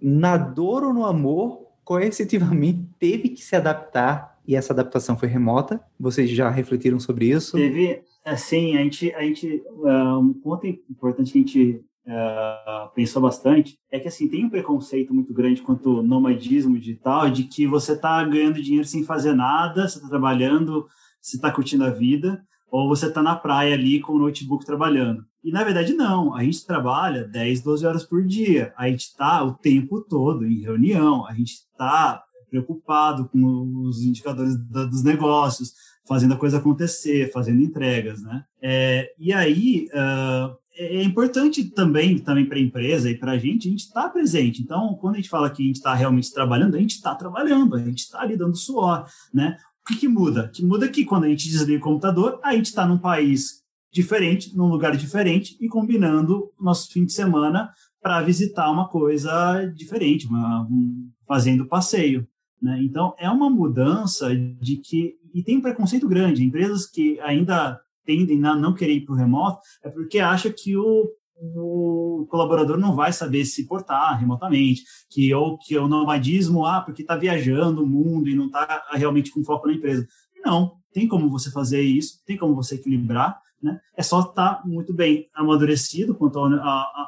na 0.00 0.38
dor 0.38 0.82
ou 0.82 0.94
no 0.94 1.04
amor, 1.04 1.66
coercitivamente 1.84 2.86
teve 2.98 3.28
que 3.28 3.44
se 3.44 3.56
adaptar 3.56 4.38
e 4.46 4.56
essa 4.56 4.72
adaptação 4.72 5.18
foi 5.18 5.28
remota. 5.28 5.78
Vocês 6.00 6.30
já 6.30 6.48
refletiram 6.48 6.98
sobre 6.98 7.26
isso? 7.26 7.58
Teve, 7.58 8.00
assim, 8.24 8.74
a 8.78 8.82
gente, 8.82 9.12
a 9.14 9.20
gente, 9.20 9.62
uh, 9.68 10.18
um 10.18 10.32
ponto 10.32 10.66
importante 10.66 11.32
que 11.32 11.38
a 11.38 11.42
gente 11.42 11.84
uh, 12.08 12.92
pensou 12.94 13.20
bastante 13.20 13.78
é 13.90 14.00
que 14.00 14.08
assim 14.08 14.28
tem 14.28 14.44
um 14.44 14.50
preconceito 14.50 15.12
muito 15.12 15.32
grande 15.32 15.62
quanto 15.62 15.98
ao 15.98 16.02
nomadismo 16.02 16.78
digital 16.78 17.30
de 17.30 17.44
que 17.44 17.66
você 17.66 17.92
está 17.92 18.24
ganhando 18.24 18.62
dinheiro 18.62 18.86
sem 18.86 19.04
fazer 19.04 19.34
nada, 19.34 19.86
você 19.88 19.98
está 19.98 20.08
trabalhando, 20.08 20.86
você 21.20 21.36
está 21.36 21.52
curtindo 21.52 21.84
a 21.84 21.90
vida, 21.90 22.42
ou 22.70 22.88
você 22.88 23.06
está 23.06 23.22
na 23.22 23.36
praia 23.36 23.74
ali 23.74 24.00
com 24.00 24.14
o 24.14 24.18
notebook 24.18 24.64
trabalhando. 24.64 25.24
E 25.44 25.52
na 25.52 25.62
verdade 25.62 25.92
não, 25.92 26.34
a 26.34 26.42
gente 26.42 26.66
trabalha 26.66 27.28
10, 27.28 27.62
12 27.62 27.86
horas 27.86 28.04
por 28.04 28.24
dia, 28.24 28.72
a 28.76 28.88
gente 28.88 29.02
está 29.02 29.44
o 29.44 29.54
tempo 29.54 30.00
todo 30.00 30.46
em 30.46 30.60
reunião, 30.60 31.26
a 31.26 31.32
gente 31.34 31.52
está 31.52 32.22
preocupado 32.50 33.28
com 33.28 33.84
os 33.86 34.02
indicadores 34.02 34.56
dos 34.56 35.02
negócios, 35.02 35.74
fazendo 36.06 36.32
a 36.32 36.38
coisa 36.38 36.56
acontecer, 36.56 37.30
fazendo 37.30 37.62
entregas, 37.62 38.22
né? 38.22 38.42
É, 38.62 39.12
e 39.18 39.30
aí, 39.30 39.88
uh, 39.92 40.56
é, 40.78 40.96
é 40.96 41.02
importante 41.02 41.64
também, 41.64 42.18
também 42.18 42.46
para 42.46 42.56
a 42.56 42.62
empresa 42.62 43.10
e 43.10 43.18
para 43.18 43.32
a 43.32 43.38
gente, 43.38 43.66
a 43.66 43.70
gente 43.70 43.80
está 43.80 44.08
presente. 44.08 44.62
Então, 44.62 44.94
quando 45.00 45.14
a 45.14 45.16
gente 45.18 45.28
fala 45.28 45.50
que 45.50 45.62
a 45.62 45.66
gente 45.66 45.76
está 45.76 45.92
realmente 45.92 46.32
trabalhando, 46.32 46.76
a 46.76 46.80
gente 46.80 46.94
está 46.94 47.14
trabalhando, 47.14 47.74
a 47.74 47.84
gente 47.84 47.98
está 47.98 48.20
ali 48.20 48.36
dando 48.36 48.56
suor, 48.56 49.04
né? 49.34 49.58
O 49.82 49.88
que, 49.88 50.00
que 50.00 50.08
muda? 50.08 50.48
Que 50.48 50.64
muda 50.64 50.88
que 50.88 51.04
quando 51.04 51.24
a 51.24 51.28
gente 51.28 51.48
desliga 51.48 51.80
o 51.80 51.82
computador, 51.82 52.38
a 52.44 52.54
gente 52.54 52.66
está 52.66 52.86
num 52.86 52.98
país 52.98 53.62
diferente, 53.90 54.56
num 54.56 54.68
lugar 54.68 54.96
diferente 54.96 55.56
e 55.60 55.66
combinando 55.66 56.50
nosso 56.60 56.92
fim 56.92 57.04
de 57.04 57.12
semana 57.12 57.72
para 58.00 58.22
visitar 58.22 58.70
uma 58.70 58.88
coisa 58.88 59.64
diferente, 59.74 60.26
uma, 60.26 60.62
um, 60.70 61.10
fazendo 61.26 61.66
passeio. 61.66 62.28
Né? 62.60 62.80
Então, 62.82 63.14
é 63.18 63.28
uma 63.30 63.48
mudança 63.48 64.34
de 64.36 64.76
que. 64.76 65.16
E 65.34 65.42
tem 65.42 65.58
um 65.58 65.62
preconceito 65.62 66.08
grande. 66.08 66.44
Empresas 66.44 66.86
que 66.86 67.18
ainda 67.20 67.80
tendem 68.08 68.42
a 68.46 68.56
não 68.56 68.72
querer 68.72 68.94
ir 68.94 69.04
para 69.04 69.14
o 69.14 69.18
remoto 69.18 69.60
é 69.84 69.90
porque 69.90 70.18
acha 70.18 70.50
que 70.50 70.74
o, 70.74 71.10
o 71.36 72.26
colaborador 72.30 72.78
não 72.78 72.96
vai 72.96 73.12
saber 73.12 73.44
se 73.44 73.66
portar 73.66 74.18
remotamente, 74.18 74.82
que 75.10 75.32
ou 75.34 75.58
que 75.58 75.76
o 75.76 75.86
nomadismo, 75.86 76.64
ah, 76.64 76.80
porque 76.80 77.02
está 77.02 77.14
viajando 77.14 77.82
o 77.82 77.86
mundo 77.86 78.26
e 78.30 78.34
não 78.34 78.46
está 78.46 78.82
realmente 78.92 79.30
com 79.30 79.44
foco 79.44 79.66
na 79.66 79.74
empresa. 79.74 80.08
Não, 80.42 80.72
tem 80.90 81.06
como 81.06 81.28
você 81.28 81.50
fazer 81.50 81.82
isso, 81.82 82.24
tem 82.24 82.38
como 82.38 82.54
você 82.54 82.76
equilibrar, 82.76 83.38
né? 83.62 83.78
É 83.94 84.02
só 84.02 84.20
estar 84.20 84.54
tá 84.54 84.62
muito 84.64 84.94
bem 84.94 85.28
amadurecido 85.34 86.14
quanto 86.14 86.38
ao, 86.38 86.50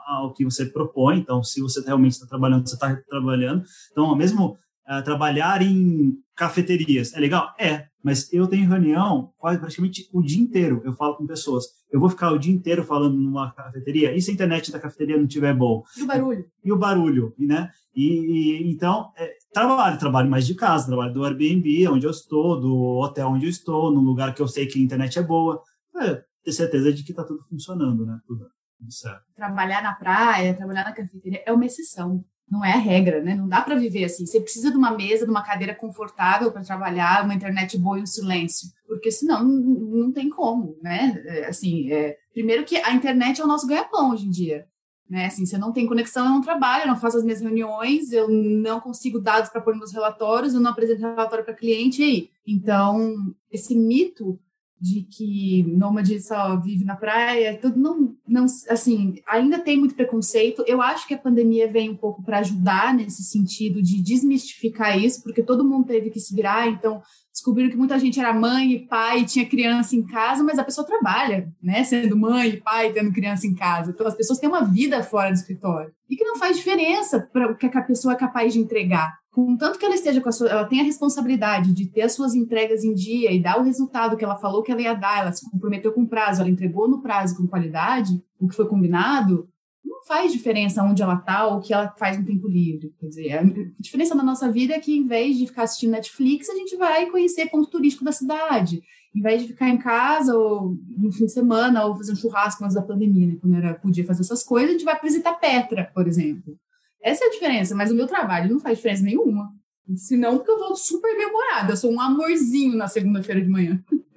ao, 0.07 0.35
que 0.35 0.45
você 0.45 0.67
propõe. 0.67 1.19
Então, 1.19 1.43
se 1.43 1.63
você 1.63 1.81
realmente 1.81 2.13
está 2.13 2.27
trabalhando, 2.27 2.69
você 2.69 2.75
está 2.75 2.95
trabalhando. 3.09 3.63
Então, 3.91 4.15
mesmo 4.15 4.59
uh, 4.91 5.03
trabalhar 5.05 5.63
em 5.63 6.19
cafeterias 6.35 7.15
é 7.15 7.21
legal? 7.21 7.55
É, 7.59 7.87
mas 8.03 8.33
eu 8.33 8.47
tenho 8.47 8.69
reunião 8.69 9.33
quase 9.37 9.59
praticamente 9.59 10.09
o 10.13 10.23
dia 10.23 10.41
inteiro. 10.41 10.81
Eu 10.85 10.93
falo 10.95 11.17
com 11.17 11.27
pessoas. 11.27 11.65
Eu 11.93 12.01
vou 12.01 12.09
ficar 12.09 12.33
o 12.33 12.39
dia 12.39 12.53
inteiro 12.53 12.83
falando 12.83 13.17
numa 13.17 13.53
cafeteria. 13.53 14.17
E 14.17 14.23
se 14.23 14.31
a 14.31 14.35
internet 14.35 14.73
da 14.73 14.81
cafeteria 14.81 15.17
não 15.17 15.27
estiver 15.27 15.55
bom? 15.55 15.83
E 15.97 16.03
o 16.03 16.07
barulho? 16.07 16.45
E 16.65 16.73
o 16.73 16.79
barulho, 16.79 17.35
né? 17.39 17.71
E, 17.95 18.05
e 18.05 18.73
então, 18.73 19.13
é, 19.17 19.33
trabalho, 19.53 19.99
trabalho 19.99 20.31
mais 20.31 20.47
de 20.47 20.55
casa, 20.55 20.87
trabalho 20.87 21.13
do 21.13 21.25
Airbnb, 21.25 21.89
onde 21.89 22.07
eu 22.07 22.11
estou, 22.11 22.59
do 22.59 23.01
hotel 23.01 23.29
onde 23.29 23.47
eu 23.47 23.51
estou, 23.51 23.93
num 23.93 24.01
lugar 24.01 24.35
que 24.35 24.41
eu 24.41 24.49
sei 24.49 24.67
que 24.67 24.79
a 24.79 24.83
internet 24.83 25.19
é 25.19 25.23
boa. 25.23 25.63
É, 26.01 26.23
ter 26.43 26.53
certeza 26.53 26.93
de 26.93 27.05
que 27.05 27.13
está 27.13 27.25
tudo 27.25 27.45
funcionando, 27.49 28.07
né? 28.07 28.19
Tudo, 28.27 28.47
tudo 28.79 28.93
certo. 28.93 29.25
Trabalhar 29.35 29.83
na 29.83 29.95
praia, 29.95 30.57
trabalhar 30.57 30.85
na 30.85 30.93
cafeteria 30.93 31.43
é 31.45 31.53
uma 31.53 31.67
exceção 31.67 32.25
não 32.51 32.65
é 32.65 32.73
a 32.73 32.79
regra, 32.79 33.23
né? 33.23 33.35
Não 33.35 33.49
dá 33.49 33.61
para 33.61 33.77
viver 33.77 34.05
assim. 34.05 34.27
Você 34.27 34.41
precisa 34.41 34.71
de 34.71 34.77
uma 34.77 34.91
mesa, 34.91 35.25
de 35.25 35.31
uma 35.31 35.45
cadeira 35.45 35.75
confortável 35.75 36.51
para 36.51 36.65
trabalhar, 36.65 37.25
uma 37.25 37.35
internet 37.35 37.79
boa 37.79 37.99
e 37.99 38.03
um 38.03 38.07
silêncio, 38.07 38.69
porque 38.87 39.11
senão 39.11 39.45
não, 39.45 39.61
não 40.05 40.13
tem 40.13 40.29
como, 40.29 40.77
né? 40.83 41.23
É, 41.27 41.47
assim, 41.47 41.93
é, 41.93 42.17
primeiro 42.33 42.65
que 42.65 42.77
a 42.77 42.93
internet 42.93 43.41
é 43.41 43.45
o 43.45 43.47
nosso 43.47 43.69
ganha-pão 43.69 44.11
hoje 44.11 44.27
em 44.27 44.31
dia, 44.31 44.67
né? 45.09 45.27
Assim, 45.27 45.47
você 45.47 45.57
não 45.57 45.73
tem 45.73 45.87
conexão, 45.87 46.25
eu 46.25 46.33
não 46.33 46.41
trabalho, 46.41 46.83
eu 46.83 46.89
não 46.89 46.97
faço 46.97 47.19
as 47.19 47.25
minhas 47.25 47.41
reuniões, 47.41 48.11
eu 48.13 48.29
não 48.29 48.81
consigo 48.81 49.21
dados 49.21 49.49
para 49.49 49.61
pôr 49.61 49.77
nos 49.77 49.93
relatórios, 49.93 50.53
eu 50.53 50.61
não 50.61 50.73
apresento 50.73 51.03
relatório 51.03 51.45
para 51.45 51.55
cliente, 51.55 52.03
e 52.03 52.05
aí? 52.05 52.31
Então, 52.45 53.15
esse 53.51 53.77
mito 53.77 54.41
de 54.81 55.03
que 55.03 55.63
nômade 55.77 56.19
só 56.23 56.59
vive 56.59 56.85
na 56.87 56.97
praia, 56.97 57.59
tudo 57.61 57.79
não, 57.79 58.15
não, 58.27 58.47
assim, 58.71 59.17
ainda 59.29 59.59
tem 59.59 59.79
muito 59.79 59.95
preconceito. 59.95 60.65
Eu 60.67 60.81
acho 60.81 61.07
que 61.07 61.13
a 61.13 61.19
pandemia 61.19 61.71
vem 61.71 61.91
um 61.91 61.97
pouco 61.97 62.23
para 62.23 62.39
ajudar 62.39 62.95
nesse 62.95 63.23
sentido 63.23 63.83
de 63.83 64.03
desmistificar 64.03 64.99
isso, 64.99 65.23
porque 65.23 65.43
todo 65.43 65.69
mundo 65.69 65.87
teve 65.87 66.09
que 66.09 66.19
se 66.19 66.35
virar, 66.35 66.67
então 66.67 67.03
descobriram 67.31 67.71
que 67.71 67.77
muita 67.77 67.99
gente 67.99 68.19
era 68.19 68.33
mãe 68.33 68.73
e 68.73 68.87
pai, 68.87 69.25
tinha 69.27 69.45
criança 69.45 69.95
em 69.95 70.07
casa, 70.07 70.43
mas 70.43 70.59
a 70.59 70.65
pessoa 70.65 70.87
trabalha, 70.87 71.53
né, 71.63 71.85
sendo 71.85 72.17
mãe 72.17 72.49
e 72.49 72.61
pai, 72.61 72.91
tendo 72.91 73.13
criança 73.13 73.47
em 73.47 73.55
casa. 73.55 73.91
Então 73.91 74.07
as 74.07 74.15
pessoas 74.15 74.39
têm 74.39 74.49
uma 74.49 74.65
vida 74.65 75.03
fora 75.03 75.31
do 75.31 75.35
escritório 75.35 75.93
e 76.09 76.17
que 76.17 76.25
não 76.25 76.37
faz 76.37 76.57
diferença 76.57 77.29
para 77.33 77.53
o 77.53 77.57
que 77.57 77.67
a 77.67 77.83
pessoa 77.83 78.15
é 78.15 78.17
capaz 78.17 78.55
de 78.55 78.59
entregar 78.59 79.20
contanto 79.31 79.79
que 79.79 79.85
ela 79.85 79.95
esteja 79.95 80.21
com 80.21 80.29
a 80.29 80.33
sua, 80.33 80.49
ela 80.49 80.65
tem 80.65 80.81
a 80.81 80.85
responsabilidade 80.85 81.73
de 81.73 81.87
ter 81.87 82.03
as 82.03 82.13
suas 82.13 82.35
entregas 82.35 82.85
em 82.85 82.95
dia 82.95 83.33
e 83.33 83.43
dar 83.43 83.59
o 83.59 83.65
resultado 83.65 84.17
que 84.17 84.25
ela 84.25 84.37
falou 84.37 84.63
que 84.63 84.73
ela 84.73 84.83
ia 84.83 84.95
dar, 84.95 85.21
ela 85.21 85.33
se 85.33 85.49
comprometeu 85.51 85.93
com 85.93 86.07
prazo, 86.07 86.41
ela 86.41 86.51
entregou 86.51 86.89
no 86.89 87.01
prazo 87.01 87.37
com 87.37 87.47
qualidade, 87.47 88.23
o 88.39 88.49
que 88.49 88.57
foi 88.57 88.67
combinado, 88.67 89.49
não 89.85 90.05
faz 90.05 90.33
diferença 90.33 90.83
onde 90.83 91.03
ela 91.03 91.15
está 91.15 91.47
ou 91.47 91.59
o 91.59 91.61
que 91.61 91.73
ela 91.73 91.89
faz 91.99 92.19
no 92.19 92.25
tempo 92.25 92.47
livre. 92.47 92.93
Quer 92.99 93.07
dizer, 93.07 93.33
a 93.33 93.43
diferença 93.79 94.15
na 94.15 94.23
nossa 94.23 94.51
vida 94.51 94.75
é 94.75 94.81
que, 94.81 94.97
em 94.97 95.07
vez 95.07 95.37
de 95.37 95.47
ficar 95.47 95.63
assistindo 95.63 95.93
Netflix, 95.93 96.49
a 96.49 96.55
gente 96.55 96.77
vai 96.77 97.07
conhecer 97.11 97.51
ponto 97.51 97.71
turístico 97.71 98.05
da 98.05 98.13
cidade. 98.13 98.83
Em 99.15 99.21
vez 99.21 99.43
de 99.43 99.49
ficar 99.49 99.69
em 99.69 99.79
casa 99.79 100.37
ou 100.37 100.77
no 100.97 101.11
fim 101.11 101.27
de 101.27 101.33
semana 101.33 101.85
ou 101.85 101.97
fazer 101.97 102.13
um 102.13 102.17
churrasco 102.17 102.63
antes 102.63 102.77
da 102.77 102.83
pandemia, 102.83 103.27
né? 103.27 103.37
quando 103.41 103.57
era, 103.57 103.75
podia 103.75 104.07
fazer 104.07 104.21
essas 104.21 104.43
coisas, 104.43 104.71
a 104.71 104.73
gente 104.73 104.85
vai 104.85 105.01
visitar 105.01 105.35
Petra, 105.35 105.91
por 105.93 106.07
exemplo. 106.07 106.57
Essa 107.03 107.25
é 107.25 107.29
a 107.29 107.31
diferença, 107.31 107.75
mas 107.75 107.91
o 107.91 107.95
meu 107.95 108.07
trabalho 108.07 108.51
não 108.51 108.61
faz 108.61 108.79
diferença 108.79 109.03
nenhuma. 109.03 109.53
Senão, 109.97 110.37
porque 110.37 110.51
eu 110.51 110.59
volto 110.59 110.77
super 110.77 111.17
memorada. 111.17 111.73
Eu 111.73 111.77
sou 111.77 111.91
um 111.91 112.01
amorzinho 112.01 112.77
na 112.77 112.87
segunda-feira 112.87 113.41
de 113.41 113.49
manhã. 113.49 113.83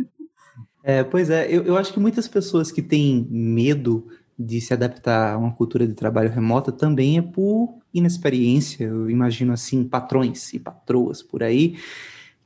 É, 0.86 1.02
pois 1.02 1.30
é, 1.30 1.48
eu, 1.50 1.63
eu 1.63 1.78
acho 1.78 1.93
que 1.93 2.00
muitas 2.00 2.28
pessoas 2.28 2.69
que 2.69 2.82
têm 2.82 3.26
medo 3.32 4.06
de 4.38 4.60
se 4.60 4.74
adaptar 4.74 5.34
a 5.34 5.38
uma 5.38 5.54
cultura 5.54 5.88
de 5.88 5.93
trabalho 5.93 6.30
remota 6.30 6.74
também 6.74 7.17
é 7.17 7.22
por 7.22 7.78
inexperiência. 7.93 8.84
Eu 8.84 9.10
imagino 9.10 9.54
assim, 9.54 9.86
patrões 9.86 10.54
e 10.54 10.60
patroas 10.60 11.24
por 11.24 11.41
aí 11.41 11.78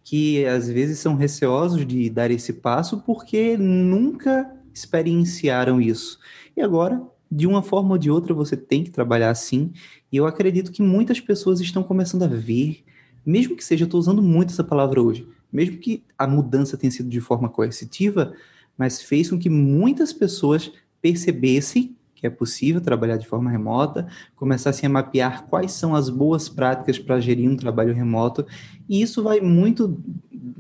que 0.09 0.45
às 0.45 0.69
vezes 0.69 0.99
são 0.99 1.15
receosos 1.15 1.85
de 1.85 2.09
dar 2.09 2.31
esse 2.31 2.53
passo 2.53 3.01
porque 3.01 3.57
nunca 3.57 4.49
experienciaram 4.73 5.81
isso. 5.81 6.17
E 6.55 6.61
agora, 6.61 7.01
de 7.31 7.47
uma 7.47 7.61
forma 7.61 7.91
ou 7.91 7.97
de 7.97 8.09
outra, 8.09 8.33
você 8.33 8.55
tem 8.55 8.83
que 8.83 8.91
trabalhar 8.91 9.29
assim. 9.29 9.71
E 10.11 10.17
eu 10.17 10.25
acredito 10.25 10.71
que 10.71 10.81
muitas 10.81 11.19
pessoas 11.19 11.59
estão 11.59 11.83
começando 11.83 12.23
a 12.23 12.27
ver, 12.27 12.83
mesmo 13.25 13.55
que 13.55 13.63
seja, 13.63 13.85
estou 13.85 13.99
usando 13.99 14.21
muito 14.21 14.51
essa 14.51 14.63
palavra 14.63 15.01
hoje, 15.01 15.27
mesmo 15.51 15.77
que 15.77 16.03
a 16.17 16.27
mudança 16.27 16.77
tenha 16.77 16.91
sido 16.91 17.09
de 17.09 17.19
forma 17.19 17.49
coercitiva, 17.49 18.33
mas 18.77 19.01
fez 19.01 19.29
com 19.29 19.37
que 19.37 19.49
muitas 19.49 20.13
pessoas 20.13 20.71
percebessem 21.01 21.95
que 22.17 22.25
é 22.25 22.29
possível 22.31 22.81
trabalhar 22.81 23.17
de 23.17 23.27
forma 23.27 23.49
remota, 23.51 24.07
começassem 24.35 24.87
a 24.87 24.89
mapear 24.89 25.45
quais 25.45 25.71
são 25.71 25.93
as 25.93 26.09
boas 26.09 26.49
práticas 26.49 26.97
para 26.97 27.19
gerir 27.19 27.47
um 27.47 27.55
trabalho 27.55 27.93
remoto, 27.93 28.45
e 28.89 29.01
isso 29.01 29.21
vai 29.21 29.39
muito 29.39 30.01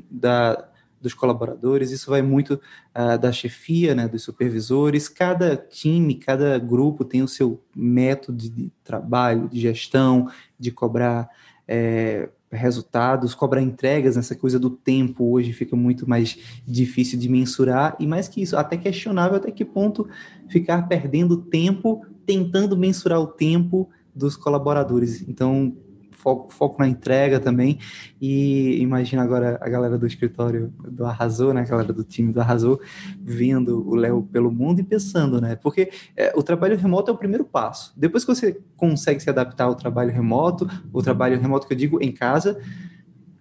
da, 0.09 0.69
dos 1.07 1.13
colaboradores, 1.13 1.91
isso 1.91 2.09
vai 2.09 2.21
muito 2.21 2.59
uh, 2.93 3.17
da 3.17 3.31
chefia, 3.31 3.95
né, 3.95 4.07
dos 4.07 4.23
supervisores. 4.23 5.07
Cada 5.07 5.55
time, 5.55 6.15
cada 6.15 6.59
grupo 6.59 7.05
tem 7.05 7.23
o 7.23 7.27
seu 7.27 7.63
método 7.75 8.37
de 8.37 8.71
trabalho, 8.83 9.47
de 9.49 9.59
gestão, 9.59 10.29
de 10.59 10.69
cobrar 10.69 11.29
é, 11.65 12.29
resultados, 12.51 13.33
cobrar 13.33 13.61
entregas. 13.61 14.17
Essa 14.17 14.35
coisa 14.35 14.59
do 14.59 14.69
tempo 14.69 15.31
hoje 15.31 15.53
fica 15.53 15.75
muito 15.75 16.07
mais 16.07 16.37
difícil 16.67 17.17
de 17.17 17.29
mensurar 17.29 17.95
e 17.99 18.05
mais 18.05 18.27
que 18.27 18.41
isso, 18.41 18.57
até 18.57 18.75
questionável 18.75 19.37
até 19.37 19.49
que 19.49 19.63
ponto 19.63 20.07
ficar 20.49 20.87
perdendo 20.87 21.37
tempo 21.37 22.05
tentando 22.25 22.75
mensurar 22.75 23.21
o 23.21 23.27
tempo 23.27 23.89
dos 24.13 24.35
colaboradores. 24.35 25.21
Então, 25.27 25.77
foco, 26.17 26.53
foco 26.53 26.79
na 26.79 26.87
entrega 26.87 27.39
também. 27.39 27.79
E 28.19 28.81
imagina 28.81 29.23
agora 29.23 29.57
a 29.61 29.69
galera 29.69 29.97
do 29.97 30.05
escritório 30.05 30.73
do 30.89 31.05
Arrasou, 31.05 31.53
né? 31.53 31.61
A 31.61 31.65
galera 31.65 31.93
do 31.93 32.03
time 32.03 32.33
do 32.33 32.41
Arrasou, 32.41 32.81
vendo 33.21 33.87
o 33.87 33.95
Léo 33.95 34.23
pelo 34.23 34.51
mundo 34.51 34.81
e 34.81 34.83
pensando, 34.83 35.39
né? 35.39 35.55
Porque 35.55 35.89
é, 36.15 36.33
o 36.35 36.43
trabalho 36.43 36.77
remoto 36.77 37.11
é 37.11 37.13
o 37.13 37.17
primeiro 37.17 37.45
passo. 37.45 37.93
Depois 37.95 38.25
que 38.25 38.33
você 38.33 38.59
consegue 38.75 39.21
se 39.21 39.29
adaptar 39.29 39.65
ao 39.65 39.75
trabalho 39.75 40.11
remoto, 40.11 40.67
o 40.91 41.01
trabalho 41.01 41.39
remoto 41.39 41.67
que 41.67 41.73
eu 41.73 41.77
digo 41.77 42.01
em 42.01 42.11
casa, 42.11 42.59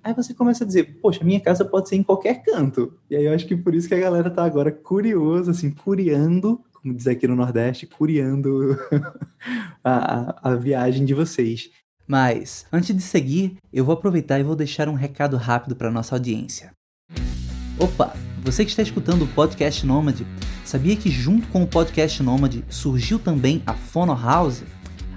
Aí 0.05 0.15
você 0.15 0.33
começa 0.33 0.63
a 0.63 0.67
dizer, 0.67 1.01
poxa, 1.03 1.25
minha 1.25 1.41
casa 1.41 1.65
pode 1.65 1.89
ser 1.89 1.97
em 1.97 2.03
qualquer 2.05 2.41
canto. 2.41 2.97
E 3.11 3.17
aí 3.17 3.25
eu 3.25 3.35
acho 3.35 3.45
que 3.45 3.57
por 3.57 3.75
isso 3.75 3.89
que 3.89 3.95
a 3.95 3.99
galera 3.99 4.31
tá 4.31 4.45
agora 4.45 4.71
curiosa, 4.71 5.51
assim, 5.51 5.69
curiando, 5.69 6.61
como 6.73 6.95
diz 6.95 7.09
aqui 7.09 7.27
no 7.27 7.35
Nordeste, 7.35 7.89
curiando 7.89 8.79
a, 9.83 10.51
a, 10.51 10.53
a 10.53 10.55
viagem 10.55 11.05
de 11.05 11.13
vocês. 11.13 11.73
Mas, 12.07 12.65
antes 12.73 12.95
de 12.95 13.03
seguir, 13.03 13.57
eu 13.73 13.85
vou 13.85 13.95
aproveitar 13.95 14.39
e 14.39 14.45
vou 14.45 14.55
deixar 14.55 14.89
um 14.89 14.95
recado 14.95 15.37
rápido 15.37 15.75
para 15.75 15.91
nossa 15.91 16.15
audiência. 16.15 16.71
Opa, 17.79 18.15
você 18.43 18.65
que 18.65 18.71
está 18.71 18.83
escutando 18.83 19.23
o 19.23 19.29
Podcast 19.29 19.85
Nômade, 19.85 20.27
sabia 20.65 20.97
que 20.97 21.11
junto 21.11 21.49
com 21.49 21.63
o 21.63 21.67
Podcast 21.67 22.23
Nômade 22.23 22.65
surgiu 22.69 23.19
também 23.19 23.63
a 23.67 23.75
Fono 23.75 24.15
House? 24.15 24.63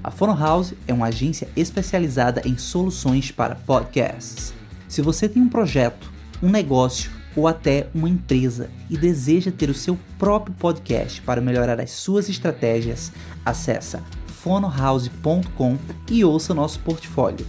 A 0.03 0.09
Fono 0.09 0.35
House 0.35 0.73
é 0.87 0.93
uma 0.93 1.07
agência 1.07 1.47
especializada 1.55 2.41
em 2.43 2.57
soluções 2.57 3.31
para 3.31 3.55
podcasts. 3.55 4.53
Se 4.87 5.01
você 5.01 5.29
tem 5.29 5.43
um 5.43 5.49
projeto, 5.49 6.11
um 6.41 6.49
negócio 6.49 7.11
ou 7.35 7.47
até 7.47 7.87
uma 7.93 8.09
empresa 8.09 8.69
e 8.89 8.97
deseja 8.97 9.51
ter 9.51 9.69
o 9.69 9.73
seu 9.75 9.97
próprio 10.17 10.55
podcast 10.55 11.21
para 11.21 11.39
melhorar 11.39 11.79
as 11.79 11.91
suas 11.91 12.27
estratégias, 12.27 13.11
acessa 13.45 14.03
fonohouse.com 14.41 15.77
e 16.09 16.23
ouça 16.23 16.53
nosso 16.53 16.79
portfólio. 16.79 17.45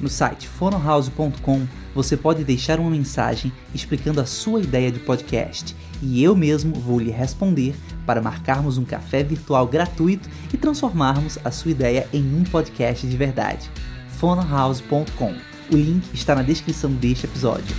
No 0.00 0.08
site 0.08 0.48
fonohouse.com 0.48 1.66
você 1.94 2.16
pode 2.16 2.42
deixar 2.42 2.80
uma 2.80 2.90
mensagem 2.90 3.52
explicando 3.72 4.20
a 4.20 4.26
sua 4.26 4.60
ideia 4.60 4.90
de 4.90 4.98
podcast 4.98 5.76
e 6.02 6.22
eu 6.22 6.34
mesmo 6.34 6.74
vou 6.74 6.98
lhe 6.98 7.12
responder 7.12 7.76
para 8.04 8.20
marcarmos 8.20 8.76
um 8.76 8.84
café 8.84 9.22
virtual 9.22 9.66
gratuito 9.68 10.28
e 10.52 10.56
transformarmos 10.56 11.38
a 11.44 11.50
sua 11.52 11.70
ideia 11.70 12.08
em 12.12 12.34
um 12.34 12.42
podcast 12.42 13.06
de 13.06 13.16
verdade. 13.16 13.70
fonohouse.com. 14.18 15.34
O 15.70 15.76
link 15.76 16.12
está 16.12 16.34
na 16.34 16.42
descrição 16.42 16.92
deste 16.92 17.26
episódio. 17.26 17.76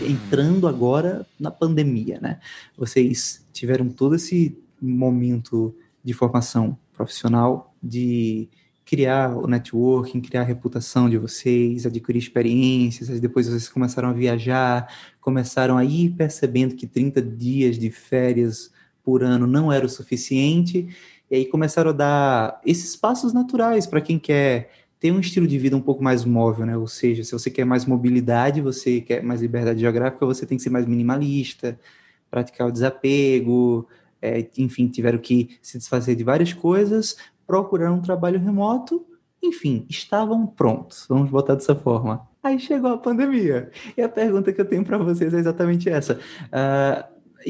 Entrando 0.00 0.66
agora 0.66 1.24
na 1.38 1.52
pandemia, 1.52 2.18
né? 2.20 2.40
Vocês 2.76 3.46
tiveram 3.52 3.88
todo 3.88 4.16
esse 4.16 4.58
momento 4.80 5.72
de 6.02 6.12
formação 6.12 6.76
profissional, 6.92 7.71
de 7.82 8.48
criar 8.84 9.36
o 9.36 9.46
networking, 9.46 10.20
criar 10.20 10.42
a 10.42 10.44
reputação 10.44 11.08
de 11.08 11.16
vocês, 11.16 11.86
adquirir 11.86 12.18
experiências, 12.18 13.20
depois 13.20 13.46
vocês 13.46 13.68
começaram 13.68 14.08
a 14.10 14.12
viajar, 14.12 14.92
começaram 15.20 15.78
a 15.78 15.84
ir 15.84 16.10
percebendo 16.10 16.74
que 16.74 16.86
30 16.86 17.22
dias 17.22 17.78
de 17.78 17.90
férias 17.90 18.70
por 19.02 19.22
ano 19.22 19.46
não 19.46 19.72
era 19.72 19.86
o 19.86 19.88
suficiente, 19.88 20.88
e 21.30 21.36
aí 21.36 21.44
começaram 21.46 21.90
a 21.90 21.94
dar 21.94 22.60
esses 22.66 22.94
passos 22.94 23.32
naturais 23.32 23.86
para 23.86 24.00
quem 24.00 24.18
quer 24.18 24.70
ter 25.00 25.10
um 25.10 25.18
estilo 25.18 25.46
de 25.46 25.58
vida 25.58 25.76
um 25.76 25.80
pouco 25.80 26.02
mais 26.02 26.24
móvel, 26.24 26.64
né? 26.64 26.76
Ou 26.76 26.86
seja, 26.86 27.24
se 27.24 27.32
você 27.32 27.50
quer 27.50 27.64
mais 27.64 27.84
mobilidade, 27.84 28.60
você 28.60 29.00
quer 29.00 29.22
mais 29.22 29.40
liberdade 29.40 29.80
geográfica, 29.80 30.24
você 30.24 30.46
tem 30.46 30.56
que 30.56 30.62
ser 30.62 30.70
mais 30.70 30.86
minimalista, 30.86 31.78
praticar 32.30 32.68
o 32.68 32.70
desapego, 32.70 33.88
é, 34.22 34.46
enfim, 34.56 34.86
tiveram 34.86 35.18
que 35.18 35.58
se 35.60 35.76
desfazer 35.76 36.14
de 36.14 36.22
várias 36.22 36.52
coisas, 36.52 37.16
procuraram 37.52 37.96
um 37.96 38.00
trabalho 38.00 38.40
remoto, 38.40 39.04
enfim, 39.42 39.84
estavam 39.90 40.46
prontos, 40.46 41.04
vamos 41.06 41.28
botar 41.28 41.54
dessa 41.54 41.74
forma. 41.74 42.26
Aí 42.42 42.58
chegou 42.58 42.92
a 42.92 42.96
pandemia. 42.96 43.70
E 43.94 44.00
a 44.00 44.08
pergunta 44.08 44.50
que 44.54 44.58
eu 44.58 44.64
tenho 44.64 44.82
para 44.82 44.96
vocês 44.96 45.34
é 45.34 45.38
exatamente 45.38 45.86
essa. 45.90 46.18
Uh, 46.46 47.04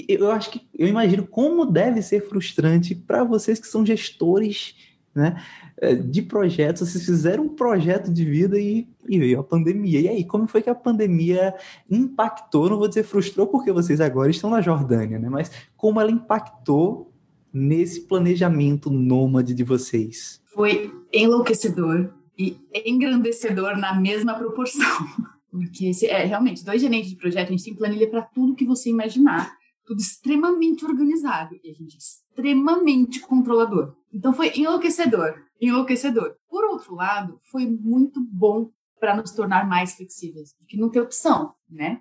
eu 0.08 0.28
acho 0.32 0.50
que 0.50 0.66
eu 0.76 0.88
imagino 0.88 1.24
como 1.24 1.64
deve 1.64 2.02
ser 2.02 2.28
frustrante 2.28 2.96
para 2.96 3.22
vocês 3.22 3.60
que 3.60 3.68
são 3.68 3.86
gestores 3.86 4.74
né, 5.14 5.40
é, 5.76 5.94
de 5.94 6.20
projetos. 6.20 6.90
Vocês 6.90 7.04
fizeram 7.04 7.44
um 7.44 7.48
projeto 7.50 8.12
de 8.12 8.24
vida 8.24 8.58
e, 8.58 8.88
e 9.08 9.20
veio 9.20 9.38
a 9.38 9.44
pandemia. 9.44 10.00
E 10.00 10.08
aí, 10.08 10.24
como 10.24 10.48
foi 10.48 10.62
que 10.62 10.70
a 10.70 10.74
pandemia 10.74 11.54
impactou? 11.88 12.68
Não 12.68 12.76
vou 12.76 12.88
dizer 12.88 13.04
frustrou, 13.04 13.46
porque 13.46 13.70
vocês 13.70 14.00
agora 14.00 14.32
estão 14.32 14.50
na 14.50 14.60
Jordânia, 14.60 15.20
né? 15.20 15.28
Mas 15.28 15.52
como 15.76 16.00
ela 16.00 16.10
impactou 16.10 17.11
nesse 17.52 18.02
planejamento 18.02 18.90
nômade 18.90 19.54
de 19.54 19.64
vocês? 19.64 20.40
Foi 20.54 20.92
enlouquecedor 21.12 22.12
e 22.38 22.56
engrandecedor 22.72 23.76
na 23.76 23.94
mesma 23.94 24.34
proporção. 24.34 25.06
Porque 25.50 25.90
é 26.06 26.24
realmente, 26.24 26.64
dois 26.64 26.80
gerentes 26.80 27.10
de 27.10 27.16
projeto, 27.16 27.48
a 27.48 27.50
gente 27.50 27.64
tem 27.64 27.74
planilha 27.74 28.08
para 28.08 28.22
tudo 28.22 28.54
que 28.54 28.64
você 28.64 28.88
imaginar. 28.88 29.54
Tudo 29.84 30.00
extremamente 30.00 30.84
organizado. 30.84 31.54
E 31.62 31.70
a 31.70 31.74
gente 31.74 31.94
é 31.94 31.98
extremamente 31.98 33.20
controlador. 33.20 33.94
Então 34.10 34.32
foi 34.32 34.52
enlouquecedor. 34.56 35.34
Enlouquecedor. 35.60 36.36
Por 36.48 36.64
outro 36.64 36.94
lado, 36.94 37.38
foi 37.44 37.66
muito 37.66 38.20
bom 38.20 38.70
para 38.98 39.16
nos 39.16 39.32
tornar 39.32 39.68
mais 39.68 39.94
flexíveis, 39.94 40.54
porque 40.56 40.76
não 40.76 40.88
tem 40.88 41.02
opção, 41.02 41.52
né? 41.68 41.98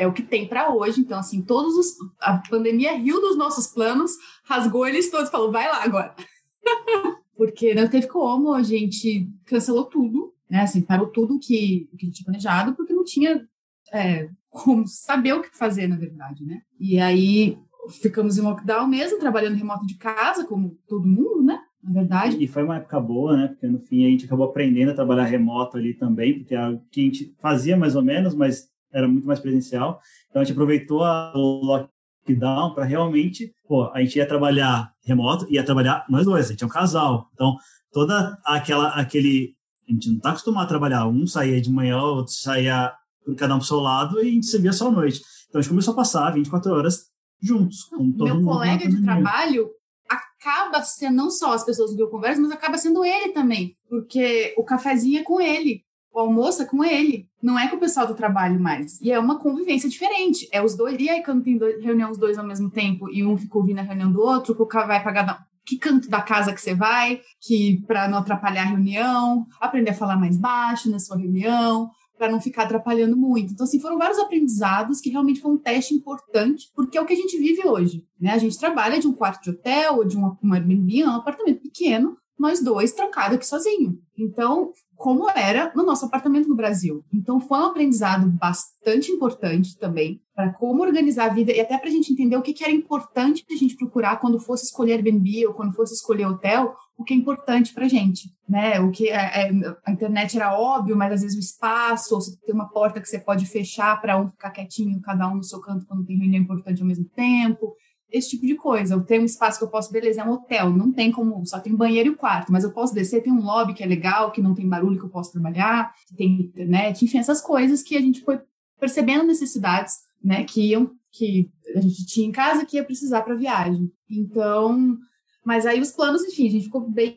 É 0.00 0.06
o 0.06 0.12
que 0.12 0.22
tem 0.22 0.48
para 0.48 0.72
hoje. 0.72 1.00
Então, 1.00 1.18
assim, 1.18 1.42
todos 1.42 1.76
os. 1.76 1.94
A 2.20 2.38
pandemia 2.38 2.96
riu 2.96 3.20
dos 3.20 3.36
nossos 3.36 3.66
planos, 3.66 4.12
rasgou 4.44 4.86
eles 4.86 5.10
todos, 5.10 5.30
falou, 5.30 5.52
vai 5.52 5.68
lá 5.68 5.84
agora. 5.84 6.14
porque 7.36 7.74
não 7.74 7.88
teve 7.88 8.06
como, 8.06 8.52
a 8.52 8.62
gente 8.62 9.26
cancelou 9.46 9.84
tudo, 9.84 10.34
né? 10.48 10.60
Assim, 10.60 10.82
parou 10.82 11.06
tudo 11.06 11.38
que, 11.38 11.88
que 11.96 12.04
a 12.04 12.06
gente 12.06 12.16
tinha 12.16 12.24
planejado, 12.26 12.74
porque 12.74 12.92
não 12.92 13.02
tinha 13.02 13.46
é, 13.92 14.28
como 14.50 14.86
saber 14.86 15.32
o 15.32 15.42
que 15.42 15.56
fazer, 15.56 15.86
na 15.86 15.96
verdade, 15.96 16.44
né? 16.44 16.60
E 16.78 16.98
aí 16.98 17.58
ficamos 18.02 18.36
em 18.36 18.42
lockdown 18.42 18.86
mesmo, 18.86 19.18
trabalhando 19.18 19.56
remoto 19.56 19.86
de 19.86 19.96
casa, 19.96 20.44
como 20.44 20.78
todo 20.86 21.08
mundo, 21.08 21.42
né? 21.42 21.58
Na 21.82 21.92
verdade. 21.92 22.36
E 22.42 22.46
foi 22.46 22.62
uma 22.62 22.76
época 22.76 23.00
boa, 23.00 23.36
né? 23.36 23.48
Porque 23.48 23.66
no 23.66 23.80
fim 23.80 24.04
a 24.04 24.10
gente 24.10 24.26
acabou 24.26 24.46
aprendendo 24.46 24.90
a 24.90 24.94
trabalhar 24.94 25.24
remoto 25.24 25.78
ali 25.78 25.94
também, 25.94 26.38
porque 26.38 26.54
é 26.54 26.58
algo 26.58 26.82
que 26.90 27.00
a 27.00 27.04
gente 27.04 27.34
fazia 27.40 27.76
mais 27.76 27.96
ou 27.96 28.02
menos, 28.02 28.34
mas 28.34 28.68
era 28.92 29.08
muito 29.08 29.26
mais 29.26 29.40
presencial. 29.40 30.00
Então 30.28 30.42
a 30.42 30.44
gente 30.44 30.52
aproveitou 30.52 31.02
a, 31.02 31.32
o 31.34 31.64
lockdown 31.64 32.74
para 32.74 32.84
realmente, 32.84 33.54
pô, 33.66 33.90
a 33.92 34.00
gente 34.00 34.16
ia 34.16 34.26
trabalhar 34.26 34.92
remoto, 35.04 35.46
ia 35.52 35.64
trabalhar 35.64 36.04
nós 36.08 36.24
dois, 36.24 36.46
a 36.46 36.50
gente 36.50 36.64
é 36.64 36.66
um 36.66 36.70
casal. 36.70 37.28
Então 37.34 37.56
toda 37.92 38.38
aquela 38.44 38.90
aquele 38.90 39.54
a 39.88 39.92
gente 39.92 40.08
não 40.08 40.16
está 40.16 40.30
acostumado 40.30 40.64
a 40.64 40.68
trabalhar, 40.68 41.06
um 41.08 41.26
saía 41.26 41.60
de 41.60 41.70
manhã, 41.70 42.00
outro 42.00 42.32
saía 42.32 42.92
cada 43.36 43.54
um 43.54 43.58
para 43.58 43.64
o 43.64 43.66
seu 43.66 43.80
lado 43.80 44.22
e 44.22 44.28
a 44.28 44.30
gente 44.30 44.46
se 44.46 44.58
via 44.58 44.72
só 44.72 44.88
à 44.88 44.90
noite. 44.90 45.20
Então 45.48 45.58
a 45.58 45.62
gente 45.62 45.70
começou 45.70 45.92
a 45.92 45.96
passar 45.96 46.30
24 46.30 46.72
horas 46.72 47.10
juntos. 47.42 47.84
Com 47.84 48.12
todo 48.12 48.24
Meu 48.24 48.34
mundo 48.36 48.46
colega 48.46 48.88
de 48.88 49.02
trabalho 49.02 49.70
acaba 50.08 50.82
sendo 50.82 51.16
não 51.16 51.30
só 51.30 51.52
as 51.52 51.64
pessoas 51.64 51.94
que 51.94 52.02
eu 52.02 52.08
converso, 52.08 52.40
mas 52.40 52.50
acaba 52.50 52.78
sendo 52.78 53.04
ele 53.04 53.32
também, 53.32 53.76
porque 53.88 54.54
o 54.56 54.64
cafezinho 54.64 55.20
é 55.20 55.22
com 55.22 55.40
ele 55.40 55.84
o 56.12 56.18
almoço 56.18 56.62
é 56.62 56.64
com 56.64 56.84
ele, 56.84 57.28
não 57.42 57.58
é 57.58 57.68
com 57.68 57.76
o 57.76 57.80
pessoal 57.80 58.06
do 58.06 58.14
trabalho 58.14 58.60
mais. 58.60 59.00
E 59.00 59.10
é 59.12 59.18
uma 59.18 59.38
convivência 59.38 59.88
diferente. 59.88 60.48
É 60.52 60.62
os 60.62 60.74
dois. 60.74 61.00
E 61.00 61.08
aí, 61.08 61.22
quando 61.22 61.42
tem 61.42 61.56
dois, 61.56 61.82
reunião 61.82 62.10
os 62.10 62.18
dois 62.18 62.36
ao 62.38 62.46
mesmo 62.46 62.70
tempo 62.70 63.08
e 63.10 63.24
um 63.24 63.36
fica 63.36 63.58
ouvindo 63.58 63.78
a 63.78 63.82
reunião 63.82 64.10
do 64.10 64.20
outro, 64.20 64.54
o 64.58 64.66
cara 64.66 64.86
vai 64.86 65.02
pagar 65.02 65.46
que 65.64 65.78
canto 65.78 66.08
da 66.08 66.20
casa 66.20 66.52
que 66.52 66.60
você 66.60 66.74
vai, 66.74 67.20
que 67.40 67.82
para 67.86 68.08
não 68.08 68.18
atrapalhar 68.18 68.62
a 68.62 68.70
reunião, 68.70 69.46
aprender 69.60 69.90
a 69.90 69.94
falar 69.94 70.16
mais 70.16 70.36
baixo 70.36 70.90
na 70.90 70.98
sua 70.98 71.16
reunião, 71.16 71.90
para 72.18 72.30
não 72.30 72.40
ficar 72.40 72.64
atrapalhando 72.64 73.16
muito. 73.16 73.52
Então, 73.52 73.64
assim, 73.64 73.80
foram 73.80 73.96
vários 73.96 74.18
aprendizados 74.18 75.00
que 75.00 75.10
realmente 75.10 75.40
foi 75.40 75.52
um 75.52 75.58
teste 75.58 75.94
importante, 75.94 76.70
porque 76.74 76.98
é 76.98 77.00
o 77.00 77.06
que 77.06 77.14
a 77.14 77.16
gente 77.16 77.38
vive 77.38 77.66
hoje, 77.66 78.04
né? 78.20 78.32
A 78.32 78.38
gente 78.38 78.58
trabalha 78.58 78.98
de 78.98 79.06
um 79.06 79.12
quarto 79.12 79.44
de 79.44 79.50
hotel 79.50 79.96
ou 79.96 80.04
de 80.04 80.18
um, 80.18 80.36
um 80.42 80.52
Airbnb, 80.52 81.04
um 81.04 81.12
apartamento 81.12 81.62
pequeno, 81.62 82.18
nós 82.38 82.62
dois 82.62 82.92
trancados 82.92 83.36
aqui 83.36 83.46
sozinho. 83.46 83.98
Então, 84.18 84.72
como 85.00 85.30
era 85.30 85.72
no 85.74 85.82
nosso 85.82 86.04
apartamento 86.04 86.46
no 86.46 86.54
Brasil. 86.54 87.02
Então, 87.10 87.40
foi 87.40 87.58
um 87.58 87.64
aprendizado 87.64 88.28
bastante 88.28 89.10
importante 89.10 89.78
também 89.78 90.20
para 90.34 90.52
como 90.52 90.82
organizar 90.82 91.30
a 91.30 91.32
vida 91.32 91.52
e 91.52 91.58
até 91.58 91.78
para 91.78 91.88
a 91.88 91.90
gente 91.90 92.12
entender 92.12 92.36
o 92.36 92.42
que, 92.42 92.52
que 92.52 92.62
era 92.62 92.70
importante 92.70 93.42
a 93.50 93.56
gente 93.56 93.76
procurar 93.76 94.20
quando 94.20 94.38
fosse 94.38 94.66
escolher 94.66 94.92
Airbnb 94.92 95.46
ou 95.46 95.54
quando 95.54 95.74
fosse 95.74 95.94
escolher 95.94 96.26
hotel, 96.26 96.74
o 96.98 97.02
que 97.02 97.14
é 97.14 97.16
importante 97.16 97.72
para 97.72 97.86
a 97.86 97.88
gente, 97.88 98.30
né? 98.46 98.78
O 98.78 98.90
que 98.90 99.08
é, 99.08 99.48
é, 99.48 99.50
a 99.86 99.90
internet 99.90 100.36
era 100.36 100.52
óbvio, 100.52 100.94
mas 100.94 101.14
às 101.14 101.22
vezes 101.22 101.38
o 101.38 101.40
espaço, 101.40 102.14
ou 102.14 102.20
você 102.20 102.36
tem 102.44 102.54
uma 102.54 102.68
porta 102.68 103.00
que 103.00 103.08
você 103.08 103.18
pode 103.18 103.46
fechar 103.46 103.98
para 104.02 104.20
um 104.20 104.30
ficar 104.30 104.50
quietinho, 104.50 105.00
cada 105.00 105.26
um 105.28 105.36
no 105.36 105.44
seu 105.44 105.62
canto 105.62 105.86
quando 105.86 106.04
tem 106.04 106.18
reunião 106.18 106.42
importante 106.42 106.82
ao 106.82 106.88
mesmo 106.88 107.06
tempo 107.06 107.74
esse 108.12 108.30
tipo 108.30 108.46
de 108.46 108.54
coisa. 108.54 108.94
Eu 108.94 109.02
tenho 109.02 109.22
um 109.22 109.26
espaço 109.26 109.58
que 109.58 109.64
eu 109.64 109.68
posso, 109.68 109.92
beleza, 109.92 110.20
é 110.20 110.24
um 110.24 110.32
hotel, 110.32 110.70
não 110.70 110.92
tem 110.92 111.10
como, 111.10 111.44
só 111.46 111.58
tem 111.58 111.74
banheiro 111.74 112.10
e 112.10 112.14
quarto, 112.14 112.52
mas 112.52 112.64
eu 112.64 112.72
posso 112.72 112.94
descer, 112.94 113.22
tem 113.22 113.32
um 113.32 113.42
lobby 113.42 113.74
que 113.74 113.82
é 113.82 113.86
legal, 113.86 114.30
que 114.30 114.42
não 114.42 114.54
tem 114.54 114.68
barulho, 114.68 114.98
que 114.98 115.04
eu 115.04 115.10
posso 115.10 115.32
trabalhar, 115.32 115.92
tem 116.16 116.42
internet, 116.42 117.04
enfim, 117.04 117.18
essas 117.18 117.40
coisas 117.40 117.82
que 117.82 117.96
a 117.96 118.00
gente 118.00 118.20
foi 118.22 118.40
percebendo 118.78 119.24
necessidades, 119.24 119.98
né, 120.22 120.44
que 120.44 120.70
iam, 120.70 120.90
que 121.12 121.50
a 121.74 121.80
gente 121.80 122.06
tinha 122.06 122.26
em 122.26 122.32
casa 122.32 122.64
que 122.64 122.76
ia 122.76 122.84
precisar 122.84 123.22
para 123.22 123.34
viagem. 123.34 123.90
Então, 124.08 124.98
mas 125.44 125.66
aí 125.66 125.80
os 125.80 125.90
planos, 125.90 126.22
enfim, 126.22 126.48
a 126.48 126.50
gente 126.50 126.64
ficou 126.64 126.88
bem 126.88 127.16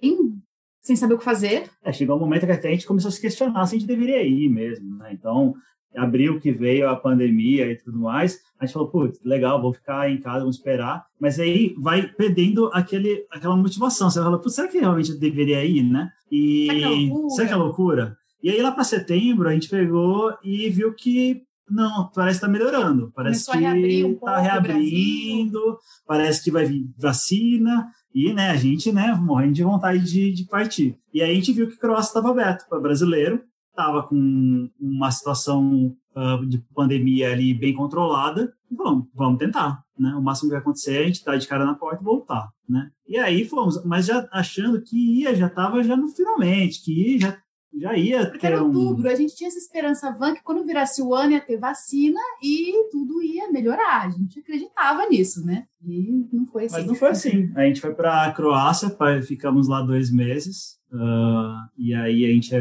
sem 0.81 0.95
saber 0.95 1.13
o 1.13 1.17
que 1.17 1.23
fazer. 1.23 1.69
É, 1.81 1.93
chegou 1.93 2.17
um 2.17 2.19
momento 2.19 2.45
que 2.45 2.51
até 2.51 2.67
a 2.67 2.71
gente 2.71 2.85
começou 2.85 3.09
a 3.09 3.11
se 3.11 3.21
questionar 3.21 3.65
se 3.65 3.75
a 3.75 3.79
gente 3.79 3.87
deveria 3.87 4.21
ir 4.21 4.49
mesmo, 4.49 4.97
né? 4.97 5.13
Então, 5.13 5.55
abril 5.95 6.39
que 6.39 6.51
veio 6.51 6.89
a 6.89 6.95
pandemia 6.95 7.71
e 7.71 7.75
tudo 7.75 7.99
mais, 7.99 8.39
a 8.59 8.65
gente 8.65 8.73
falou, 8.73 8.89
putz, 8.89 9.19
legal, 9.23 9.61
vou 9.61 9.73
ficar 9.73 10.09
em 10.09 10.19
casa, 10.19 10.39
vamos 10.39 10.57
esperar. 10.57 11.05
Mas 11.19 11.39
aí 11.39 11.75
vai 11.77 12.07
perdendo 12.07 12.69
aquele, 12.73 13.25
aquela 13.31 13.55
motivação. 13.55 14.09
Você 14.09 14.21
fala, 14.21 14.39
putz, 14.39 14.55
será 14.55 14.67
que 14.67 14.79
realmente 14.79 15.11
eu 15.11 15.19
deveria 15.19 15.63
ir, 15.65 15.83
né? 15.83 16.09
E 16.31 16.67
será 16.67 16.77
que 16.77 16.83
é 16.83 16.87
loucura? 16.87 17.35
Será 17.35 17.47
que 17.47 17.53
é 17.53 17.57
loucura? 17.57 18.17
E 18.41 18.49
aí 18.49 18.61
lá 18.61 18.71
para 18.71 18.83
setembro 18.83 19.47
a 19.47 19.53
gente 19.53 19.69
pegou 19.69 20.33
e 20.43 20.69
viu 20.69 20.93
que 20.93 21.43
não, 21.69 22.09
parece 22.13 22.39
que 22.39 22.45
está 22.45 22.47
melhorando. 22.47 23.11
Parece 23.15 23.45
Começou 23.45 23.73
que 23.73 24.01
está 24.13 24.39
reabrindo, 24.39 25.77
parece 26.05 26.43
que 26.43 26.51
vai 26.51 26.65
vir 26.65 26.89
vacina. 26.97 27.87
E, 28.13 28.31
né, 28.31 28.51
a 28.51 28.55
gente, 28.55 28.91
né, 28.91 29.17
morrendo 29.19 29.53
de 29.53 29.63
vontade 29.63 30.03
de, 30.03 30.31
de 30.33 30.45
partir. 30.45 30.95
E 31.11 31.21
aí 31.21 31.31
a 31.31 31.33
gente 31.33 31.51
viu 31.51 31.67
que 31.67 31.77
Croácia 31.77 32.09
estava 32.09 32.29
aberto 32.29 32.67
para 32.69 32.79
brasileiro 32.79 33.41
estava 33.73 34.03
com 34.03 34.69
uma 34.79 35.11
situação 35.11 35.95
uh, 36.15 36.45
de 36.45 36.59
pandemia 36.73 37.31
ali 37.31 37.53
bem 37.53 37.73
controlada, 37.73 38.53
vamos, 38.71 39.07
vamos 39.13 39.39
tentar, 39.39 39.83
né? 39.97 40.13
O 40.15 40.21
máximo 40.21 40.49
que 40.49 40.53
vai 40.53 40.61
acontecer 40.61 40.95
é 40.95 40.99
a 40.99 41.05
gente 41.05 41.15
estar 41.15 41.31
tá 41.31 41.37
de 41.37 41.47
cara 41.47 41.65
na 41.65 41.73
porta 41.73 42.01
e 42.01 42.05
voltar, 42.05 42.49
né? 42.69 42.91
E 43.07 43.17
aí 43.17 43.43
fomos, 43.45 43.83
mas 43.83 44.05
já 44.05 44.27
achando 44.31 44.81
que 44.81 45.21
ia, 45.21 45.35
já 45.35 45.47
estava 45.47 45.83
já 45.83 45.97
no 45.97 46.07
finalmente, 46.07 46.83
que 46.83 47.19
já 47.19 47.37
já 47.75 47.97
ia 47.97 48.27
Porque 48.27 48.37
ter 48.37 48.53
era 48.53 48.63
outubro, 48.63 49.07
um... 49.07 49.11
a 49.11 49.15
gente 49.15 49.35
tinha 49.35 49.47
essa 49.47 49.57
esperança 49.57 50.11
van 50.11 50.35
que 50.35 50.43
quando 50.43 50.63
virasse 50.63 51.01
o 51.01 51.13
ano 51.15 51.31
ia 51.31 51.41
ter 51.41 51.57
vacina 51.57 52.19
e 52.41 52.87
tudo 52.91 53.23
ia 53.23 53.51
melhorar. 53.51 54.05
A 54.05 54.09
gente 54.11 54.39
acreditava 54.39 55.07
nisso, 55.07 55.43
né? 55.43 55.65
E 55.83 56.27
não 56.31 56.45
foi 56.45 56.65
assim. 56.65 56.75
Mas 56.75 56.85
não 56.85 56.93
foi 56.93 57.09
assim. 57.09 57.51
A 57.55 57.63
gente 57.63 57.81
foi 57.81 57.95
para 57.95 58.25
a 58.27 58.31
Croácia, 58.31 58.95
ficamos 59.23 59.67
lá 59.67 59.81
dois 59.81 60.11
meses, 60.11 60.77
uh, 60.91 61.67
e 61.75 61.95
aí 61.95 62.25
a 62.25 62.27
gente 62.27 62.53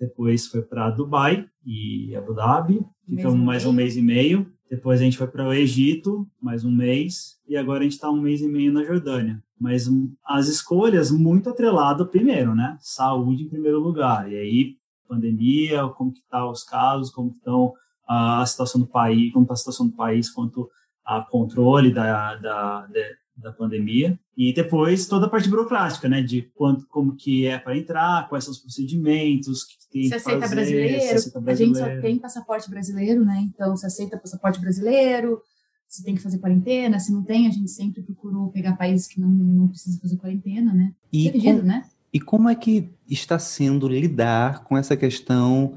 depois 0.00 0.46
foi 0.46 0.62
para 0.62 0.90
Dubai 0.90 1.46
e 1.64 2.16
Abu 2.16 2.32
Dhabi, 2.32 2.80
ficamos 3.06 3.38
mais 3.38 3.66
um 3.66 3.72
mês 3.72 3.98
e 3.98 4.02
meio. 4.02 4.50
Depois 4.70 4.98
a 4.98 5.04
gente 5.04 5.18
foi 5.18 5.26
para 5.26 5.46
o 5.46 5.52
Egito, 5.52 6.26
mais 6.40 6.64
um 6.64 6.70
mês, 6.70 7.38
e 7.46 7.56
agora 7.56 7.80
a 7.80 7.82
gente 7.82 7.92
está 7.92 8.08
um 8.08 8.20
mês 8.20 8.40
e 8.40 8.48
meio 8.48 8.72
na 8.72 8.82
Jordânia. 8.82 9.42
Mas 9.60 9.90
as 10.24 10.48
escolhas 10.48 11.10
muito 11.10 11.50
atrelado 11.50 12.06
primeiro, 12.06 12.54
né? 12.54 12.78
Saúde 12.80 13.44
em 13.44 13.48
primeiro 13.48 13.78
lugar. 13.78 14.30
E 14.32 14.38
aí, 14.38 14.76
pandemia, 15.06 15.86
como 15.88 16.12
que 16.12 16.22
tá 16.30 16.48
os 16.48 16.64
casos, 16.64 17.10
como 17.10 17.34
estão 17.36 17.74
a 18.08 18.46
situação 18.46 18.80
do 18.80 18.86
país, 18.86 19.32
como 19.32 19.44
está 19.44 19.52
a 19.52 19.56
situação 19.58 19.86
do 19.86 19.94
país 19.94 20.30
quanto 20.30 20.70
a 21.04 21.20
controle 21.20 21.92
da, 21.92 22.36
da, 22.36 22.86
da 22.86 23.00
pandemia. 23.52 24.18
E 24.36 24.52
depois 24.52 25.06
toda 25.06 25.26
a 25.26 25.28
parte 25.28 25.48
burocrática, 25.48 26.08
né, 26.08 26.22
de 26.22 26.42
quanto, 26.54 26.86
como 26.86 27.14
que 27.16 27.46
é 27.46 27.58
para 27.58 27.76
entrar, 27.76 28.28
quais 28.28 28.44
são 28.44 28.52
os 28.52 28.58
procedimentos, 28.58 29.64
que 29.64 29.76
tem 29.90 30.08
se 30.08 30.14
aceita, 30.14 30.40
fazer, 30.40 30.54
brasileiro, 30.54 31.00
se 31.00 31.14
aceita 31.14 31.40
brasileiro, 31.40 31.76
a 31.76 31.84
gente 31.84 31.96
só 31.96 32.02
tem 32.02 32.18
passaporte 32.18 32.70
brasileiro, 32.70 33.24
né, 33.24 33.48
então 33.48 33.76
se 33.76 33.86
aceita 33.86 34.18
passaporte 34.18 34.60
brasileiro, 34.60 35.40
se 35.88 36.04
tem 36.04 36.14
que 36.14 36.22
fazer 36.22 36.38
quarentena, 36.38 37.00
se 37.00 37.12
não 37.12 37.22
tem, 37.22 37.46
a 37.46 37.50
gente 37.50 37.70
sempre 37.70 38.02
procurou 38.02 38.50
pegar 38.50 38.76
países 38.76 39.06
que 39.06 39.20
não, 39.20 39.28
não 39.28 39.68
precisa 39.68 39.98
fazer 40.00 40.16
quarentena, 40.16 40.72
né, 40.72 40.92
e 41.12 41.30
com, 41.32 41.62
né? 41.62 41.84
E 42.12 42.18
como 42.18 42.48
é 42.48 42.54
que 42.54 42.88
está 43.08 43.38
sendo 43.38 43.88
lidar 43.88 44.64
com 44.64 44.76
essa 44.76 44.96
questão 44.96 45.76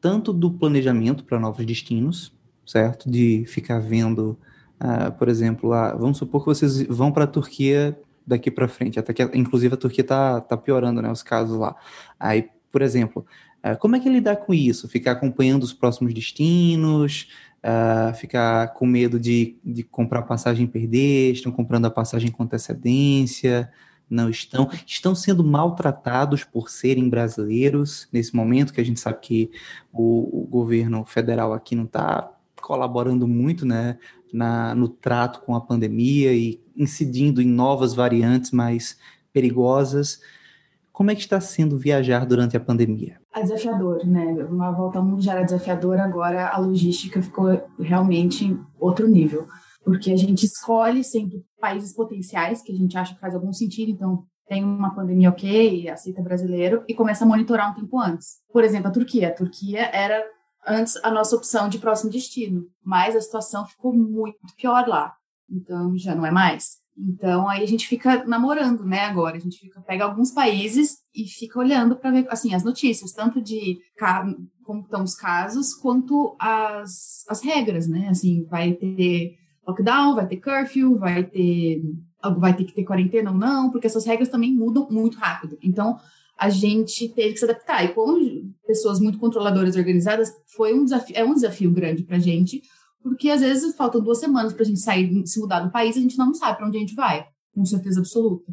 tanto 0.00 0.32
do 0.32 0.52
planejamento 0.52 1.24
para 1.24 1.40
novos 1.40 1.64
destinos, 1.64 2.32
certo, 2.66 3.10
de 3.10 3.44
ficar 3.46 3.78
vendo 3.78 4.38
Uh, 4.80 5.12
por 5.12 5.28
exemplo, 5.28 5.70
uh, 5.70 5.98
vamos 5.98 6.18
supor 6.18 6.40
que 6.40 6.46
vocês 6.46 6.82
vão 6.86 7.12
para 7.12 7.24
a 7.24 7.28
Turquia 7.28 7.98
daqui 8.26 8.50
para 8.50 8.68
frente, 8.68 8.98
até 8.98 9.12
que 9.12 9.22
inclusive 9.34 9.74
a 9.74 9.76
Turquia 9.76 10.02
está 10.02 10.40
tá 10.40 10.56
piorando 10.56 11.00
né, 11.00 11.10
os 11.10 11.22
casos 11.22 11.58
lá. 11.58 11.76
Aí, 12.18 12.48
por 12.72 12.82
exemplo, 12.82 13.24
uh, 13.64 13.78
como 13.78 13.96
é 13.96 14.00
que 14.00 14.08
lidar 14.08 14.36
com 14.36 14.52
isso? 14.52 14.88
Ficar 14.88 15.12
acompanhando 15.12 15.62
os 15.62 15.72
próximos 15.72 16.12
destinos, 16.12 17.28
ah, 17.66 18.12
ficar 18.12 18.74
com 18.74 18.84
medo 18.84 19.18
de, 19.18 19.56
de 19.64 19.82
comprar 19.82 20.20
passagem 20.20 20.66
e 20.66 20.68
perder, 20.68 21.32
estão 21.32 21.50
comprando 21.50 21.86
a 21.86 21.90
passagem 21.90 22.30
com 22.30 22.42
antecedência, 22.42 23.72
não 24.08 24.28
estão, 24.28 24.68
estão 24.86 25.14
sendo 25.14 25.42
maltratados 25.42 26.44
por 26.44 26.68
serem 26.68 27.08
brasileiros 27.08 28.06
nesse 28.12 28.36
momento, 28.36 28.70
que 28.70 28.82
a 28.82 28.84
gente 28.84 29.00
sabe 29.00 29.18
que 29.22 29.50
o, 29.90 30.42
o 30.42 30.46
governo 30.46 31.06
federal 31.06 31.54
aqui 31.54 31.74
não 31.74 31.84
está 31.84 32.30
colaborando 32.60 33.26
muito, 33.26 33.64
né, 33.64 33.96
na, 34.34 34.74
no 34.74 34.88
trato 34.88 35.42
com 35.42 35.54
a 35.54 35.60
pandemia 35.60 36.32
e 36.32 36.60
incidindo 36.76 37.40
em 37.40 37.46
novas 37.46 37.94
variantes 37.94 38.50
mais 38.50 38.98
perigosas. 39.32 40.20
Como 40.92 41.10
é 41.10 41.14
que 41.14 41.20
está 41.20 41.40
sendo 41.40 41.78
viajar 41.78 42.26
durante 42.26 42.56
a 42.56 42.60
pandemia? 42.60 43.20
É 43.32 43.42
desafiador, 43.42 44.04
né? 44.04 44.24
Uma 44.50 44.72
volta 44.72 44.98
ao 44.98 45.04
mundo 45.04 45.22
já 45.22 45.34
era 45.34 45.44
desafiador, 45.44 45.98
agora 45.98 46.48
a 46.48 46.58
logística 46.58 47.22
ficou 47.22 47.62
realmente 47.78 48.58
outro 48.78 49.06
nível. 49.06 49.46
Porque 49.84 50.10
a 50.10 50.16
gente 50.16 50.44
escolhe 50.44 51.04
sempre 51.04 51.44
países 51.60 51.94
potenciais 51.94 52.60
que 52.60 52.72
a 52.72 52.76
gente 52.76 52.96
acha 52.98 53.14
que 53.14 53.20
faz 53.20 53.34
algum 53.34 53.52
sentido, 53.52 53.90
então 53.90 54.24
tem 54.48 54.64
uma 54.64 54.94
pandemia 54.94 55.30
ok, 55.30 55.88
aceita 55.88 56.22
brasileiro, 56.22 56.82
e 56.88 56.94
começa 56.94 57.24
a 57.24 57.28
monitorar 57.28 57.70
um 57.70 57.74
tempo 57.80 58.00
antes. 58.00 58.38
Por 58.52 58.64
exemplo, 58.64 58.88
a 58.88 58.92
Turquia. 58.92 59.28
A 59.28 59.32
Turquia 59.32 59.90
era 59.92 60.22
antes 60.66 60.96
a 61.02 61.10
nossa 61.10 61.36
opção 61.36 61.68
de 61.68 61.78
próximo 61.78 62.10
destino, 62.10 62.66
mas 62.82 63.14
a 63.16 63.20
situação 63.20 63.66
ficou 63.66 63.92
muito 63.92 64.38
pior 64.56 64.86
lá. 64.86 65.14
Então 65.50 65.96
já 65.96 66.14
não 66.14 66.24
é 66.24 66.30
mais. 66.30 66.78
Então 66.96 67.48
aí 67.48 67.62
a 67.62 67.66
gente 67.66 67.88
fica 67.88 68.24
namorando, 68.24 68.84
né, 68.84 69.00
agora. 69.00 69.36
A 69.36 69.40
gente 69.40 69.58
fica 69.58 69.80
pega 69.80 70.04
alguns 70.04 70.30
países 70.30 70.98
e 71.14 71.26
fica 71.26 71.58
olhando 71.58 71.96
para 71.96 72.10
ver 72.10 72.26
assim 72.30 72.54
as 72.54 72.62
notícias, 72.62 73.12
tanto 73.12 73.42
de 73.42 73.78
como 74.64 74.80
estão 74.80 75.02
os 75.02 75.14
casos, 75.14 75.74
quanto 75.74 76.36
as, 76.38 77.24
as 77.28 77.42
regras, 77.42 77.86
né? 77.86 78.08
Assim, 78.08 78.44
vai 78.44 78.72
ter 78.72 79.36
lockdown, 79.66 80.14
vai 80.14 80.26
ter 80.26 80.36
curfew, 80.36 80.98
vai 80.98 81.24
ter 81.24 81.82
vai 82.38 82.56
ter 82.56 82.64
que 82.64 82.72
ter 82.72 82.84
quarentena 82.84 83.30
ou 83.30 83.36
não, 83.36 83.70
porque 83.70 83.86
essas 83.86 84.06
regras 84.06 84.30
também 84.30 84.54
mudam 84.54 84.88
muito 84.90 85.18
rápido. 85.18 85.58
Então, 85.62 85.98
a 86.36 86.50
gente 86.50 87.08
teve 87.10 87.32
que 87.32 87.38
se 87.38 87.44
adaptar. 87.44 87.84
E 87.84 87.94
como 87.94 88.18
pessoas 88.66 89.00
muito 89.00 89.18
controladoras 89.18 89.76
e 89.76 89.78
organizadas, 89.78 90.32
foi 90.56 90.74
um 90.74 90.84
desafio, 90.84 91.16
é 91.16 91.24
um 91.24 91.34
desafio 91.34 91.70
grande 91.70 92.02
para 92.02 92.16
a 92.16 92.20
gente, 92.20 92.62
porque 93.02 93.30
às 93.30 93.40
vezes 93.40 93.76
faltam 93.76 94.00
duas 94.00 94.18
semanas 94.18 94.52
para 94.52 94.62
a 94.62 94.66
gente 94.66 94.80
sair, 94.80 95.26
se 95.26 95.38
mudar 95.38 95.60
do 95.60 95.70
país, 95.70 95.96
a 95.96 96.00
gente 96.00 96.18
não 96.18 96.34
sabe 96.34 96.56
para 96.56 96.66
onde 96.66 96.76
a 96.76 96.80
gente 96.80 96.94
vai, 96.94 97.26
com 97.54 97.64
certeza 97.64 98.00
absoluta. 98.00 98.52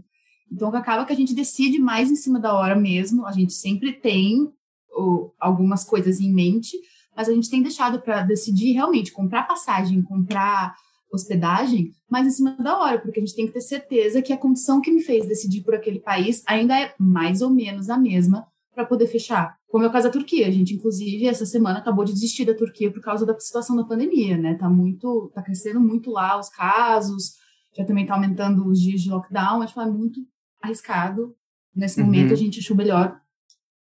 Então 0.51 0.67
acaba 0.69 1.05
que 1.05 1.13
a 1.13 1.15
gente 1.15 1.33
decide 1.33 1.79
mais 1.79 2.11
em 2.11 2.15
cima 2.15 2.39
da 2.39 2.53
hora 2.53 2.75
mesmo. 2.75 3.25
A 3.25 3.31
gente 3.31 3.53
sempre 3.53 3.93
tem 3.93 4.51
ou, 4.91 5.33
algumas 5.39 5.85
coisas 5.85 6.19
em 6.19 6.33
mente, 6.33 6.77
mas 7.15 7.29
a 7.29 7.33
gente 7.33 7.49
tem 7.49 7.61
deixado 7.61 8.01
para 8.01 8.23
decidir 8.23 8.73
realmente 8.73 9.13
comprar 9.13 9.47
passagem, 9.47 10.01
comprar 10.01 10.75
hospedagem, 11.11 11.91
mas 12.09 12.25
em 12.25 12.31
cima 12.31 12.55
da 12.57 12.77
hora, 12.77 12.99
porque 12.99 13.19
a 13.19 13.23
gente 13.23 13.35
tem 13.35 13.47
que 13.47 13.53
ter 13.53 13.61
certeza 13.61 14.21
que 14.21 14.31
a 14.31 14.37
condição 14.37 14.81
que 14.81 14.91
me 14.91 15.01
fez 15.01 15.27
decidir 15.27 15.61
por 15.61 15.75
aquele 15.75 15.99
país 15.99 16.43
ainda 16.47 16.79
é 16.79 16.93
mais 16.97 17.41
ou 17.41 17.49
menos 17.49 17.89
a 17.89 17.97
mesma 17.97 18.47
para 18.73 18.85
poder 18.85 19.07
fechar. 19.07 19.57
Como 19.67 19.83
é 19.83 19.87
o 19.87 19.91
caso 19.91 20.07
da 20.07 20.13
Turquia, 20.13 20.47
a 20.47 20.51
gente 20.51 20.73
inclusive 20.73 21.27
essa 21.27 21.45
semana 21.45 21.79
acabou 21.79 22.05
de 22.05 22.13
desistir 22.13 22.45
da 22.45 22.53
Turquia 22.53 22.91
por 22.91 23.01
causa 23.01 23.25
da 23.25 23.37
situação 23.39 23.75
da 23.75 23.83
pandemia, 23.83 24.37
né? 24.37 24.55
Tá 24.55 24.69
muito, 24.69 25.31
tá 25.33 25.41
crescendo 25.41 25.79
muito 25.79 26.11
lá 26.11 26.39
os 26.39 26.49
casos, 26.49 27.35
já 27.75 27.85
também 27.85 28.05
tá 28.05 28.15
aumentando 28.15 28.65
os 28.67 28.79
dias 28.79 29.01
de 29.01 29.09
lockdown, 29.09 29.61
acho 29.61 29.73
que 29.73 29.79
é 29.79 29.85
muito 29.85 30.21
arriscado. 30.61 31.35
Nesse 31.75 31.99
uhum. 31.99 32.05
momento 32.05 32.33
a 32.33 32.37
gente 32.37 32.59
achou 32.59 32.75
melhor 32.75 33.19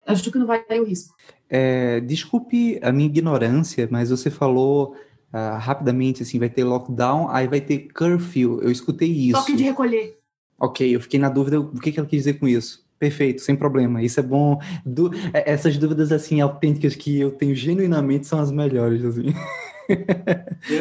acho 0.07 0.31
que 0.31 0.39
não 0.39 0.47
vai 0.47 0.63
ter 0.63 0.81
o 0.81 0.85
risco. 0.85 1.15
É, 1.49 2.01
desculpe 2.01 2.79
a 2.83 2.93
minha 2.93 3.07
ignorância, 3.07 3.89
mas 3.91 4.11
você 4.11 4.31
falou 4.31 4.97
uh, 5.33 5.59
rapidamente, 5.59 6.23
assim, 6.23 6.39
vai 6.39 6.49
ter 6.49 6.65
lockdown, 6.65 7.29
aí 7.29 7.49
vai 7.49 7.61
ter 7.61 7.89
curfew. 7.93 8.61
Eu 8.63 8.71
escutei 8.71 9.09
isso. 9.09 9.39
Toque 9.39 9.57
de 9.57 9.65
recolher. 9.65 10.19
Ok, 10.59 10.95
eu 10.95 11.01
fiquei 11.01 11.19
na 11.19 11.29
dúvida 11.29 11.59
o 11.59 11.81
que, 11.81 11.91
que 11.91 11.99
ela 11.99 12.09
quis 12.09 12.21
dizer 12.21 12.35
com 12.35 12.47
isso. 12.47 12.85
Perfeito, 12.99 13.43
sem 13.43 13.57
problema. 13.57 14.01
Isso 14.01 14.21
é 14.21 14.23
bom. 14.23 14.61
Du 14.87 15.11
é, 15.33 15.51
essas 15.51 15.77
dúvidas, 15.77 16.13
assim, 16.13 16.41
autênticas 16.41 16.95
que 16.95 17.19
eu 17.19 17.33
tenho 17.33 17.55
genuinamente 17.55 18.29
são 18.29 18.39
as 18.39 18.53
melhores, 18.53 19.05
assim. 19.05 19.35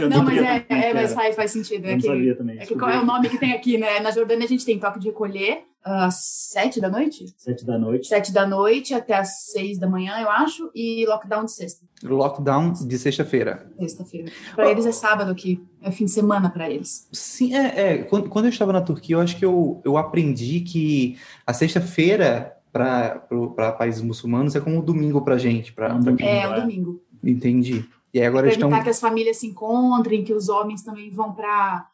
não, 0.09 0.23
mas 0.23 0.37
é, 0.37 0.65
é, 0.69 0.93
mas 0.93 1.13
faz, 1.13 1.35
faz 1.35 1.51
sentido. 1.51 1.85
É 1.85 1.95
que, 1.95 2.03
sabia 2.03 2.35
também. 2.35 2.59
É 2.59 2.65
que 2.65 2.75
qual 2.75 2.89
é 2.89 2.99
o 2.99 3.05
nome 3.05 3.29
que 3.29 3.37
tem 3.37 3.53
aqui, 3.53 3.77
né? 3.77 3.99
Na 3.99 4.11
Jordânia 4.11 4.45
a 4.45 4.47
gente 4.47 4.65
tem 4.65 4.79
toque 4.79 4.99
de 4.99 5.07
recolher 5.07 5.63
às 5.83 6.15
sete 6.51 6.79
da 6.79 6.89
noite? 6.89 7.33
Sete 7.37 7.65
da 7.65 7.77
noite. 7.77 8.07
Sete 8.07 8.31
da 8.31 8.45
noite 8.45 8.93
até 8.93 9.15
às 9.15 9.45
seis 9.51 9.79
da 9.79 9.87
manhã, 9.87 10.19
eu 10.19 10.29
acho, 10.29 10.69
e 10.75 11.05
lockdown 11.07 11.45
de 11.45 11.51
sexta. 11.51 11.85
Lockdown 12.03 12.73
de 12.73 12.97
sexta-feira. 12.97 13.67
Sexta-feira. 13.79 14.31
Para 14.55 14.67
oh. 14.67 14.69
eles 14.69 14.85
é 14.85 14.91
sábado 14.91 15.31
aqui, 15.31 15.61
é 15.81 15.91
fim 15.91 16.05
de 16.05 16.11
semana 16.11 16.49
para 16.49 16.69
eles. 16.69 17.07
Sim, 17.11 17.55
é, 17.55 17.93
é. 17.93 17.97
Quando, 18.03 18.29
quando 18.29 18.45
eu 18.45 18.49
estava 18.49 18.71
na 18.71 18.81
Turquia, 18.81 19.15
eu 19.15 19.21
acho 19.21 19.37
que 19.37 19.45
eu, 19.45 19.81
eu 19.83 19.97
aprendi 19.97 20.61
que 20.61 21.17
a 21.45 21.53
sexta-feira 21.53 22.55
para 22.71 23.75
países 23.77 24.01
muçulmanos 24.01 24.55
é 24.55 24.61
como 24.61 24.79
o 24.79 24.83
domingo 24.83 25.21
para 25.21 25.37
gente. 25.37 25.73
Pra, 25.73 25.97
pra 25.97 26.25
é, 26.25 26.47
o 26.47 26.61
domingo. 26.61 27.01
Entendi. 27.23 27.85
E 28.13 28.21
agora 28.21 28.43
para 28.43 28.53
estão... 28.53 28.69
evitar 28.69 28.83
que 28.83 28.89
as 28.89 28.99
famílias 28.99 29.37
se 29.37 29.47
encontrem, 29.47 30.23
que 30.23 30.33
os 30.33 30.49
homens 30.49 30.83
também 30.83 31.09
vão 31.11 31.33
para 31.33 31.87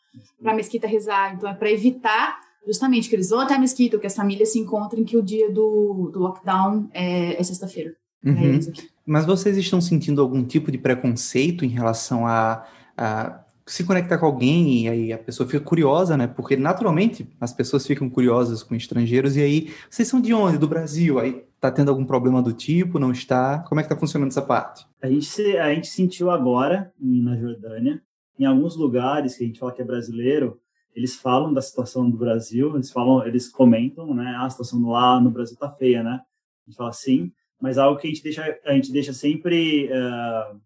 a 0.44 0.54
mesquita 0.54 0.88
rezar. 0.88 1.36
Então, 1.36 1.50
é 1.50 1.54
para 1.54 1.72
evitar 1.72 2.40
justamente 2.66 3.08
que 3.08 3.16
eles 3.16 3.30
vão 3.30 3.40
até 3.40 3.56
a 3.56 3.60
mesquita, 3.60 3.98
que 3.98 4.08
as 4.08 4.16
famílias 4.16 4.52
se 4.52 4.60
encontrem, 4.60 5.04
que 5.04 5.16
o 5.16 5.24
dia 5.24 5.50
do, 5.50 6.10
do 6.12 6.20
lockdown 6.20 6.90
é, 6.94 7.40
é 7.40 7.44
sexta-feira. 7.44 7.96
Uhum. 8.26 8.60
Mas 9.06 9.26
vocês 9.26 9.56
estão 9.56 9.80
sentindo 9.80 10.22
algum 10.22 10.44
tipo 10.44 10.70
de 10.70 10.78
preconceito 10.78 11.64
em 11.64 11.70
relação 11.70 12.28
a, 12.28 12.66
a 12.98 13.40
se 13.66 13.86
conectar 13.86 14.18
com 14.18 14.26
alguém 14.26 14.84
e 14.84 14.90
aí 14.90 15.14
a 15.14 15.18
pessoa 15.18 15.48
fica 15.48 15.64
curiosa, 15.64 16.18
né? 16.18 16.28
Porque 16.28 16.58
naturalmente 16.58 17.30
as 17.40 17.54
pessoas 17.54 17.88
ficam 17.88 18.10
curiosas 18.10 18.64
com 18.64 18.76
estrangeiros 18.76 19.38
e 19.38 19.42
aí 19.42 19.74
vocês 19.90 20.08
são 20.08 20.20
de 20.20 20.34
onde? 20.34 20.58
Do 20.58 20.68
Brasil? 20.68 21.20
Aí 21.20 21.44
Tá 21.60 21.72
tendo 21.72 21.90
algum 21.90 22.06
problema 22.06 22.42
do 22.42 22.54
tipo? 22.54 23.00
Não 23.00 23.12
está? 23.12 23.60
Como 23.60 23.80
é 23.80 23.84
que 23.84 23.90
tá 23.90 23.98
funcionando 23.98 24.30
essa 24.30 24.42
parte? 24.42 24.86
A 25.02 25.10
gente, 25.10 25.58
a 25.58 25.74
gente 25.74 25.88
sentiu 25.88 26.30
agora, 26.30 26.94
na 27.00 27.36
Jordânia, 27.36 28.02
em 28.40 28.46
alguns 28.46 28.76
lugares 28.76 29.36
que 29.36 29.44
a 29.44 29.48
gente 29.48 29.60
fala 29.60 29.72
que 29.72 29.82
é 29.82 29.86
brasileiro, 29.86 30.60
eles 30.96 31.16
falam 31.16 31.54
da 31.54 31.62
situação 31.62 32.10
do 32.10 32.18
Brasil, 32.18 32.74
eles 32.76 32.92
falam, 32.92 33.26
eles 33.26 33.50
comentam, 33.50 34.14
né? 34.14 34.36
Ah, 34.38 34.46
a 34.46 34.50
situação 34.50 34.82
lá 34.88 35.20
no 35.20 35.30
Brasil 35.30 35.58
tá 35.58 35.70
feia, 35.70 36.04
né? 36.04 36.22
A 36.66 36.70
gente 36.70 36.78
fala 36.78 36.92
sim, 36.92 37.32
mas 37.62 37.78
algo 37.78 38.00
que 38.00 38.08
a 38.08 38.10
gente 38.10 38.24
deixa, 38.24 38.60
a 38.66 38.74
gente 38.74 38.92
deixa 38.92 39.14
sempre 39.14 39.90
uh, 39.92 40.60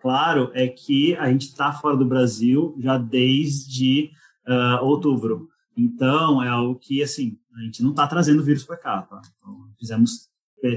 claro 0.00 0.50
é 0.54 0.66
que 0.68 1.14
a 1.16 1.30
gente 1.30 1.46
está 1.46 1.72
fora 1.72 1.96
do 1.96 2.04
Brasil 2.04 2.76
já 2.80 2.98
desde 2.98 4.10
uh, 4.46 4.84
outubro. 4.84 5.48
Então, 5.76 6.42
é 6.42 6.48
algo 6.48 6.78
que, 6.78 7.02
assim, 7.02 7.38
a 7.60 7.64
gente 7.64 7.82
não 7.82 7.90
está 7.90 8.06
trazendo 8.06 8.42
vírus 8.42 8.64
para 8.64 8.76
cá, 8.76 9.02
tá? 9.02 9.20
Então, 9.36 9.68
fizemos 9.78 10.30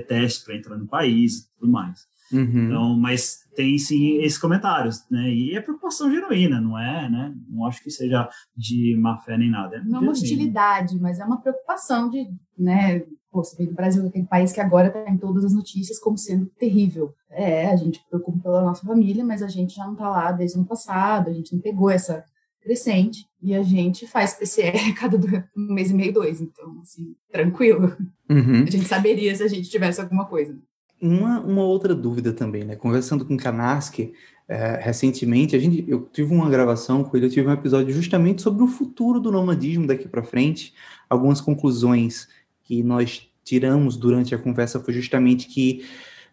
teste 0.08 0.46
para 0.46 0.56
entrar 0.56 0.78
no 0.78 0.88
país 0.88 1.40
e 1.40 1.60
tudo 1.60 1.72
mais. 1.72 2.08
Uhum. 2.32 2.66
Então, 2.66 2.98
mas 2.98 3.44
tem 3.56 3.78
sim 3.78 4.18
esses 4.18 4.38
comentários, 4.38 5.04
né? 5.10 5.30
E 5.30 5.56
é 5.56 5.62
preocupação 5.62 6.12
genuína, 6.12 6.60
não 6.60 6.78
é, 6.78 7.10
né? 7.10 7.36
Não 7.50 7.66
acho 7.68 7.84
que 7.84 7.92
seja 7.92 8.28
de 8.56 8.96
má 8.98 9.18
fé 9.20 9.38
nem 9.38 9.52
nada. 9.52 9.78
É 9.78 9.84
não 9.84 10.00
é 10.00 10.02
uma 10.02 10.12
hostilidade, 10.12 11.00
mas 11.00 11.20
é 11.20 11.26
uma 11.26 11.40
preocupação 11.40 12.10
de, 12.10 12.28
né? 12.58 13.02
Pô, 13.32 13.44
você 13.44 13.56
veio 13.58 13.70
do 13.70 13.76
Brasil, 13.76 14.06
aquele 14.06 14.26
país 14.26 14.52
que 14.52 14.62
agora 14.62 14.88
está 14.88 15.10
em 15.10 15.18
todas 15.18 15.44
as 15.44 15.54
notícias 15.54 16.00
como 16.00 16.18
sendo 16.18 16.46
terrível. 16.58 17.14
É, 17.30 17.70
a 17.70 17.76
gente 17.76 18.04
preocupa 18.10 18.40
pela 18.40 18.64
nossa 18.64 18.86
família, 18.86 19.24
mas 19.24 19.42
a 19.42 19.48
gente 19.48 19.76
já 19.76 19.86
não 19.86 19.94
está 19.94 20.10
lá 20.10 20.32
desde 20.32 20.58
o 20.58 20.60
ano 20.60 20.68
passado, 20.68 21.30
a 21.30 21.34
gente 21.34 21.54
não 21.54 21.62
pegou 21.62 21.90
essa 21.90 22.24
crescente 22.64 23.28
e 23.42 23.54
a 23.54 23.62
gente 23.62 24.08
faz 24.08 24.34
PCR 24.34 24.94
cada 24.98 25.18
um 25.18 25.74
mês 25.74 25.92
e 25.92 25.94
meio, 25.94 26.14
dois. 26.14 26.42
Então, 26.42 26.80
assim, 26.82 27.16
tranquilo. 27.32 27.96
Uhum. 28.30 28.64
A 28.64 28.70
gente 28.70 28.86
saberia 28.86 29.36
se 29.36 29.44
a 29.44 29.48
gente 29.48 29.70
tivesse 29.70 30.00
alguma 30.00 30.26
coisa. 30.26 30.58
Uma, 31.02 31.42
uma 31.42 31.64
outra 31.64 31.94
dúvida 31.94 32.32
também, 32.32 32.64
né? 32.64 32.78
Conversando 32.78 33.26
com 33.26 33.36
o 33.36 33.38
Kanarski, 33.38 34.14
é, 34.48 34.80
recentemente, 34.82 35.56
a 35.56 35.60
gente, 35.60 35.84
eu 35.88 36.08
tive 36.12 36.34
uma 36.34 36.50
gravação 36.50 37.04
com 37.04 37.16
ele, 37.18 37.26
eu 37.26 37.30
tive 37.30 37.48
um 37.48 37.52
episódio 37.52 37.94
justamente 37.94 38.42
sobre 38.42 38.64
o 38.64 38.68
futuro 38.68 39.20
do 39.20 39.32
nomadismo 39.32 39.86
daqui 39.86 40.08
para 40.08 40.24
frente. 40.24 40.74
Algumas 41.10 41.42
conclusões 41.42 42.28
que 42.64 42.82
nós 42.82 43.30
tiramos 43.44 43.98
durante 43.98 44.34
a 44.34 44.38
conversa 44.38 44.80
foi 44.80 44.94
justamente 44.94 45.48
que 45.48 45.86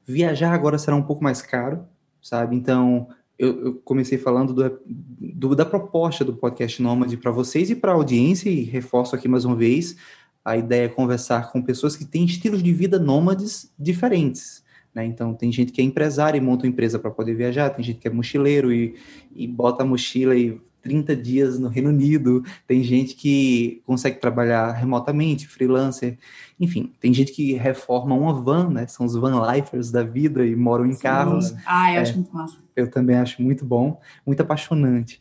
viajar 0.07 0.53
agora 0.53 0.78
será 0.78 0.97
um 0.97 1.03
pouco 1.03 1.22
mais 1.22 1.43
caro, 1.43 1.85
sabe? 2.22 2.57
Então, 2.57 3.09
eu, 3.41 3.64
eu 3.64 3.74
comecei 3.82 4.18
falando 4.18 4.53
do, 4.53 4.80
do, 4.86 5.57
da 5.57 5.64
proposta 5.64 6.22
do 6.22 6.36
podcast 6.36 6.82
Nômade 6.82 7.16
para 7.16 7.30
vocês 7.30 7.70
e 7.70 7.74
para 7.74 7.91
a 7.91 7.95
audiência, 7.95 8.51
e 8.51 8.62
reforço 8.64 9.16
aqui 9.16 9.26
mais 9.26 9.47
uma 9.47 9.57
vez, 9.57 9.97
a 10.45 10.59
ideia 10.59 10.84
é 10.84 10.88
conversar 10.88 11.51
com 11.51 11.62
pessoas 11.62 11.97
que 11.97 12.05
têm 12.05 12.26
estilos 12.26 12.62
de 12.62 12.70
vida 12.70 12.99
nômades 12.99 13.72
diferentes. 13.78 14.62
Né? 14.95 15.07
Então, 15.07 15.32
tem 15.32 15.51
gente 15.51 15.72
que 15.72 15.80
é 15.80 15.84
empresário 15.84 16.36
e 16.36 16.41
monta 16.41 16.66
uma 16.66 16.70
empresa 16.70 16.99
para 16.99 17.11
poder 17.11 17.34
viajar, 17.34 17.70
tem 17.70 17.82
gente 17.82 17.99
que 17.99 18.09
é 18.09 18.11
mochileiro 18.11 18.70
e, 18.70 18.95
e 19.34 19.47
bota 19.47 19.84
a 19.84 19.86
mochila 19.86 20.36
e 20.36 20.61
30 20.83 21.14
dias 21.16 21.59
no 21.59 21.68
Reino 21.68 21.91
Unido, 21.91 22.43
tem 22.66 22.83
gente 22.83 23.14
que 23.14 23.83
consegue 23.87 24.18
trabalhar 24.18 24.72
remotamente, 24.72 25.49
freelancer, 25.49 26.18
enfim, 26.59 26.93
tem 27.01 27.12
gente 27.12 27.33
que 27.33 27.55
reforma 27.55 28.14
uma 28.14 28.33
van, 28.33 28.70
né? 28.70 28.87
São 28.87 29.07
os 29.07 29.14
van 29.14 29.43
lifers 29.53 29.91
da 29.91 30.03
vida 30.03 30.45
e 30.45 30.55
moram 30.57 30.87
em 30.87 30.93
Sim. 30.95 31.03
carros. 31.03 31.55
Ah, 31.66 31.93
eu 31.93 31.99
é, 31.99 32.03
acho 32.03 32.14
muito 32.14 32.35
massa. 32.35 32.59
Eu 32.74 32.91
também 32.91 33.16
acho 33.16 33.43
muito 33.43 33.64
bom, 33.64 34.01
muito 34.26 34.41
apaixonante. 34.41 35.20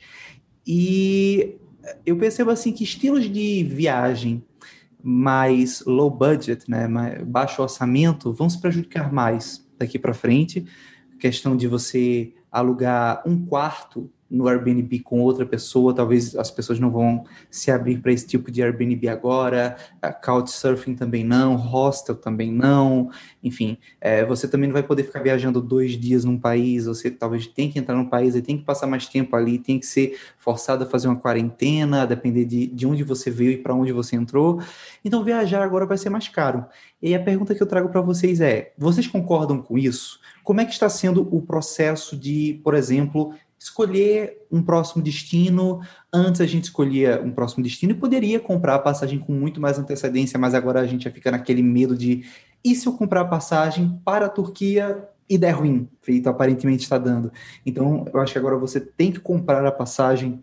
E 0.65 1.55
eu 2.05 2.17
percebo 2.17 2.51
assim 2.51 2.71
que 2.71 2.83
estilos 2.83 3.29
de 3.31 3.63
viagem 3.63 4.43
mais 5.01 5.83
low 5.85 6.09
budget, 6.09 6.69
né, 6.69 6.87
mais 6.87 7.23
baixo 7.23 7.61
orçamento, 7.61 8.33
vão 8.33 8.49
se 8.49 8.59
prejudicar 8.59 9.11
mais 9.11 9.65
daqui 9.77 9.97
para 9.97 10.13
frente. 10.13 10.65
Questão 11.19 11.55
de 11.55 11.67
você 11.67 12.33
alugar 12.51 13.21
um 13.25 13.45
quarto 13.45 14.09
no 14.29 14.47
Airbnb 14.47 14.99
com 14.99 15.21
outra 15.21 15.45
pessoa, 15.45 15.93
talvez 15.93 16.35
as 16.35 16.51
pessoas 16.51 16.79
não 16.79 16.91
vão 16.91 17.25
se 17.49 17.71
abrir 17.71 17.97
para 17.97 18.11
esse 18.11 18.27
tipo 18.27 18.51
de 18.51 18.61
Airbnb 18.61 19.07
agora, 19.07 19.75
Couchsurfing 20.23 20.95
também 20.95 21.23
não, 21.23 21.55
hostel 21.55 22.15
também 22.15 22.51
não, 22.51 23.09
enfim, 23.43 23.77
é, 23.99 24.23
você 24.25 24.47
também 24.47 24.67
não 24.67 24.73
vai 24.73 24.83
poder 24.83 25.03
ficar 25.03 25.21
viajando 25.21 25.61
dois 25.61 25.93
dias 25.93 26.23
num 26.23 26.37
país, 26.37 26.85
você 26.85 27.09
talvez 27.09 27.47
tem 27.47 27.71
que 27.71 27.79
entrar 27.79 27.95
num 27.95 28.05
país 28.05 28.35
e 28.35 28.41
tem 28.41 28.57
que 28.57 28.63
passar 28.63 28.85
mais 28.85 29.07
tempo 29.07 29.35
ali, 29.35 29.57
tem 29.57 29.79
que 29.79 29.85
ser 29.85 30.17
forçado 30.37 30.83
a 30.83 30.87
fazer 30.87 31.07
uma 31.07 31.17
quarentena, 31.17 32.03
a 32.03 32.05
depender 32.05 32.45
de, 32.45 32.67
de 32.67 32.85
onde 32.85 33.03
você 33.03 33.31
veio 33.31 33.51
e 33.51 33.57
para 33.57 33.73
onde 33.73 33.91
você 33.91 34.15
entrou, 34.15 34.61
então 35.03 35.23
viajar 35.23 35.63
agora 35.63 35.85
vai 35.85 35.97
ser 35.97 36.09
mais 36.09 36.27
caro. 36.27 36.65
E 37.01 37.15
a 37.15 37.19
pergunta 37.19 37.55
que 37.55 37.63
eu 37.63 37.67
trago 37.67 37.89
para 37.89 38.01
vocês 38.01 38.41
é, 38.41 38.73
vocês 38.77 39.07
concordam 39.07 39.61
com 39.61 39.77
isso? 39.77 40.19
Como 40.43 40.59
é 40.59 40.65
que 40.65 40.71
está 40.71 40.89
sendo 40.89 41.27
o 41.33 41.41
processo 41.41 42.17
de, 42.17 42.59
por 42.63 42.73
exemplo, 42.73 43.33
escolher 43.59 44.45
um 44.49 44.63
próximo 44.63 45.03
destino. 45.03 45.81
Antes 46.11 46.39
a 46.39 46.45
gente 46.45 46.63
escolhia 46.63 47.21
um 47.21 47.31
próximo 47.31 47.61
destino 47.61 47.91
e 47.91 47.95
poderia 47.95 48.39
comprar 48.39 48.75
a 48.75 48.79
passagem 48.79 49.19
com 49.19 49.33
muito 49.33 49.59
mais 49.59 49.77
antecedência, 49.77 50.39
mas 50.39 50.55
agora 50.55 50.79
a 50.79 50.87
gente 50.87 51.03
já 51.03 51.11
fica 51.11 51.29
naquele 51.29 51.61
medo 51.61 51.95
de 51.95 52.23
e 52.63 52.75
se 52.75 52.87
eu 52.87 52.93
comprar 52.93 53.21
a 53.21 53.25
passagem 53.25 53.99
para 54.03 54.25
a 54.25 54.29
Turquia 54.29 55.07
e 55.29 55.37
der 55.37 55.51
ruim, 55.51 55.87
feito 56.01 56.27
aparentemente 56.27 56.83
está 56.83 56.97
dando. 56.97 57.31
Então, 57.65 58.05
eu 58.11 58.19
acho 58.19 58.33
que 58.33 58.39
agora 58.39 58.57
você 58.57 58.81
tem 58.81 59.11
que 59.11 59.19
comprar 59.19 59.65
a 59.65 59.71
passagem 59.71 60.41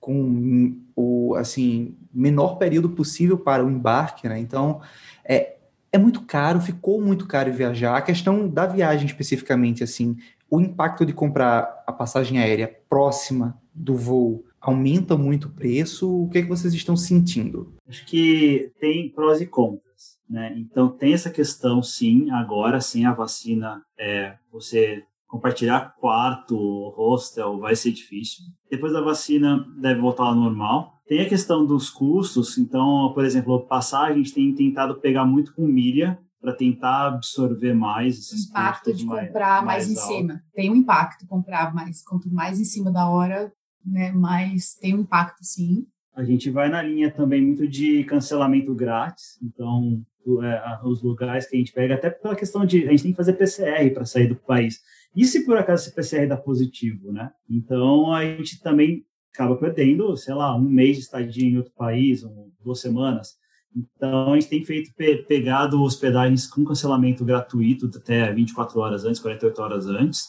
com 0.00 0.76
o 0.96 1.34
assim 1.36 1.94
menor 2.12 2.56
período 2.56 2.90
possível 2.90 3.38
para 3.38 3.64
o 3.64 3.70
embarque, 3.70 4.28
né? 4.28 4.38
Então, 4.38 4.80
é, 5.24 5.56
é 5.92 5.98
muito 5.98 6.22
caro, 6.22 6.60
ficou 6.60 7.00
muito 7.00 7.26
caro 7.26 7.52
viajar. 7.52 7.96
A 7.96 8.02
questão 8.02 8.48
da 8.48 8.66
viagem 8.66 9.06
especificamente, 9.06 9.84
assim, 9.84 10.16
o 10.52 10.60
impacto 10.60 11.06
de 11.06 11.14
comprar 11.14 11.82
a 11.86 11.92
passagem 11.92 12.38
aérea 12.38 12.68
próxima 12.86 13.58
do 13.74 13.96
voo 13.96 14.44
aumenta 14.60 15.16
muito 15.16 15.48
o 15.48 15.50
preço? 15.50 16.24
O 16.24 16.28
que, 16.28 16.36
é 16.36 16.42
que 16.42 16.48
vocês 16.48 16.74
estão 16.74 16.94
sentindo? 16.94 17.72
Acho 17.88 18.04
que 18.04 18.70
tem 18.78 19.08
prós 19.08 19.40
e 19.40 19.46
contras. 19.46 20.18
Né? 20.28 20.54
Então, 20.58 20.90
tem 20.90 21.14
essa 21.14 21.30
questão, 21.30 21.82
sim, 21.82 22.30
agora, 22.30 22.82
sem 22.82 23.06
a 23.06 23.14
vacina, 23.14 23.82
é, 23.98 24.34
você 24.52 25.02
compartilhar 25.26 25.94
quarto, 25.98 26.90
hostel, 26.90 27.58
vai 27.58 27.74
ser 27.74 27.92
difícil. 27.92 28.44
Depois 28.70 28.92
da 28.92 29.00
vacina, 29.00 29.66
deve 29.78 30.02
voltar 30.02 30.24
ao 30.24 30.34
normal. 30.34 31.00
Tem 31.06 31.22
a 31.22 31.28
questão 31.28 31.64
dos 31.64 31.88
custos, 31.88 32.58
então, 32.58 33.10
por 33.14 33.24
exemplo, 33.24 33.58
passagem, 33.60 34.12
a 34.12 34.16
gente 34.18 34.34
tem 34.34 34.54
tentado 34.54 34.96
pegar 34.96 35.24
muito 35.24 35.54
com 35.54 35.62
milha, 35.62 36.18
para 36.42 36.52
tentar 36.52 37.06
absorver 37.06 37.72
mais 37.72 38.18
esses 38.18 38.48
impacto 38.48 38.92
de 38.92 39.06
comprar 39.06 39.64
mais, 39.64 39.86
mais, 39.86 39.88
em 39.88 39.96
alto. 39.96 40.08
cima. 40.08 40.42
Tem 40.52 40.70
um 40.70 40.74
impacto 40.74 41.26
comprar 41.26 41.72
mais, 41.72 42.02
quanto 42.02 42.28
mais 42.28 42.60
em 42.60 42.64
cima 42.64 42.90
da 42.90 43.08
hora, 43.08 43.52
né, 43.86 44.10
mais 44.10 44.74
tem 44.74 44.94
um 44.94 45.00
impacto 45.00 45.44
sim. 45.44 45.86
A 46.14 46.24
gente 46.24 46.50
vai 46.50 46.68
na 46.68 46.82
linha 46.82 47.10
também 47.10 47.40
muito 47.40 47.66
de 47.66 48.04
cancelamento 48.04 48.74
grátis, 48.74 49.38
então 49.40 50.04
é, 50.42 50.78
os 50.84 51.02
lugares 51.02 51.48
que 51.48 51.56
a 51.56 51.58
gente 51.58 51.72
pega, 51.72 51.94
até 51.94 52.10
pela 52.10 52.36
questão 52.36 52.66
de 52.66 52.86
a 52.86 52.90
gente 52.90 53.04
tem 53.04 53.12
que 53.12 53.16
fazer 53.16 53.34
PCR 53.34 53.90
para 53.94 54.04
sair 54.04 54.26
do 54.26 54.36
país. 54.36 54.80
E 55.14 55.24
se 55.24 55.44
por 55.44 55.56
acaso 55.56 55.84
esse 55.84 55.94
PCR 55.94 56.26
dá 56.26 56.36
positivo, 56.36 57.12
né? 57.12 57.30
Então 57.48 58.12
a 58.12 58.24
gente 58.24 58.60
também 58.60 59.04
acaba 59.32 59.56
perdendo, 59.56 60.16
sei 60.16 60.34
lá, 60.34 60.54
um 60.54 60.60
mês 60.60 60.96
de 60.96 61.04
estadia 61.04 61.48
em 61.48 61.56
outro 61.56 61.72
país, 61.72 62.22
ou 62.24 62.52
duas 62.62 62.80
semanas. 62.80 63.36
Então, 63.74 64.32
a 64.32 64.34
gente 64.38 64.48
tem 64.48 64.64
feito 64.64 64.92
pegado 65.26 65.82
hospedagens 65.82 66.46
com 66.46 66.64
cancelamento 66.64 67.24
gratuito 67.24 67.90
até 67.94 68.32
24 68.32 68.78
horas 68.80 69.04
antes, 69.04 69.20
48 69.20 69.62
horas 69.62 69.86
antes. 69.86 70.26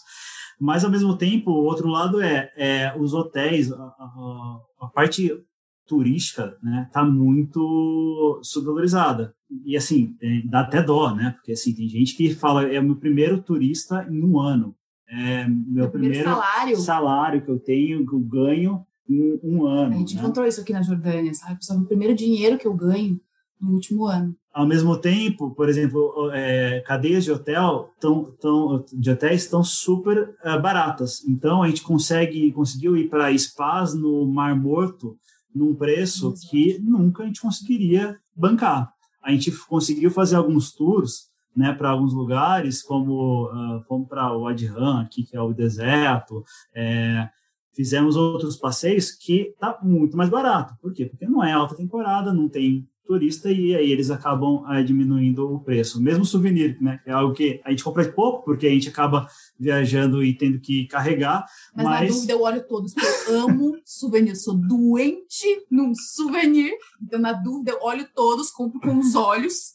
Mas, 0.59 0.83
ao 0.83 0.91
mesmo 0.91 1.17
tempo, 1.17 1.51
o 1.51 1.65
outro 1.65 1.87
lado 1.87 2.21
é, 2.21 2.51
é 2.55 2.95
os 2.97 3.13
hotéis, 3.13 3.71
a, 3.71 3.75
a, 3.75 4.59
a 4.81 4.87
parte 4.87 5.31
turística 5.85 6.57
né, 6.63 6.89
tá 6.91 7.03
muito 7.03 8.39
subvalorizada. 8.43 9.35
E, 9.65 9.75
assim, 9.75 10.15
é, 10.21 10.41
dá 10.45 10.61
até 10.61 10.81
dó, 10.81 11.13
né? 11.13 11.31
Porque, 11.31 11.51
assim, 11.51 11.73
tem 11.73 11.87
gente 11.89 12.15
que 12.15 12.33
fala, 12.33 12.63
é 12.63 12.79
o 12.79 12.83
meu 12.83 12.95
primeiro 12.95 13.41
turista 13.41 14.07
em 14.09 14.23
um 14.23 14.39
ano. 14.39 14.75
É 15.07 15.47
meu 15.47 15.89
primeiro, 15.89 15.91
primeiro 15.91 16.29
salário. 16.29 16.77
salário 16.77 17.41
que 17.43 17.51
eu 17.51 17.59
tenho, 17.59 18.05
que 18.05 18.15
eu 18.15 18.19
ganho 18.19 18.85
em 19.07 19.39
um 19.43 19.65
ano. 19.65 19.93
A 19.93 19.97
gente 19.97 20.15
né? 20.15 20.21
encontrou 20.21 20.47
isso 20.47 20.61
aqui 20.61 20.73
na 20.73 20.81
Jordânia, 20.81 21.33
sabe? 21.33 21.59
O 21.71 21.85
primeiro 21.85 22.15
dinheiro 22.15 22.57
que 22.57 22.65
eu 22.65 22.73
ganho 22.73 23.19
no 23.63 23.73
último 23.73 24.05
ano. 24.05 24.35
Ao 24.53 24.67
mesmo 24.67 24.97
tempo, 24.97 25.51
por 25.51 25.67
exemplo, 25.69 26.29
é, 26.31 26.81
cadeias 26.81 27.23
de 27.23 27.31
hotel 27.31 27.89
tão, 27.99 28.25
tão, 28.39 28.85
de 28.93 29.09
hotéis 29.09 29.43
estão 29.43 29.63
super 29.63 30.35
é, 30.43 30.59
baratas. 30.59 31.23
Então 31.27 31.63
a 31.63 31.67
gente 31.67 31.81
consegue 31.81 32.51
conseguiu 32.51 32.95
ir 32.97 33.09
para 33.09 33.35
spas 33.37 33.95
no 33.95 34.27
Mar 34.27 34.55
Morto 34.55 35.17
num 35.55 35.73
preço 35.73 36.27
Exato. 36.27 36.49
que 36.49 36.79
nunca 36.79 37.23
a 37.23 37.25
gente 37.25 37.41
conseguiria 37.41 38.19
bancar. 38.35 38.91
A 39.23 39.31
gente 39.31 39.51
conseguiu 39.67 40.11
fazer 40.11 40.35
alguns 40.35 40.71
tours 40.71 41.31
né, 41.55 41.71
para 41.73 41.89
alguns 41.89 42.13
lugares, 42.13 42.81
como 42.81 43.45
uh, 43.45 43.81
fomos 43.87 44.07
para 44.07 44.35
o 44.35 44.47
Adhan, 44.47 45.01
aqui 45.01 45.23
que 45.23 45.37
é 45.37 45.41
o 45.41 45.53
deserto, 45.53 46.43
é, 46.75 47.29
fizemos 47.75 48.15
outros 48.15 48.57
passeios 48.57 49.11
que 49.11 49.53
tá 49.59 49.79
muito 49.81 50.17
mais 50.17 50.29
barato. 50.29 50.75
Por 50.81 50.93
quê? 50.93 51.05
Porque 51.05 51.27
não 51.27 51.43
é 51.43 51.51
alta 51.51 51.75
temporada, 51.75 52.33
não 52.33 52.49
tem 52.49 52.87
turista 53.05 53.51
e 53.51 53.75
aí 53.75 53.91
eles 53.91 54.09
acabam 54.09 54.63
é, 54.71 54.81
diminuindo 54.83 55.53
o 55.53 55.59
preço. 55.59 56.01
Mesmo 56.01 56.25
souvenir, 56.25 56.77
né? 56.81 56.99
É 57.05 57.11
algo 57.11 57.33
que 57.33 57.61
a 57.63 57.69
gente 57.69 57.83
compra 57.83 58.09
pouco, 58.11 58.43
porque 58.43 58.67
a 58.67 58.69
gente 58.69 58.89
acaba 58.89 59.27
viajando 59.59 60.23
e 60.23 60.33
tendo 60.33 60.59
que 60.59 60.87
carregar. 60.87 61.45
Mas, 61.75 61.85
mas... 61.85 62.01
na 62.01 62.15
dúvida 62.15 62.33
eu 62.33 62.41
olho 62.41 62.67
todos, 62.67 62.93
porque 62.93 63.31
eu 63.31 63.41
amo 63.41 63.77
souvenir. 63.85 64.35
Sou 64.35 64.55
doente 64.55 65.65
num 65.69 65.93
souvenir. 65.95 66.73
Então, 67.01 67.19
na 67.19 67.33
dúvida, 67.33 67.71
eu 67.71 67.79
olho 67.81 68.07
todos, 68.15 68.51
compro 68.51 68.79
com 68.79 68.97
os 68.97 69.15
olhos. 69.15 69.73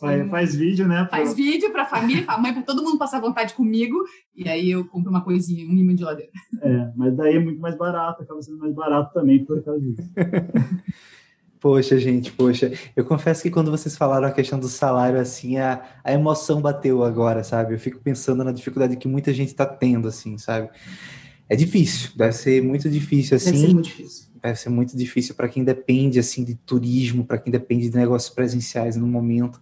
Faz, 0.00 0.28
faz, 0.28 0.54
vídeo, 0.56 0.88
né? 0.88 1.06
Faz 1.08 1.32
vídeo 1.32 1.70
para 1.70 1.82
a 1.82 1.86
família, 1.86 2.24
para 2.24 2.34
a 2.34 2.38
mãe, 2.38 2.52
para 2.52 2.62
todo 2.62 2.82
mundo 2.82 2.98
passar 2.98 3.20
vontade 3.20 3.54
comigo. 3.54 3.96
E 4.34 4.48
aí 4.48 4.68
eu 4.68 4.84
compro 4.84 5.10
uma 5.10 5.22
coisinha, 5.22 5.64
um 5.64 5.76
imã 5.76 5.94
de 5.94 6.00
geladeira. 6.00 6.32
É, 6.60 6.92
mas 6.96 7.16
daí 7.16 7.36
é 7.36 7.38
muito 7.38 7.60
mais 7.60 7.76
barato, 7.76 8.20
acaba 8.24 8.42
sendo 8.42 8.58
mais 8.58 8.74
barato 8.74 9.14
também 9.14 9.44
por 9.44 9.62
causa 9.62 9.80
disso. 9.80 10.02
Poxa, 11.60 11.98
gente, 11.98 12.30
poxa. 12.32 12.72
Eu 12.94 13.04
confesso 13.04 13.42
que 13.42 13.50
quando 13.50 13.70
vocês 13.70 13.96
falaram 13.96 14.28
a 14.28 14.32
questão 14.32 14.58
do 14.58 14.68
salário, 14.68 15.18
assim, 15.18 15.56
a, 15.56 15.82
a 16.04 16.12
emoção 16.12 16.60
bateu 16.60 17.02
agora, 17.02 17.42
sabe? 17.42 17.74
Eu 17.74 17.78
fico 17.78 17.98
pensando 18.00 18.44
na 18.44 18.52
dificuldade 18.52 18.96
que 18.96 19.08
muita 19.08 19.32
gente 19.32 19.48
está 19.48 19.66
tendo, 19.66 20.08
assim, 20.08 20.36
sabe? 20.38 20.68
É 21.48 21.56
difícil, 21.56 22.10
deve 22.16 22.32
ser 22.32 22.62
muito 22.62 22.90
difícil, 22.90 23.36
assim. 23.36 23.52
Deve 23.52 23.66
ser 23.66 23.74
muito 23.74 23.86
difícil. 23.86 24.26
Deve 24.42 24.58
ser 24.58 24.68
muito 24.68 24.96
difícil 24.96 25.34
para 25.34 25.48
quem 25.48 25.64
depende, 25.64 26.18
assim, 26.18 26.44
de 26.44 26.54
turismo, 26.54 27.24
para 27.24 27.38
quem 27.38 27.50
depende 27.50 27.88
de 27.88 27.96
negócios 27.96 28.32
presenciais 28.32 28.96
no 28.96 29.06
momento. 29.06 29.60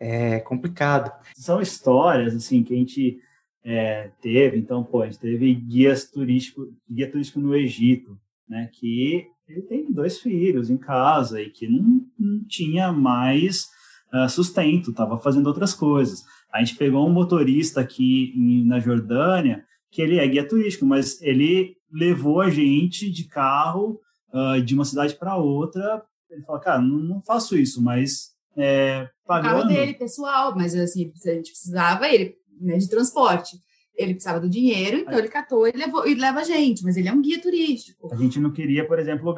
é 0.00 0.40
complicado. 0.40 1.12
São 1.36 1.60
histórias, 1.60 2.34
assim, 2.34 2.62
que 2.62 2.74
a 2.74 2.76
gente 2.76 3.20
é, 3.64 4.10
teve, 4.20 4.58
então, 4.58 4.82
pô, 4.82 5.02
a 5.02 5.06
gente 5.06 5.18
teve 5.18 5.54
guias 5.54 6.10
turístico, 6.10 6.72
guia 6.90 7.10
turístico 7.10 7.38
no 7.38 7.54
Egito, 7.54 8.18
né, 8.48 8.68
que 8.72 9.28
ele 9.52 9.62
tem 9.62 9.92
dois 9.92 10.18
filhos 10.18 10.70
em 10.70 10.78
casa 10.78 11.40
e 11.40 11.50
que 11.50 11.68
não, 11.68 12.00
não 12.18 12.44
tinha 12.46 12.90
mais 12.90 13.68
uh, 14.12 14.28
sustento, 14.28 14.90
estava 14.90 15.18
fazendo 15.18 15.46
outras 15.46 15.74
coisas. 15.74 16.24
A 16.52 16.58
gente 16.60 16.76
pegou 16.76 17.06
um 17.06 17.12
motorista 17.12 17.80
aqui 17.80 18.32
em, 18.34 18.64
na 18.64 18.80
Jordânia, 18.80 19.64
que 19.90 20.00
ele 20.00 20.18
é 20.18 20.26
guia 20.26 20.46
turístico, 20.46 20.86
mas 20.86 21.20
ele 21.20 21.76
levou 21.92 22.40
a 22.40 22.48
gente 22.48 23.10
de 23.10 23.24
carro 23.24 24.00
uh, 24.32 24.60
de 24.62 24.74
uma 24.74 24.86
cidade 24.86 25.14
para 25.16 25.36
outra. 25.36 26.02
Ele 26.30 26.42
falou, 26.42 26.60
cara, 26.60 26.80
não, 26.80 26.98
não 26.98 27.22
faço 27.22 27.56
isso, 27.56 27.82
mas 27.82 28.30
é, 28.56 29.08
pagando... 29.26 29.52
O 29.52 29.56
carro 29.58 29.68
dele, 29.68 29.94
pessoal, 29.94 30.54
mas 30.56 30.74
assim, 30.74 31.12
a 31.26 31.30
gente 31.34 31.50
precisava 31.50 32.08
ele 32.08 32.36
né, 32.58 32.78
de 32.78 32.88
transporte. 32.88 33.58
Ele 33.96 34.14
precisava 34.14 34.40
do 34.40 34.48
dinheiro, 34.48 34.98
então 34.98 35.18
ele 35.18 35.28
catou 35.28 35.68
e, 35.68 35.72
levou, 35.72 36.06
e 36.06 36.14
leva 36.14 36.40
a 36.40 36.44
gente, 36.44 36.82
mas 36.82 36.96
ele 36.96 37.08
é 37.08 37.12
um 37.12 37.20
guia 37.20 37.40
turístico. 37.40 38.12
A 38.12 38.16
gente 38.16 38.40
não 38.40 38.50
queria, 38.50 38.86
por 38.86 38.98
exemplo, 38.98 39.34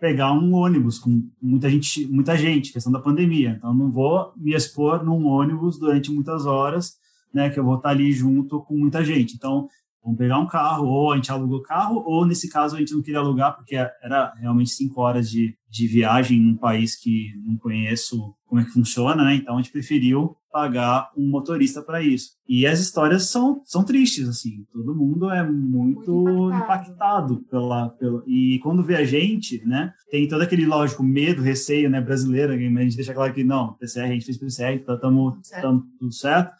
pegar 0.00 0.32
um 0.32 0.54
ônibus 0.54 0.98
com 0.98 1.28
muita 1.40 1.70
gente, 1.70 2.06
muita 2.06 2.36
gente, 2.36 2.72
questão 2.72 2.90
da 2.90 2.98
pandemia. 2.98 3.54
Então 3.56 3.72
não 3.72 3.90
vou 3.90 4.32
me 4.36 4.54
expor 4.54 5.04
num 5.04 5.26
ônibus 5.26 5.78
durante 5.78 6.10
muitas 6.10 6.46
horas, 6.46 6.94
né, 7.32 7.50
que 7.50 7.60
eu 7.60 7.64
vou 7.64 7.76
estar 7.76 7.90
ali 7.90 8.10
junto 8.12 8.60
com 8.62 8.76
muita 8.76 9.04
gente. 9.04 9.34
Então 9.34 9.68
vamos 10.02 10.18
pegar 10.18 10.38
um 10.38 10.46
carro, 10.46 10.88
ou 10.88 11.12
a 11.12 11.16
gente 11.16 11.30
alugou 11.30 11.62
carro, 11.62 12.02
ou 12.04 12.26
nesse 12.26 12.48
caso 12.48 12.74
a 12.74 12.78
gente 12.80 12.92
não 12.92 13.02
queria 13.02 13.20
alugar, 13.20 13.54
porque 13.54 13.76
era 13.76 14.34
realmente 14.40 14.70
cinco 14.70 15.00
horas 15.00 15.30
de, 15.30 15.56
de 15.70 15.86
viagem 15.86 16.40
num 16.40 16.56
país 16.56 16.96
que 16.96 17.30
não 17.46 17.56
conheço 17.56 18.34
como 18.46 18.60
é 18.60 18.64
que 18.64 18.70
funciona, 18.70 19.22
né? 19.22 19.36
Então 19.36 19.54
a 19.54 19.62
gente 19.62 19.70
preferiu 19.70 20.36
pagar 20.52 21.10
um 21.16 21.28
motorista 21.28 21.82
para 21.82 22.02
isso. 22.02 22.32
E 22.46 22.66
as 22.66 22.78
histórias 22.78 23.24
são, 23.24 23.62
são 23.64 23.82
tristes, 23.82 24.28
assim. 24.28 24.66
Todo 24.72 24.94
mundo 24.94 25.30
é 25.30 25.42
muito, 25.42 26.12
muito 26.12 26.54
impactado, 26.54 27.34
impactado 27.34 27.36
pela, 27.50 27.88
pela. 27.90 28.22
E 28.26 28.58
quando 28.62 28.84
vê 28.84 28.96
a 28.96 29.04
gente, 29.04 29.64
né? 29.66 29.92
Tem 30.10 30.28
todo 30.28 30.42
aquele, 30.42 30.66
lógico, 30.66 31.02
medo, 31.02 31.40
receio, 31.42 31.88
né? 31.88 32.00
Brasileiro, 32.00 32.52
a 32.52 32.56
gente 32.56 32.96
deixa 32.96 33.14
claro 33.14 33.32
que 33.32 33.42
não, 33.42 33.72
PCR, 33.74 34.04
a 34.04 34.12
gente 34.12 34.26
fez 34.26 34.36
PCR, 34.36 34.78
tá, 34.84 34.96
tamo, 34.96 35.38
tamo 35.60 35.84
tudo 35.98 36.12
certo 36.12 36.52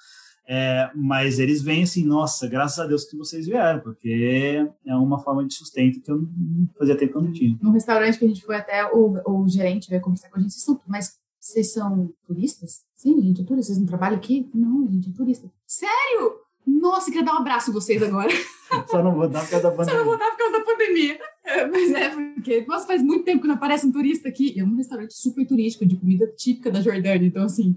é, 0.49 0.91
mas 0.95 1.39
eles 1.39 1.63
veem 1.63 1.85
assim, 1.85 2.05
nossa, 2.05 2.49
graças 2.49 2.79
a 2.79 2.87
Deus 2.87 3.05
que 3.05 3.17
vocês 3.17 3.47
vieram, 3.47 3.81
porque 3.81 4.67
é 4.85 4.95
uma 4.95 5.19
forma 5.19 5.47
de 5.47 5.55
sustento 5.55 6.01
que 6.01 6.11
eu 6.11 6.19
não 6.19 6.69
fazia 6.79 6.97
tempo 6.97 7.13
que 7.13 7.19
eu 7.19 7.23
não 7.23 7.33
tinha. 7.33 7.59
No 7.63 7.73
restaurante 7.73 8.19
que 8.19 8.25
a 8.25 8.29
gente 8.29 8.45
foi 8.45 8.57
até, 8.57 8.85
o, 8.93 9.19
o 9.25 9.49
gerente 9.49 9.89
veio 9.89 10.03
conversar 10.03 10.29
com 10.31 10.39
a 10.39 10.43
gente, 10.43 10.55
mas 10.87 11.17
vocês 11.43 11.73
são 11.73 12.13
turistas? 12.25 12.83
Sim, 12.95 13.19
a 13.19 13.23
gente 13.23 13.43
é 13.43 13.45
turista, 13.45 13.73
vocês 13.73 13.79
não 13.79 13.87
trabalham 13.87 14.17
aqui? 14.17 14.49
Não, 14.55 14.87
a 14.87 14.91
gente 14.91 15.09
é 15.09 15.13
turista. 15.13 15.51
Sério? 15.67 16.37
Nossa, 16.65 17.07
queria 17.11 17.25
dar 17.25 17.35
um 17.35 17.39
abraço 17.39 17.71
em 17.71 17.75
vocês 17.75 18.01
agora. 18.01 18.31
Só 18.89 19.03
não 19.03 19.15
vou 19.15 19.29
dar 19.29 19.43
por 19.43 19.51
causa 19.51 19.71
da 19.71 19.77
pandemia. 19.77 19.93
Só 19.93 19.99
não 19.99 20.05
vou 20.05 20.19
dar 20.19 20.31
por 20.31 20.39
causa 20.39 20.59
da 20.59 20.65
pandemia. 20.65 21.19
É, 21.45 21.67
mas 21.67 21.91
é, 21.91 22.11
porque 22.35 22.65
nossa, 22.67 22.87
faz 22.87 23.03
muito 23.03 23.25
tempo 23.25 23.43
que 23.43 23.49
não 23.49 23.57
aparece 23.57 23.85
um 23.85 23.93
turista 23.93 24.29
aqui. 24.29 24.55
É 24.59 24.63
um 24.63 24.77
restaurante 24.77 25.15
super 25.15 25.45
turístico, 25.45 25.85
de 25.85 25.97
comida 25.97 26.27
típica 26.29 26.71
da 26.71 26.81
Jordânia. 26.81 27.27
Então, 27.27 27.45
assim, 27.45 27.77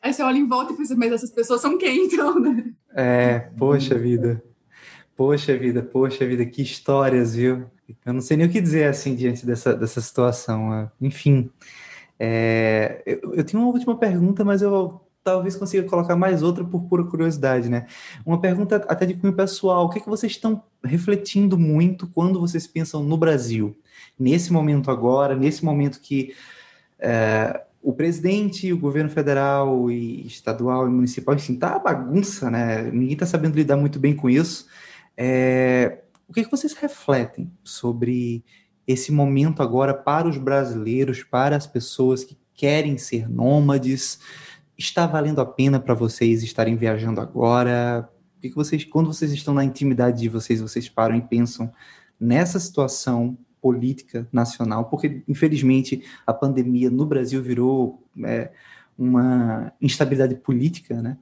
Aí 0.00 0.12
você 0.12 0.22
olha 0.22 0.38
em 0.38 0.46
volta 0.46 0.72
e 0.72 0.76
pensa, 0.76 0.94
mas 0.94 1.12
essas 1.12 1.30
pessoas 1.30 1.60
são 1.60 1.76
quem 1.76 2.06
então, 2.06 2.38
né? 2.38 2.72
É, 2.94 3.38
poxa 3.58 3.98
vida. 3.98 4.42
Poxa 5.16 5.56
vida, 5.56 5.82
poxa 5.82 6.24
vida, 6.24 6.46
que 6.46 6.62
histórias, 6.62 7.34
viu? 7.34 7.64
Eu 8.06 8.12
não 8.12 8.20
sei 8.20 8.36
nem 8.36 8.46
o 8.46 8.50
que 8.50 8.60
dizer 8.60 8.84
assim 8.84 9.16
diante 9.16 9.44
dessa, 9.44 9.74
dessa 9.74 10.00
situação. 10.00 10.88
Enfim, 11.00 11.50
é, 12.18 13.02
eu, 13.06 13.34
eu 13.34 13.44
tenho 13.44 13.62
uma 13.62 13.72
última 13.72 13.96
pergunta, 13.96 14.44
mas 14.44 14.62
eu 14.62 15.00
talvez 15.22 15.56
consiga 15.56 15.86
colocar 15.86 16.16
mais 16.16 16.42
outra 16.42 16.64
por 16.64 16.82
pura 16.84 17.04
curiosidade, 17.04 17.68
né? 17.68 17.86
Uma 18.24 18.40
pergunta 18.40 18.76
até 18.88 19.04
de 19.04 19.14
cunho 19.14 19.34
pessoal. 19.34 19.84
O 19.84 19.90
que, 19.90 19.98
é 19.98 20.02
que 20.02 20.08
vocês 20.08 20.32
estão 20.32 20.62
refletindo 20.82 21.58
muito 21.58 22.06
quando 22.06 22.40
vocês 22.40 22.66
pensam 22.66 23.02
no 23.04 23.16
Brasil? 23.16 23.76
Nesse 24.18 24.52
momento 24.52 24.90
agora, 24.90 25.36
nesse 25.36 25.64
momento 25.64 26.00
que 26.00 26.34
é, 26.98 27.62
o 27.82 27.92
presidente, 27.92 28.72
o 28.72 28.78
governo 28.78 29.10
federal 29.10 29.90
e 29.90 30.26
estadual 30.26 30.86
e 30.86 30.90
municipal, 30.90 31.34
enfim, 31.34 31.54
tá 31.54 31.72
uma 31.72 31.78
bagunça, 31.78 32.50
né? 32.50 32.82
Ninguém 32.90 33.12
está 33.12 33.26
sabendo 33.26 33.54
lidar 33.54 33.76
muito 33.76 33.98
bem 33.98 34.14
com 34.14 34.28
isso. 34.28 34.66
É... 35.16 35.98
O 36.28 36.32
que, 36.32 36.44
que 36.44 36.50
vocês 36.50 36.74
refletem 36.74 37.50
sobre 37.64 38.44
esse 38.88 39.12
momento 39.12 39.62
agora 39.62 39.92
para 39.92 40.26
os 40.26 40.38
brasileiros, 40.38 41.22
para 41.22 41.54
as 41.54 41.66
pessoas 41.66 42.24
que 42.24 42.38
querem 42.54 42.96
ser 42.96 43.28
nômades? 43.28 44.18
Está 44.76 45.06
valendo 45.06 45.42
a 45.42 45.46
pena 45.46 45.78
para 45.78 45.92
vocês 45.92 46.42
estarem 46.42 46.74
viajando 46.74 47.20
agora? 47.20 48.08
O 48.36 48.40
que, 48.40 48.48
que 48.48 48.56
vocês, 48.56 48.84
quando 48.84 49.12
vocês 49.12 49.30
estão 49.30 49.52
na 49.52 49.62
intimidade 49.62 50.20
de 50.20 50.28
vocês, 50.30 50.62
vocês 50.62 50.88
param 50.88 51.16
e 51.16 51.20
pensam 51.20 51.70
nessa 52.18 52.58
situação 52.58 53.36
política 53.60 54.26
nacional, 54.32 54.86
porque 54.86 55.22
infelizmente 55.28 56.04
a 56.26 56.32
pandemia 56.32 56.88
no 56.90 57.04
Brasil 57.04 57.42
virou 57.42 58.02
é, 58.24 58.50
uma 58.96 59.72
instabilidade 59.80 60.36
política, 60.36 61.02
né? 61.02 61.18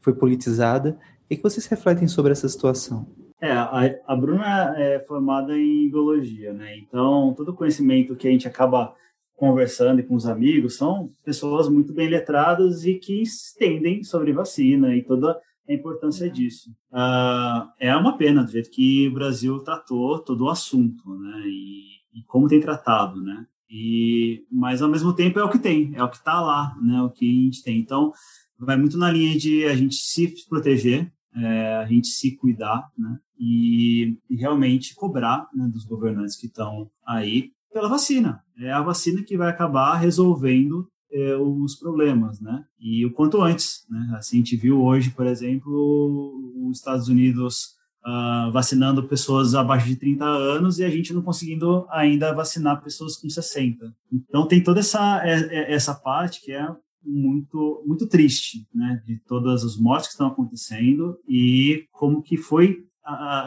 Foi 0.00 0.12
politizada. 0.12 0.98
O 1.24 1.34
que, 1.34 1.42
vocês 1.42 1.64
refletem 1.66 2.06
sobre 2.06 2.32
essa 2.32 2.48
situação? 2.48 3.06
É, 3.42 3.50
a, 3.50 3.98
a 4.06 4.14
Bruna 4.14 4.72
é 4.78 5.00
formada 5.00 5.58
em 5.58 5.90
biologia, 5.90 6.52
né? 6.52 6.78
Então 6.78 7.34
todo 7.36 7.48
o 7.48 7.54
conhecimento 7.54 8.14
que 8.14 8.28
a 8.28 8.30
gente 8.30 8.46
acaba 8.46 8.94
conversando 9.34 10.00
com 10.04 10.14
os 10.14 10.26
amigos 10.26 10.76
são 10.76 11.12
pessoas 11.24 11.68
muito 11.68 11.92
bem 11.92 12.08
letradas 12.08 12.84
e 12.84 12.94
que 12.94 13.24
entendem 13.56 14.04
sobre 14.04 14.32
vacina 14.32 14.94
e 14.94 15.02
toda 15.02 15.36
a 15.68 15.72
importância 15.72 16.30
disso. 16.30 16.70
Uh, 16.92 17.68
é 17.80 17.96
uma 17.96 18.16
pena 18.16 18.44
do 18.44 18.52
jeito 18.52 18.70
que 18.70 19.08
o 19.08 19.14
Brasil 19.14 19.58
tratou 19.58 20.20
todo 20.20 20.44
o 20.44 20.48
assunto, 20.48 21.12
né? 21.18 21.42
E, 21.44 22.20
e, 22.20 22.22
como 22.28 22.46
tem 22.46 22.60
tratado, 22.60 23.20
né? 23.20 23.44
E, 23.68 24.44
mas 24.52 24.82
ao 24.82 24.88
mesmo 24.88 25.12
tempo 25.12 25.40
é 25.40 25.44
o 25.44 25.50
que 25.50 25.58
tem, 25.58 25.92
é 25.96 26.04
o 26.04 26.08
que 26.08 26.18
está 26.18 26.40
lá, 26.40 26.76
né? 26.80 27.02
O 27.02 27.10
que 27.10 27.28
a 27.28 27.42
gente 27.42 27.64
tem. 27.64 27.80
Então 27.80 28.12
vai 28.56 28.76
muito 28.76 28.96
na 28.96 29.10
linha 29.10 29.36
de 29.36 29.64
a 29.64 29.74
gente 29.74 29.96
se 29.96 30.32
proteger, 30.48 31.12
é, 31.34 31.76
a 31.78 31.86
gente 31.86 32.06
se 32.06 32.36
cuidar, 32.36 32.88
né? 32.96 33.18
E, 33.44 34.16
e 34.30 34.36
realmente 34.36 34.94
cobrar 34.94 35.48
né, 35.52 35.68
dos 35.68 35.84
governantes 35.84 36.36
que 36.36 36.46
estão 36.46 36.88
aí 37.04 37.50
pela 37.72 37.88
vacina. 37.88 38.40
É 38.58 38.70
a 38.70 38.82
vacina 38.82 39.24
que 39.24 39.36
vai 39.36 39.48
acabar 39.48 39.96
resolvendo 39.96 40.86
é, 41.10 41.36
os 41.36 41.74
problemas, 41.74 42.40
né? 42.40 42.64
E 42.80 43.04
o 43.04 43.12
quanto 43.12 43.42
antes, 43.42 43.84
né? 43.90 44.14
Assim, 44.16 44.36
a 44.36 44.38
gente 44.38 44.56
viu 44.56 44.82
hoje, 44.82 45.10
por 45.10 45.26
exemplo, 45.26 46.68
os 46.68 46.78
Estados 46.78 47.08
Unidos 47.08 47.74
uh, 48.06 48.50
vacinando 48.52 49.06
pessoas 49.08 49.54
abaixo 49.54 49.86
de 49.86 49.96
30 49.96 50.24
anos 50.24 50.78
e 50.78 50.84
a 50.84 50.90
gente 50.90 51.12
não 51.12 51.22
conseguindo 51.22 51.86
ainda 51.90 52.34
vacinar 52.34 52.82
pessoas 52.82 53.16
com 53.16 53.28
60. 53.28 53.92
Então 54.12 54.46
tem 54.46 54.62
toda 54.62 54.80
essa 54.80 55.22
é, 55.24 55.40
é, 55.40 55.74
essa 55.74 55.94
parte 55.94 56.40
que 56.40 56.52
é 56.52 56.66
muito 57.04 57.82
muito 57.86 58.06
triste, 58.06 58.66
né? 58.74 59.02
De 59.06 59.18
todas 59.26 59.64
as 59.64 59.76
mortes 59.76 60.08
que 60.08 60.14
estão 60.14 60.28
acontecendo 60.28 61.18
e 61.28 61.86
como 61.92 62.22
que 62.22 62.36
foi 62.36 62.78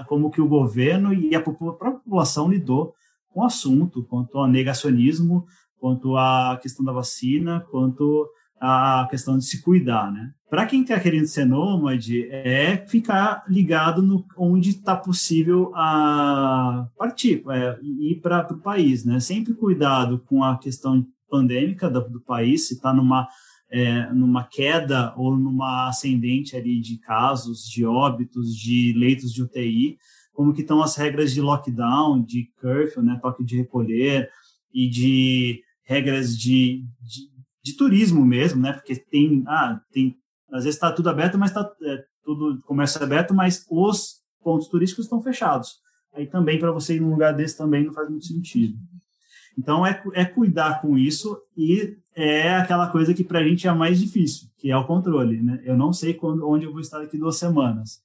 como 0.08 0.30
que 0.30 0.42
o 0.42 0.48
governo 0.48 1.14
e 1.14 1.36
a 1.36 1.42
própria 1.42 1.92
população 1.92 2.50
lidou 2.50 2.94
com 3.30 3.42
o 3.42 3.46
assunto, 3.46 4.04
quanto 4.04 4.38
ao 4.38 4.48
negacionismo, 4.48 5.46
quanto 5.80 6.18
à 6.18 6.58
questão 6.62 6.86
da 6.86 6.92
vacina, 6.92 7.66
quanto 7.70 8.28
à 8.60 9.08
questão 9.10 9.38
de 9.38 9.46
se 9.46 9.62
cuidar, 9.62 10.12
né? 10.12 10.32
Para 10.50 10.66
quem 10.66 10.82
está 10.82 11.00
querendo 11.00 11.28
ser 11.28 11.46
nômade, 11.46 12.28
é 12.32 12.78
ficar 12.88 13.44
ligado 13.48 14.02
no 14.02 14.26
onde 14.38 14.70
está 14.70 14.96
possível 14.96 15.72
a 15.76 16.88
partir, 16.98 17.44
é, 17.50 17.78
ir 17.82 18.22
para 18.22 18.48
o 18.52 18.58
país, 18.58 19.04
né? 19.04 19.20
Sempre 19.20 19.54
cuidado 19.54 20.20
com 20.20 20.44
a 20.44 20.58
questão 20.58 21.06
pandêmica 21.30 21.90
do, 21.90 22.10
do 22.10 22.22
país, 22.22 22.68
se 22.68 22.76
está 22.76 22.94
numa 22.94 23.28
é, 23.70 24.12
numa 24.14 24.44
queda 24.44 25.14
ou 25.18 25.36
numa 25.36 25.90
ascendente 25.90 26.56
ali 26.56 26.80
de 26.80 26.98
casos, 27.00 27.68
de 27.68 27.86
óbitos, 27.86 28.56
de 28.56 28.94
leitos 28.94 29.34
de 29.34 29.44
UTI, 29.44 29.98
como 30.34 30.54
que 30.54 30.62
estão 30.62 30.84
as 30.84 30.96
regras 30.96 31.34
de 31.34 31.42
lockdown, 31.42 32.22
de 32.22 32.52
curfew, 32.60 33.02
né, 33.02 33.18
toque 33.22 33.44
de 33.44 33.58
recolher 33.58 34.30
e 34.74 34.90
de 34.90 35.62
regras 35.84 36.38
de, 36.38 36.84
de, 37.02 37.30
de, 37.64 37.78
turismo 37.78 38.24
mesmo, 38.26 38.62
né? 38.62 38.74
Porque 38.74 38.96
tem, 38.96 39.44
ah, 39.48 39.80
tem, 39.92 40.18
às 40.52 40.66
vezes 40.66 40.76
está 40.76 40.92
tudo 40.92 41.10
aberto, 41.10 41.38
mas 41.38 41.52
está 41.52 41.72
é, 41.84 42.04
tudo 42.24 42.60
comércio 42.64 43.02
aberto, 43.02 43.34
mas 43.34 43.66
os 43.70 44.22
pontos 44.44 44.68
turísticos 44.68 45.06
estão 45.06 45.22
fechados. 45.22 45.80
Aí 46.14 46.28
também 46.28 46.60
para 46.60 46.72
você 46.72 46.96
ir 46.96 47.00
num 47.02 47.12
lugar 47.12 47.34
desse 47.34 47.58
também 47.58 47.86
não 47.86 47.94
faz 47.94 48.10
muito 48.10 48.26
sentido. 48.26 48.78
Então 49.58 49.86
é, 49.86 50.02
é 50.14 50.26
cuidar 50.26 50.82
com 50.82 50.98
isso 50.98 51.42
e 51.56 51.98
é 52.16 52.56
aquela 52.56 52.90
coisa 52.90 53.14
que 53.14 53.24
para 53.24 53.40
a 53.40 53.44
gente 53.44 53.68
é 53.68 53.74
mais 53.74 54.00
difícil, 54.00 54.50
que 54.58 54.72
é 54.72 54.78
o 54.78 54.86
controle. 54.86 55.42
Né? 55.42 55.62
Eu 55.64 55.78
não 55.78 55.92
sei 55.92 56.14
quando, 56.14 56.48
onde 56.48 56.66
eu 56.66 56.72
vou 56.72 56.82
estar 56.82 57.00
daqui 57.00 57.18
duas 57.18 57.38
semanas. 57.38 58.02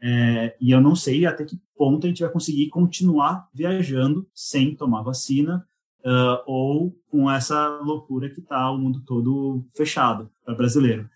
É, 0.00 0.56
e 0.60 0.72
eu 0.72 0.80
não 0.80 0.96
sei 0.96 1.26
até 1.26 1.44
que 1.44 1.60
ponto 1.76 2.06
a 2.06 2.08
gente 2.08 2.22
vai 2.22 2.32
conseguir 2.32 2.68
continuar 2.68 3.48
viajando 3.54 4.26
sem 4.34 4.74
tomar 4.74 5.02
vacina, 5.02 5.64
uh, 6.04 6.42
ou 6.46 6.96
com 7.08 7.30
essa 7.30 7.68
loucura 7.80 8.28
que 8.28 8.40
está 8.40 8.70
o 8.70 8.78
mundo 8.78 9.02
todo 9.06 9.64
fechado 9.74 10.30
para 10.44 10.54
brasileiro. 10.54 11.08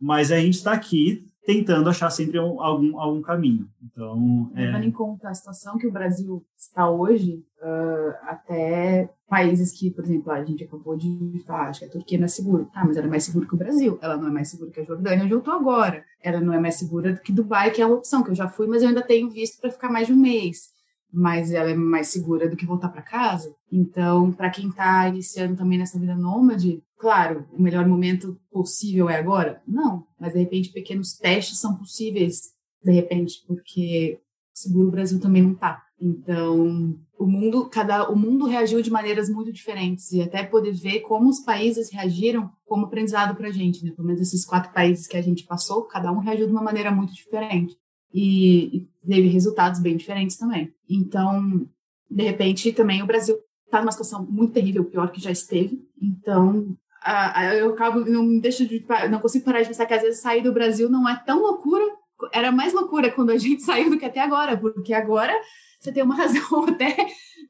Mas 0.00 0.32
a 0.32 0.40
gente 0.40 0.54
está 0.54 0.72
aqui 0.72 1.29
tentando 1.44 1.88
achar 1.88 2.10
sempre 2.10 2.38
um, 2.38 2.60
algum, 2.62 2.98
algum 2.98 3.22
caminho. 3.22 3.68
Então, 3.82 4.50
é 4.54 4.66
Levando 4.66 4.84
em 4.84 4.90
conta 4.90 5.28
a 5.28 5.34
situação 5.34 5.78
que 5.78 5.86
o 5.86 5.92
Brasil 5.92 6.44
está 6.56 6.88
hoje, 6.88 7.44
uh, 7.62 8.14
até 8.22 9.10
países 9.28 9.72
que, 9.72 9.90
por 9.90 10.04
exemplo, 10.04 10.30
a 10.32 10.44
gente 10.44 10.64
acabou 10.64 10.96
de 10.96 11.42
falar, 11.46 11.68
acho 11.68 11.80
que 11.80 11.86
a 11.86 11.90
Turquia 11.90 12.18
não 12.18 12.26
é 12.26 12.28
segura. 12.28 12.66
Ah, 12.74 12.84
mas 12.84 12.96
ela 12.96 13.06
é 13.06 13.10
mais 13.10 13.24
segura 13.24 13.46
que 13.46 13.54
o 13.54 13.58
Brasil. 13.58 13.98
Ela 14.02 14.16
não 14.16 14.28
é 14.28 14.30
mais 14.30 14.48
segura 14.48 14.70
que 14.70 14.80
a 14.80 14.84
Jordânia, 14.84 15.24
onde 15.24 15.32
eu 15.32 15.38
estou 15.38 15.54
agora. 15.54 16.04
Ela 16.22 16.40
não 16.40 16.52
é 16.52 16.60
mais 16.60 16.74
segura 16.74 17.16
que 17.16 17.32
Dubai, 17.32 17.70
que 17.70 17.80
é 17.80 17.86
uma 17.86 17.96
opção 17.96 18.22
que 18.22 18.30
eu 18.30 18.34
já 18.34 18.48
fui, 18.48 18.66
mas 18.66 18.82
eu 18.82 18.88
ainda 18.88 19.02
tenho 19.02 19.30
visto 19.30 19.60
para 19.60 19.70
ficar 19.70 19.90
mais 19.90 20.06
de 20.06 20.12
um 20.12 20.16
mês 20.16 20.70
mas 21.12 21.52
ela 21.52 21.70
é 21.70 21.74
mais 21.74 22.08
segura 22.08 22.48
do 22.48 22.56
que 22.56 22.64
voltar 22.64 22.88
para 22.88 23.02
casa. 23.02 23.52
Então, 23.70 24.30
para 24.32 24.50
quem 24.50 24.68
está 24.68 25.08
iniciando 25.08 25.56
também 25.56 25.78
nessa 25.78 25.98
vida 25.98 26.14
nômade, 26.14 26.82
claro, 27.00 27.48
o 27.50 27.60
melhor 27.60 27.88
momento 27.88 28.38
possível 28.52 29.08
é 29.08 29.16
agora? 29.16 29.62
Não, 29.66 30.06
mas 30.20 30.34
de 30.34 30.38
repente 30.38 30.70
pequenos 30.70 31.16
testes 31.16 31.58
são 31.58 31.74
possíveis, 31.74 32.52
de 32.84 32.92
repente, 32.92 33.42
porque 33.46 34.20
seguro 34.52 34.88
o 34.88 34.90
Brasil 34.90 35.18
também 35.18 35.42
não 35.42 35.52
está. 35.52 35.82
Então, 35.98 36.98
o 37.18 37.26
mundo, 37.26 37.68
cada, 37.68 38.08
o 38.10 38.16
mundo 38.16 38.46
reagiu 38.46 38.82
de 38.82 38.90
maneiras 38.90 39.28
muito 39.28 39.52
diferentes 39.52 40.12
e 40.12 40.22
até 40.22 40.42
poder 40.42 40.72
ver 40.72 41.00
como 41.00 41.28
os 41.28 41.40
países 41.40 41.90
reagiram 41.90 42.50
como 42.66 42.86
aprendizado 42.86 43.34
para 43.34 43.48
a 43.48 43.52
gente, 43.52 43.84
né? 43.84 43.92
Pelo 43.92 44.06
menos 44.06 44.20
esses 44.22 44.44
quatro 44.44 44.72
países 44.72 45.06
que 45.06 45.16
a 45.16 45.22
gente 45.22 45.44
passou, 45.44 45.82
cada 45.84 46.12
um 46.12 46.18
reagiu 46.18 46.46
de 46.46 46.52
uma 46.52 46.62
maneira 46.62 46.90
muito 46.90 47.14
diferente 47.14 47.76
e, 48.12 48.76
e 48.76 48.88
teve 49.06 49.28
resultados 49.28 49.80
bem 49.80 49.96
diferentes 49.96 50.36
também. 50.36 50.72
Então, 50.88 51.66
de 52.10 52.22
repente, 52.22 52.72
também 52.72 53.02
o 53.02 53.06
Brasil 53.06 53.38
está 53.66 53.80
numa 53.80 53.92
situação 53.92 54.26
muito 54.26 54.52
terrível, 54.52 54.84
pior 54.84 55.10
que 55.12 55.20
já 55.20 55.30
esteve. 55.30 55.86
Então, 56.00 56.76
a, 57.02 57.40
a, 57.40 57.54
eu 57.56 57.70
acabo 57.70 58.00
não 58.00 58.38
deixo 58.38 58.66
de 58.66 58.84
não 59.10 59.20
consigo 59.20 59.44
parar 59.44 59.62
de 59.62 59.68
pensar 59.68 59.86
que 59.86 59.94
às 59.94 60.02
vezes 60.02 60.20
sair 60.20 60.42
do 60.42 60.52
Brasil 60.52 60.88
não 60.88 61.08
é 61.08 61.16
tão 61.24 61.40
loucura. 61.40 61.84
Era 62.32 62.52
mais 62.52 62.72
loucura 62.72 63.10
quando 63.10 63.30
a 63.30 63.38
gente 63.38 63.62
saiu 63.64 63.90
do 63.90 63.98
que 63.98 64.04
até 64.04 64.20
agora, 64.20 64.56
porque 64.56 64.92
agora 64.92 65.34
você 65.78 65.90
tem 65.90 66.02
uma 66.02 66.14
razão 66.16 66.64
até, 66.68 66.94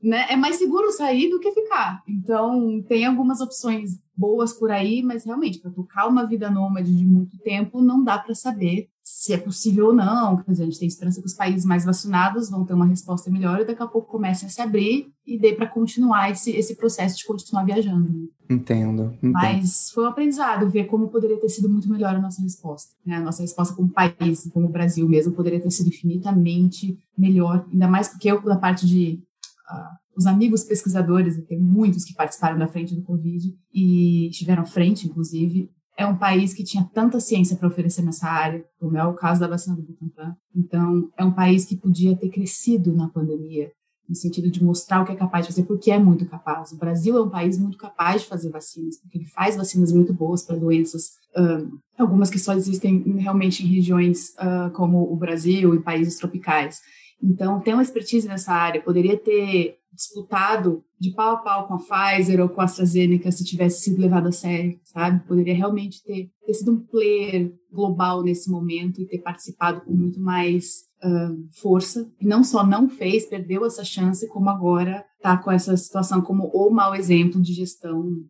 né? 0.03 0.27
É 0.31 0.37
mais 0.37 0.57
seguro 0.57 0.93
sair 0.93 1.29
do 1.29 1.41
que 1.41 1.51
ficar. 1.53 2.03
Então, 2.09 2.83
tem 2.89 3.05
algumas 3.05 3.41
opções 3.41 3.99
boas 4.17 4.53
por 4.53 4.71
aí, 4.71 5.03
mas 5.03 5.25
realmente 5.25 5.59
para 5.59 5.71
tocar 5.71 6.07
uma 6.07 6.27
vida 6.27 6.51
nômade 6.51 6.95
de 6.95 7.05
muito 7.05 7.39
tempo 7.39 7.81
não 7.81 8.03
dá 8.03 8.19
para 8.19 8.35
saber 8.35 8.89
se 9.03 9.33
é 9.33 9.39
possível 9.39 9.87
ou 9.87 9.93
não. 9.93 10.37
Quer 10.37 10.53
dizer, 10.53 10.63
a 10.63 10.67
gente 10.67 10.79
tem 10.79 10.89
esperança 10.89 11.21
que 11.21 11.27
os 11.27 11.35
países 11.35 11.65
mais 11.65 11.85
vacinados 11.85 12.51
vão 12.51 12.65
ter 12.65 12.75
uma 12.75 12.87
resposta 12.87 13.31
melhor 13.31 13.61
e 13.61 13.65
daqui 13.65 13.83
a 13.83 13.87
pouco 13.87 14.11
comece 14.11 14.47
a 14.47 14.49
se 14.49 14.61
abrir 14.61 15.13
e 15.27 15.39
dê 15.39 15.55
para 15.55 15.67
continuar 15.67 16.31
esse, 16.31 16.51
esse 16.53 16.77
processo 16.77 17.17
de 17.17 17.25
continuar 17.25 17.65
viajando. 17.65 18.31
Entendo, 18.49 19.15
entendo, 19.19 19.33
Mas 19.33 19.91
foi 19.91 20.05
um 20.05 20.09
aprendizado 20.09 20.69
ver 20.69 20.85
como 20.85 21.09
poderia 21.09 21.41
ter 21.41 21.49
sido 21.49 21.69
muito 21.69 21.89
melhor 21.89 22.15
a 22.15 22.21
nossa 22.21 22.43
resposta. 22.43 22.95
Né? 23.05 23.17
A 23.17 23.21
nossa 23.21 23.43
resposta 23.43 23.75
como 23.75 23.89
país, 23.89 24.49
como 24.53 24.67
o 24.67 24.71
Brasil 24.73 25.09
mesmo, 25.09 25.33
poderia 25.33 25.61
ter 25.61 25.71
sido 25.71 25.89
infinitamente 25.89 26.99
melhor, 27.17 27.67
ainda 27.73 27.89
mais 27.89 28.09
porque 28.09 28.31
eu, 28.31 28.41
na 28.43 28.57
parte 28.57 28.87
de. 28.87 29.23
Uh, 29.71 30.01
os 30.21 30.27
amigos 30.27 30.63
pesquisadores, 30.63 31.43
tem 31.47 31.59
muitos 31.59 32.05
que 32.05 32.13
participaram 32.13 32.59
da 32.59 32.69
frente 32.69 32.95
do 32.95 33.03
Covid 33.03 33.57
e 33.73 34.29
estiveram 34.29 34.67
frente, 34.67 35.07
inclusive, 35.07 35.71
é 35.97 36.05
um 36.07 36.15
país 36.17 36.53
que 36.53 36.63
tinha 36.63 36.85
tanta 36.93 37.19
ciência 37.19 37.57
para 37.57 37.69
oferecer 37.69 38.03
nessa 38.03 38.29
área, 38.29 38.63
como 38.79 38.99
é 38.99 39.05
o 39.05 39.15
caso 39.15 39.41
da 39.41 39.49
vacina 39.49 39.75
do 39.75 39.83
Butantan. 39.83 40.37
Então, 40.55 41.09
é 41.17 41.25
um 41.25 41.33
país 41.33 41.65
que 41.65 41.75
podia 41.75 42.15
ter 42.15 42.29
crescido 42.29 42.95
na 42.95 43.09
pandemia, 43.09 43.73
no 44.07 44.15
sentido 44.15 44.51
de 44.51 44.63
mostrar 44.63 45.01
o 45.01 45.07
que 45.07 45.13
é 45.13 45.17
capaz 45.17 45.47
de 45.47 45.55
fazer, 45.55 45.67
porque 45.67 45.91
é 45.91 45.99
muito 45.99 46.27
capaz. 46.27 46.71
O 46.71 46.77
Brasil 46.77 47.17
é 47.17 47.23
um 47.23 47.31
país 47.31 47.59
muito 47.59 47.79
capaz 47.79 48.21
de 48.21 48.29
fazer 48.29 48.51
vacinas, 48.51 49.01
porque 49.01 49.17
ele 49.17 49.27
faz 49.27 49.57
vacinas 49.57 49.91
muito 49.91 50.13
boas 50.13 50.43
para 50.43 50.57
doenças, 50.57 51.13
um, 51.35 51.79
algumas 51.97 52.29
que 52.29 52.39
só 52.39 52.53
existem 52.53 53.03
realmente 53.17 53.65
em 53.65 53.69
regiões 53.69 54.35
uh, 54.35 54.71
como 54.75 55.11
o 55.11 55.17
Brasil 55.17 55.75
e 55.75 55.81
países 55.81 56.17
tropicais. 56.17 56.79
Então, 57.23 57.59
tem 57.61 57.73
uma 57.73 57.83
expertise 57.83 58.29
nessa 58.29 58.53
área, 58.53 58.83
poderia 58.83 59.17
ter 59.17 59.80
disputado 59.93 60.85
de 60.99 61.11
pau 61.13 61.35
a 61.35 61.37
pau 61.39 61.67
com 61.67 61.75
a 61.75 61.79
Pfizer 61.79 62.41
ou 62.41 62.49
com 62.49 62.61
a 62.61 62.65
AstraZeneca 62.65 63.31
se 63.33 63.45
tivesse 63.45 63.83
sido 63.83 64.01
levado 64.01 64.29
a 64.29 64.33
sério, 64.33 64.79
sabe? 64.85 65.27
Poderia 65.27 65.55
realmente 65.55 66.03
ter, 66.03 66.31
ter 66.47 66.55
sido 66.55 66.73
um 66.73 66.81
player 66.81 67.53
global 67.73 68.23
nesse 68.23 68.51
momento 68.51 69.01
e 69.01 69.07
ter 69.07 69.19
participado 69.19 69.81
com 69.83 69.93
muito 69.93 70.21
mais 70.21 70.85
uh, 71.03 71.49
força. 71.61 72.11
E 72.21 72.27
não 72.27 72.45
só 72.45 72.65
não 72.65 72.89
fez, 72.89 73.27
perdeu 73.27 73.65
essa 73.65 73.85
chance, 73.85 74.29
como 74.29 74.49
agora 74.49 75.05
está 75.17 75.37
com 75.37 75.51
essa 75.51 75.77
situação 75.77 76.23
como 76.23 76.51
o 76.53 76.71
mau 76.71 76.95
exemplo 76.95 77.41
de 77.41 77.53
gestão 77.53 78.25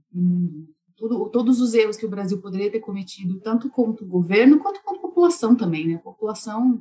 Tudo, 0.96 1.30
todos 1.30 1.60
os 1.60 1.74
erros 1.74 1.96
que 1.96 2.06
o 2.06 2.10
Brasil 2.10 2.40
poderia 2.40 2.70
ter 2.70 2.80
cometido, 2.80 3.40
tanto 3.40 3.70
contra 3.70 4.04
o 4.04 4.08
governo 4.08 4.58
quanto 4.58 4.82
contra 4.82 4.98
a 4.98 5.02
população 5.02 5.54
também, 5.54 5.86
né? 5.86 5.94
A 5.94 5.98
população 5.98 6.80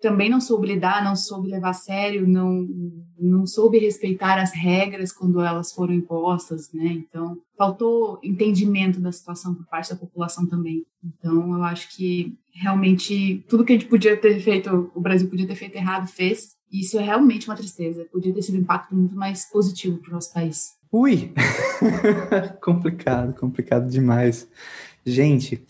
também 0.00 0.28
não 0.28 0.40
soube 0.40 0.66
lidar, 0.66 1.04
não 1.04 1.16
soube 1.16 1.48
levar 1.48 1.70
a 1.70 1.74
sério, 1.74 2.26
não, 2.26 2.68
não 3.18 3.46
soube 3.46 3.78
respeitar 3.78 4.38
as 4.38 4.52
regras 4.52 5.12
quando 5.12 5.40
elas 5.40 5.72
foram 5.72 5.94
impostas, 5.94 6.72
né? 6.72 6.86
Então, 6.86 7.38
faltou 7.56 8.18
entendimento 8.22 9.00
da 9.00 9.10
situação 9.10 9.54
por 9.54 9.66
parte 9.66 9.90
da 9.90 9.96
população 9.96 10.46
também. 10.46 10.84
Então, 11.02 11.54
eu 11.54 11.62
acho 11.62 11.94
que 11.96 12.36
realmente 12.52 13.44
tudo 13.48 13.64
que 13.64 13.72
a 13.72 13.76
gente 13.76 13.88
podia 13.88 14.16
ter 14.16 14.38
feito, 14.40 14.90
o 14.94 15.00
Brasil 15.00 15.28
podia 15.28 15.46
ter 15.46 15.54
feito 15.56 15.76
errado, 15.76 16.06
fez. 16.06 16.56
E 16.70 16.80
isso 16.80 16.98
é 16.98 17.02
realmente 17.02 17.48
uma 17.48 17.56
tristeza. 17.56 18.06
Podia 18.12 18.34
ter 18.34 18.42
sido 18.42 18.56
um 18.56 18.62
impacto 18.62 18.94
muito 18.94 19.14
mais 19.14 19.48
positivo 19.50 19.98
para 19.98 20.10
o 20.10 20.14
nosso 20.14 20.32
país. 20.32 20.76
Ui! 20.92 21.32
complicado, 22.62 23.34
complicado 23.34 23.88
demais. 23.88 24.48
Gente, 25.04 25.64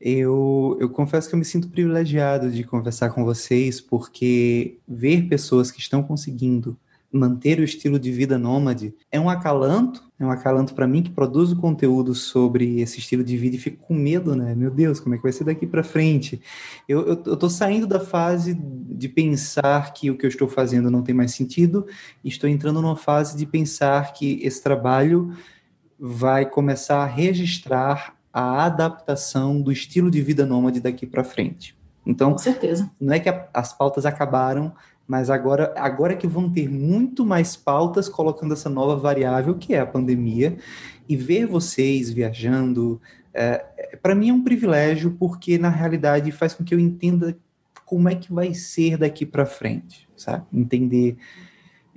eu, 0.00 0.76
eu 0.80 0.88
confesso 0.90 1.28
que 1.28 1.34
eu 1.34 1.38
me 1.38 1.44
sinto 1.44 1.68
privilegiado 1.68 2.50
de 2.50 2.64
conversar 2.64 3.10
com 3.10 3.24
vocês, 3.24 3.80
porque 3.80 4.78
ver 4.86 5.28
pessoas 5.28 5.70
que 5.70 5.80
estão 5.80 6.02
conseguindo 6.02 6.76
manter 7.14 7.60
o 7.60 7.64
estilo 7.64 7.96
de 7.96 8.10
vida 8.10 8.36
nômade 8.36 8.92
é 9.10 9.20
um 9.20 9.30
acalanto, 9.30 10.02
é 10.18 10.26
um 10.26 10.32
acalanto 10.32 10.74
para 10.74 10.86
mim 10.86 11.00
que 11.00 11.10
produzo 11.10 11.56
conteúdo 11.56 12.12
sobre 12.12 12.80
esse 12.80 12.98
estilo 12.98 13.22
de 13.22 13.36
vida 13.36 13.54
e 13.54 13.58
fico 13.58 13.86
com 13.86 13.94
medo, 13.94 14.34
né? 14.34 14.52
Meu 14.54 14.70
Deus, 14.70 14.98
como 14.98 15.14
é 15.14 15.18
que 15.18 15.22
vai 15.22 15.32
ser 15.32 15.44
daqui 15.44 15.64
para 15.64 15.84
frente? 15.84 16.42
Eu, 16.88 17.16
tô 17.16 17.48
saindo 17.48 17.86
da 17.86 18.00
fase 18.00 18.54
de 18.54 19.08
pensar 19.08 19.94
que 19.94 20.10
o 20.10 20.18
que 20.18 20.26
eu 20.26 20.28
estou 20.28 20.48
fazendo 20.48 20.90
não 20.90 21.02
tem 21.02 21.14
mais 21.14 21.32
sentido 21.32 21.86
e 22.22 22.28
estou 22.28 22.50
entrando 22.50 22.82
numa 22.82 22.96
fase 22.96 23.36
de 23.36 23.46
pensar 23.46 24.12
que 24.12 24.40
esse 24.42 24.60
trabalho 24.60 25.32
vai 25.98 26.44
começar 26.44 26.98
a 27.02 27.06
registrar 27.06 28.13
a 28.34 28.64
adaptação 28.64 29.62
do 29.62 29.70
estilo 29.70 30.10
de 30.10 30.20
vida 30.20 30.44
nômade 30.44 30.80
daqui 30.80 31.06
para 31.06 31.22
frente. 31.22 31.76
Então, 32.04 32.32
Com 32.32 32.38
certeza. 32.38 32.90
não 33.00 33.14
é 33.14 33.20
que 33.20 33.28
a, 33.28 33.48
as 33.54 33.72
pautas 33.72 34.04
acabaram, 34.04 34.72
mas 35.06 35.30
agora, 35.30 35.72
agora 35.76 36.16
que 36.16 36.26
vão 36.26 36.50
ter 36.50 36.68
muito 36.68 37.24
mais 37.24 37.54
pautas 37.54 38.08
colocando 38.08 38.52
essa 38.52 38.68
nova 38.68 38.96
variável 38.96 39.54
que 39.54 39.72
é 39.72 39.78
a 39.78 39.86
pandemia 39.86 40.56
e 41.08 41.16
ver 41.16 41.46
vocês 41.46 42.10
viajando, 42.10 43.00
é, 43.32 43.64
é 43.78 43.96
para 43.96 44.16
mim 44.16 44.30
é 44.30 44.32
um 44.32 44.42
privilégio 44.42 45.12
porque 45.12 45.56
na 45.56 45.68
realidade 45.68 46.32
faz 46.32 46.54
com 46.54 46.64
que 46.64 46.74
eu 46.74 46.80
entenda 46.80 47.36
como 47.84 48.08
é 48.08 48.16
que 48.16 48.32
vai 48.32 48.52
ser 48.52 48.96
daqui 48.96 49.24
para 49.24 49.46
frente, 49.46 50.08
sabe? 50.16 50.44
Entender 50.52 51.16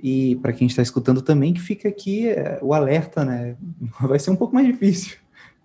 e 0.00 0.36
para 0.36 0.52
quem 0.52 0.68
está 0.68 0.82
escutando 0.82 1.20
também 1.20 1.52
que 1.52 1.60
fica 1.60 1.88
aqui 1.88 2.28
é, 2.28 2.60
o 2.62 2.72
alerta, 2.72 3.24
né? 3.24 3.56
Vai 4.00 4.20
ser 4.20 4.30
um 4.30 4.36
pouco 4.36 4.54
mais 4.54 4.64
difícil 4.64 5.18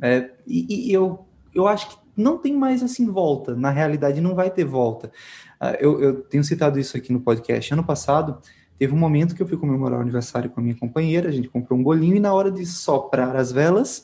é, 0.04 0.30
e, 0.46 0.90
e 0.90 0.94
eu, 0.94 1.26
eu 1.56 1.66
acho 1.66 1.90
que 1.90 1.98
não 2.16 2.38
tem 2.38 2.54
mais 2.54 2.84
assim 2.84 3.10
volta. 3.10 3.56
Na 3.56 3.70
realidade, 3.70 4.20
não 4.20 4.36
vai 4.36 4.52
ter 4.52 4.66
volta. 4.66 5.08
Uh, 5.62 5.78
eu, 5.80 6.02
eu, 6.02 6.22
tenho 6.24 6.44
citado 6.44 6.78
isso 6.78 6.98
aqui 6.98 7.14
no 7.14 7.22
podcast. 7.22 7.74
Ano 7.74 7.86
passado, 7.86 8.38
teve 8.78 8.94
um 8.94 8.98
momento 8.98 9.34
que 9.34 9.42
eu 9.42 9.48
fui 9.48 9.58
comemorar 9.58 10.00
o 10.00 10.02
aniversário 10.02 10.50
com 10.50 10.60
a 10.60 10.64
minha 10.64 10.76
companheira. 10.76 11.30
A 11.30 11.32
gente 11.32 11.48
comprou 11.48 11.80
um 11.80 11.84
bolinho 11.84 12.18
e 12.18 12.20
na 12.20 12.34
hora 12.34 12.52
de 12.52 12.66
soprar 12.66 13.34
as 13.38 13.52
velas, 13.52 14.04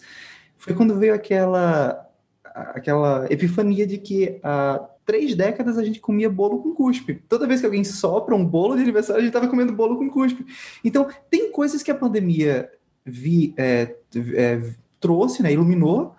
foi 0.57 0.73
quando 0.73 0.97
veio 0.97 1.13
aquela 1.13 2.05
aquela 2.43 3.25
epifania 3.29 3.85
de 3.85 3.97
que 3.97 4.39
há 4.43 4.89
três 5.05 5.33
décadas 5.35 5.77
a 5.77 5.83
gente 5.83 5.99
comia 5.99 6.29
bolo 6.29 6.61
com 6.61 6.73
cuspe. 6.73 7.15
Toda 7.27 7.47
vez 7.47 7.59
que 7.59 7.65
alguém 7.65 7.83
sopra 7.83 8.35
um 8.35 8.45
bolo 8.45 8.75
de 8.75 8.81
aniversário, 8.81 9.19
a 9.19 9.23
gente 9.23 9.29
estava 9.29 9.47
comendo 9.47 9.73
bolo 9.73 9.97
com 9.97 10.09
cuspe. 10.09 10.45
Então, 10.83 11.07
tem 11.29 11.51
coisas 11.51 11.81
que 11.81 11.91
a 11.91 11.95
pandemia 11.95 12.69
vi, 13.05 13.53
é, 13.57 13.95
é, 14.35 14.61
trouxe, 14.99 15.41
né, 15.43 15.51
iluminou. 15.53 16.15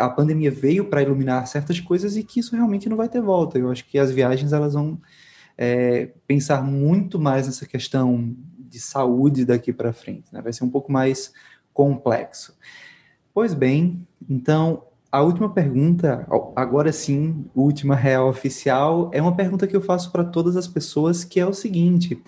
A 0.00 0.08
pandemia 0.08 0.50
veio 0.50 0.84
para 0.84 1.02
iluminar 1.02 1.46
certas 1.46 1.80
coisas 1.80 2.16
e 2.16 2.22
que 2.22 2.40
isso 2.40 2.54
realmente 2.54 2.88
não 2.88 2.96
vai 2.96 3.08
ter 3.08 3.20
volta. 3.20 3.58
Eu 3.58 3.70
acho 3.70 3.84
que 3.84 3.98
as 3.98 4.10
viagens 4.10 4.52
elas 4.52 4.74
vão 4.74 5.00
é, 5.58 6.10
pensar 6.26 6.62
muito 6.62 7.18
mais 7.18 7.46
nessa 7.46 7.66
questão 7.66 8.34
de 8.58 8.78
saúde 8.78 9.44
daqui 9.44 9.72
para 9.72 9.92
frente. 9.92 10.32
Né? 10.32 10.40
Vai 10.40 10.52
ser 10.52 10.64
um 10.64 10.70
pouco 10.70 10.90
mais 10.90 11.32
complexo. 11.74 12.56
Pois 13.34 13.54
bem, 13.54 14.06
então 14.28 14.84
a 15.10 15.20
última 15.20 15.52
pergunta, 15.52 16.26
agora 16.56 16.90
sim, 16.90 17.44
última 17.54 17.94
real 17.94 18.28
oficial, 18.28 19.10
é 19.12 19.20
uma 19.20 19.36
pergunta 19.36 19.66
que 19.66 19.76
eu 19.76 19.82
faço 19.82 20.10
para 20.10 20.24
todas 20.24 20.56
as 20.56 20.66
pessoas, 20.66 21.22
que 21.22 21.38
é 21.38 21.46
o 21.46 21.52
seguinte: 21.52 22.22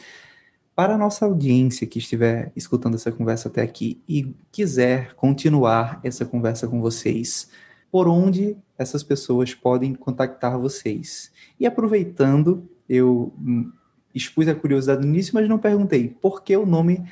para 0.74 0.94
a 0.94 0.98
nossa 0.98 1.24
audiência 1.24 1.86
que 1.86 1.98
estiver 1.98 2.52
escutando 2.56 2.94
essa 2.94 3.12
conversa 3.12 3.48
até 3.48 3.62
aqui 3.62 4.02
e 4.08 4.34
quiser 4.50 5.14
continuar 5.14 6.00
essa 6.02 6.24
conversa 6.24 6.66
com 6.66 6.80
vocês, 6.80 7.50
por 7.90 8.08
onde 8.08 8.56
essas 8.76 9.02
pessoas 9.02 9.54
podem 9.54 9.94
contactar 9.94 10.58
vocês? 10.58 11.32
E 11.60 11.66
aproveitando, 11.66 12.68
eu 12.88 13.32
hum, 13.38 13.70
expus 14.12 14.48
a 14.48 14.54
curiosidade 14.54 15.02
no 15.02 15.12
início, 15.12 15.32
mas 15.34 15.48
não 15.48 15.58
perguntei 15.58 16.08
por 16.08 16.42
que 16.42 16.56
o 16.56 16.66
nome 16.66 17.04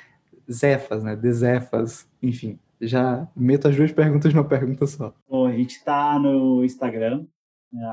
Zefas, 0.51 1.05
né? 1.05 1.15
De 1.15 1.33
Zefas, 1.33 2.07
enfim. 2.21 2.59
Já 2.81 3.29
meto 3.37 3.69
as 3.69 3.77
duas 3.77 3.93
perguntas 3.93 4.35
numa 4.35 4.45
pergunta 4.45 4.87
só. 4.89 5.15
Bom, 5.29 5.47
a 5.47 5.53
gente 5.53 5.77
está 5.77 6.19
no 6.19 6.65
Instagram, 6.65 7.25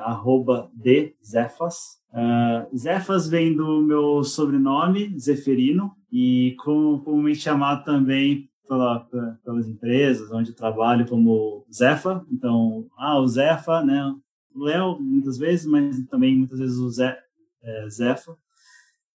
arroba 0.04 0.70
de 0.74 1.16
Zefas. 1.26 2.00
Uh, 2.12 2.78
Zefas 2.78 3.28
vem 3.28 3.56
do 3.56 3.82
meu 3.82 4.24
sobrenome, 4.24 5.18
Zeferino, 5.20 5.96
e 6.12 6.56
como 6.60 7.02
comumente 7.04 7.40
chamado 7.40 7.84
também 7.84 8.50
pela, 8.68 9.00
pelas 9.44 9.68
empresas 9.68 10.32
onde 10.32 10.54
trabalho 10.54 11.08
como 11.08 11.66
Zefa. 11.74 12.24
Então, 12.32 12.88
ah, 12.98 13.20
o 13.20 13.28
Zefa, 13.28 13.84
né? 13.84 14.16
O 14.54 14.64
Léo, 14.64 15.00
muitas 15.00 15.38
vezes, 15.38 15.66
mas 15.66 16.00
também 16.08 16.38
muitas 16.38 16.60
vezes 16.60 16.78
o 16.78 16.90
Ze, 16.90 17.16
é, 17.64 17.90
Zefa. 17.90 18.38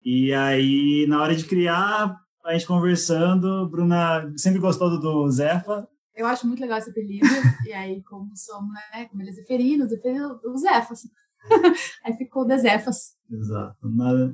E 0.04 0.32
aí, 0.32 1.06
na 1.06 1.22
hora 1.22 1.34
de 1.34 1.44
criar, 1.44 2.16
a 2.44 2.52
gente 2.54 2.66
conversando, 2.66 3.68
Bruna 3.68 4.32
sempre 4.36 4.58
gostou 4.58 4.98
do 4.98 5.30
Zefa. 5.30 5.86
Eu 6.14 6.26
acho 6.26 6.46
muito 6.46 6.60
legal 6.60 6.78
esse 6.78 6.90
apelido. 6.90 7.26
e 7.66 7.72
aí, 7.72 8.02
como 8.02 8.30
somos, 8.36 8.72
né? 8.92 9.06
Como 9.06 9.22
ele 9.22 9.30
é 9.30 9.32
Zeferino, 9.32 9.88
Zeferino, 9.88 10.40
o 10.44 10.56
Zefas. 10.56 11.02
aí 12.04 12.14
ficou 12.16 12.44
o 12.44 12.58
Zefas. 12.58 13.16
Exato. 13.30 13.76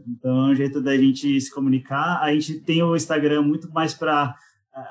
Então, 0.08 0.48
é 0.48 0.52
um 0.52 0.54
jeito 0.54 0.80
da 0.80 0.96
gente 0.96 1.40
se 1.40 1.52
comunicar. 1.52 2.20
A 2.22 2.32
gente 2.32 2.60
tem 2.60 2.82
o 2.82 2.96
Instagram 2.96 3.42
muito 3.42 3.70
mais 3.72 3.94
para 3.94 4.34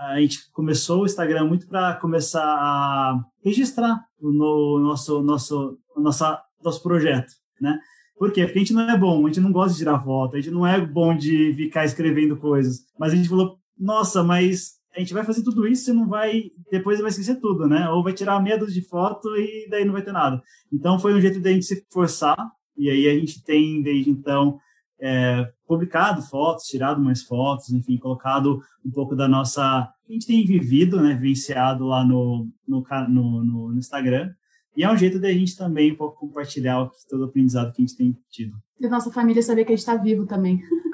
a 0.09 0.19
gente 0.19 0.51
começou 0.51 1.03
o 1.03 1.05
Instagram 1.05 1.45
muito 1.45 1.67
para 1.67 1.95
começar 1.95 2.43
a 2.43 3.23
registrar 3.43 4.03
no 4.19 4.79
nosso 4.79 5.21
nosso 5.23 5.77
nossa, 5.95 6.41
nosso 6.63 6.83
projeto, 6.83 7.31
né? 7.61 7.79
Por 8.17 8.31
quê? 8.31 8.45
Porque 8.45 8.57
a 8.57 8.61
gente 8.61 8.73
não 8.73 8.89
é 8.89 8.97
bom, 8.97 9.23
a 9.23 9.27
gente 9.27 9.39
não 9.39 9.51
gosta 9.51 9.73
de 9.73 9.79
tirar 9.79 10.03
foto, 10.03 10.35
a 10.35 10.41
gente 10.41 10.51
não 10.51 10.65
é 10.65 10.83
bom 10.83 11.15
de 11.15 11.53
ficar 11.53 11.85
escrevendo 11.85 12.35
coisas. 12.35 12.79
Mas 12.99 13.13
a 13.13 13.15
gente 13.15 13.29
falou, 13.29 13.59
nossa, 13.77 14.23
mas 14.23 14.76
a 14.97 14.99
gente 14.99 15.13
vai 15.13 15.23
fazer 15.23 15.43
tudo 15.43 15.67
isso 15.67 15.91
e 15.91 15.93
não 15.93 16.07
vai, 16.07 16.45
depois 16.71 16.99
vai 16.99 17.09
esquecer 17.09 17.39
tudo, 17.39 17.67
né? 17.67 17.87
Ou 17.91 18.03
vai 18.03 18.13
tirar 18.13 18.41
medo 18.41 18.65
de 18.65 18.81
foto 18.81 19.29
e 19.37 19.67
daí 19.69 19.85
não 19.85 19.93
vai 19.93 20.01
ter 20.01 20.11
nada. 20.11 20.41
Então 20.73 20.97
foi 20.97 21.13
um 21.13 21.21
jeito 21.21 21.39
de 21.39 21.47
a 21.47 21.53
gente 21.53 21.67
se 21.67 21.85
forçar, 21.91 22.35
e 22.75 22.89
aí 22.89 23.07
a 23.07 23.13
gente 23.13 23.43
tem 23.43 23.83
desde 23.83 24.09
então 24.09 24.57
é, 24.99 25.47
publicado 25.67 26.23
fotos, 26.23 26.65
tirado 26.65 26.99
mais 26.99 27.21
fotos, 27.21 27.69
enfim, 27.69 27.95
colocado 27.97 28.59
um 28.83 28.89
pouco 28.89 29.15
da 29.15 29.27
nossa. 29.27 29.61
a 29.61 30.11
gente 30.11 30.25
tem 30.25 30.43
vivido, 30.43 30.99
né? 30.99 31.13
Vivenciado 31.13 31.85
lá 31.85 32.03
no, 32.03 32.49
no, 32.67 32.83
no, 33.07 33.71
no 33.71 33.77
Instagram. 33.77 34.33
E 34.75 34.83
é 34.83 34.91
um 34.91 34.97
jeito 34.97 35.19
de 35.19 35.27
a 35.27 35.33
gente 35.33 35.55
também 35.55 35.91
um 35.91 35.95
pouco 35.95 36.19
compartilhar 36.19 36.89
todo 37.07 37.21
o 37.21 37.25
aprendizado 37.25 37.71
que 37.71 37.83
a 37.83 37.85
gente 37.85 37.97
tem 37.97 38.17
tido. 38.31 38.57
E 38.80 38.88
nossa 38.88 39.11
família 39.11 39.41
saber 39.41 39.65
que 39.65 39.73
a 39.73 39.75
gente 39.75 39.80
está 39.80 39.95
vivo 39.95 40.25
também. 40.25 40.63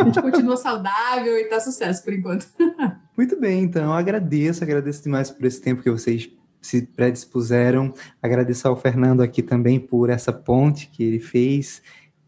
a 0.00 0.04
gente 0.04 0.22
continua 0.22 0.56
saudável 0.56 1.36
e 1.36 1.42
está 1.42 1.60
sucesso 1.60 2.02
por 2.02 2.14
enquanto. 2.14 2.46
Muito 3.16 3.38
bem, 3.38 3.64
então 3.64 3.84
eu 3.84 3.92
agradeço, 3.92 4.64
agradeço 4.64 5.02
demais 5.02 5.30
por 5.30 5.44
esse 5.44 5.60
tempo 5.60 5.82
que 5.82 5.90
vocês 5.90 6.30
se 6.60 6.82
predispuseram. 6.82 7.92
Agradeço 8.22 8.66
ao 8.68 8.76
Fernando 8.76 9.20
aqui 9.20 9.42
também 9.42 9.78
por 9.78 10.08
essa 10.08 10.32
ponte 10.32 10.88
que 10.88 11.02
ele 11.02 11.18
fez. 11.18 11.82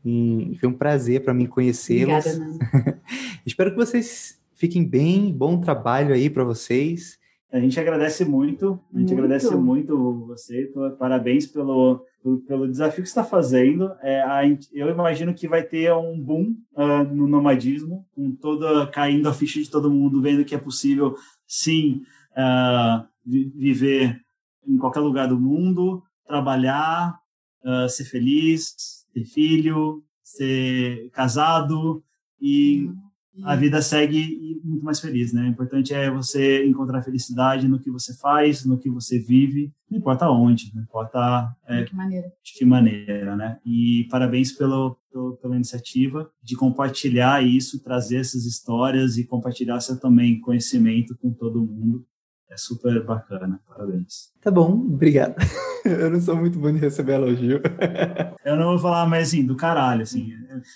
E 0.04 0.56
foi 0.60 0.68
um 0.68 0.72
prazer 0.72 1.22
para 1.22 1.34
mim 1.34 1.46
conhecê-los. 1.46 2.24
Espero 3.44 3.70
que 3.70 3.76
vocês 3.76 4.40
fiquem 4.54 4.84
bem, 4.84 5.32
bom 5.32 5.60
trabalho 5.60 6.14
aí 6.14 6.28
para 6.28 6.44
vocês. 6.44 7.18
A 7.52 7.58
gente 7.58 7.78
agradece 7.80 8.24
muito, 8.24 8.78
a 8.94 8.98
gente 8.98 9.08
muito. 9.08 9.12
agradece 9.14 9.54
muito 9.56 10.26
você, 10.26 10.70
parabéns 10.98 11.46
pelo, 11.46 12.04
pelo 12.46 12.68
desafio 12.68 13.02
que 13.02 13.08
está 13.08 13.24
fazendo. 13.24 13.92
É, 14.02 14.20
a, 14.22 14.42
eu 14.72 14.88
imagino 14.90 15.34
que 15.34 15.48
vai 15.48 15.62
ter 15.62 15.92
um 15.94 16.20
boom 16.20 16.54
uh, 16.72 17.04
no 17.14 17.26
nomadismo, 17.26 18.06
com 18.14 18.32
toda 18.32 18.86
caindo 18.88 19.28
a 19.28 19.34
ficha 19.34 19.60
de 19.60 19.70
todo 19.70 19.90
mundo, 19.90 20.20
vendo 20.20 20.44
que 20.44 20.54
é 20.54 20.58
possível, 20.58 21.14
sim, 21.46 22.02
uh, 22.32 23.06
viver 23.24 24.20
em 24.66 24.76
qualquer 24.76 25.00
lugar 25.00 25.28
do 25.28 25.40
mundo, 25.40 26.02
trabalhar, 26.26 27.18
uh, 27.64 27.88
ser 27.88 28.04
feliz, 28.04 29.06
ter 29.12 29.24
filho, 29.24 30.04
ser 30.22 31.10
casado 31.10 32.02
e 32.40 32.86
uhum 32.86 33.09
a 33.44 33.56
vida 33.56 33.80
segue 33.80 34.60
muito 34.64 34.84
mais 34.84 35.00
feliz, 35.00 35.32
né? 35.32 35.42
O 35.42 35.48
importante 35.48 35.94
é 35.94 36.10
você 36.10 36.66
encontrar 36.66 37.02
felicidade 37.02 37.68
no 37.68 37.78
que 37.78 37.90
você 37.90 38.16
faz, 38.18 38.64
no 38.64 38.78
que 38.78 38.90
você 38.90 39.18
vive, 39.18 39.72
não 39.90 39.98
importa 39.98 40.28
onde, 40.28 40.70
não 40.74 40.82
importa 40.82 41.54
é, 41.66 41.82
de 41.82 41.90
que 41.90 41.96
maneira, 41.96 42.32
de 42.42 42.52
que 42.52 42.64
maneira, 42.64 43.36
né? 43.36 43.58
E 43.64 44.06
parabéns 44.10 44.52
pelo, 44.52 44.96
pelo, 45.12 45.36
pela 45.36 45.56
iniciativa 45.56 46.30
de 46.42 46.56
compartilhar 46.56 47.44
isso, 47.44 47.82
trazer 47.82 48.18
essas 48.18 48.44
histórias 48.44 49.16
e 49.16 49.26
compartilhar 49.26 49.80
seu 49.80 49.98
também 49.98 50.40
conhecimento 50.40 51.16
com 51.16 51.32
todo 51.32 51.64
mundo. 51.64 52.04
É 52.50 52.56
super 52.56 53.04
bacana, 53.04 53.60
parabéns. 53.68 54.32
Tá 54.40 54.50
bom, 54.50 54.72
obrigado. 54.72 55.36
Eu 55.86 56.10
não 56.10 56.20
sou 56.20 56.36
muito 56.36 56.58
bom 56.58 56.72
de 56.72 56.78
receber 56.78 57.12
elogio. 57.12 57.62
Eu 58.44 58.56
não 58.56 58.70
vou 58.70 58.78
falar, 58.78 59.06
mas 59.06 59.28
assim, 59.28 59.46
do 59.46 59.56
caralho, 59.56 60.02
assim. 60.02 60.32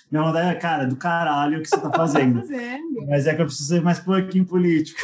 Minha 0.09 0.23
vontade 0.23 0.55
é, 0.55 0.55
cara, 0.55 0.85
do 0.85 0.95
caralho 0.95 1.59
o 1.59 1.61
que 1.61 1.67
você 1.67 1.77
tá 1.77 1.91
fazendo. 1.93 2.35
Tá 2.35 2.47
fazendo. 2.47 3.05
Mas 3.07 3.27
é 3.27 3.35
que 3.35 3.41
eu 3.41 3.45
preciso 3.45 3.67
ser 3.67 3.81
mais 3.81 3.99
pouquinho 3.99 4.45
político. 4.45 4.99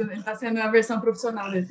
Ele 0.00 0.22
tá 0.22 0.34
sendo 0.34 0.58
uma 0.58 0.70
versão 0.70 0.98
profissional 1.00 1.50
dele. 1.50 1.68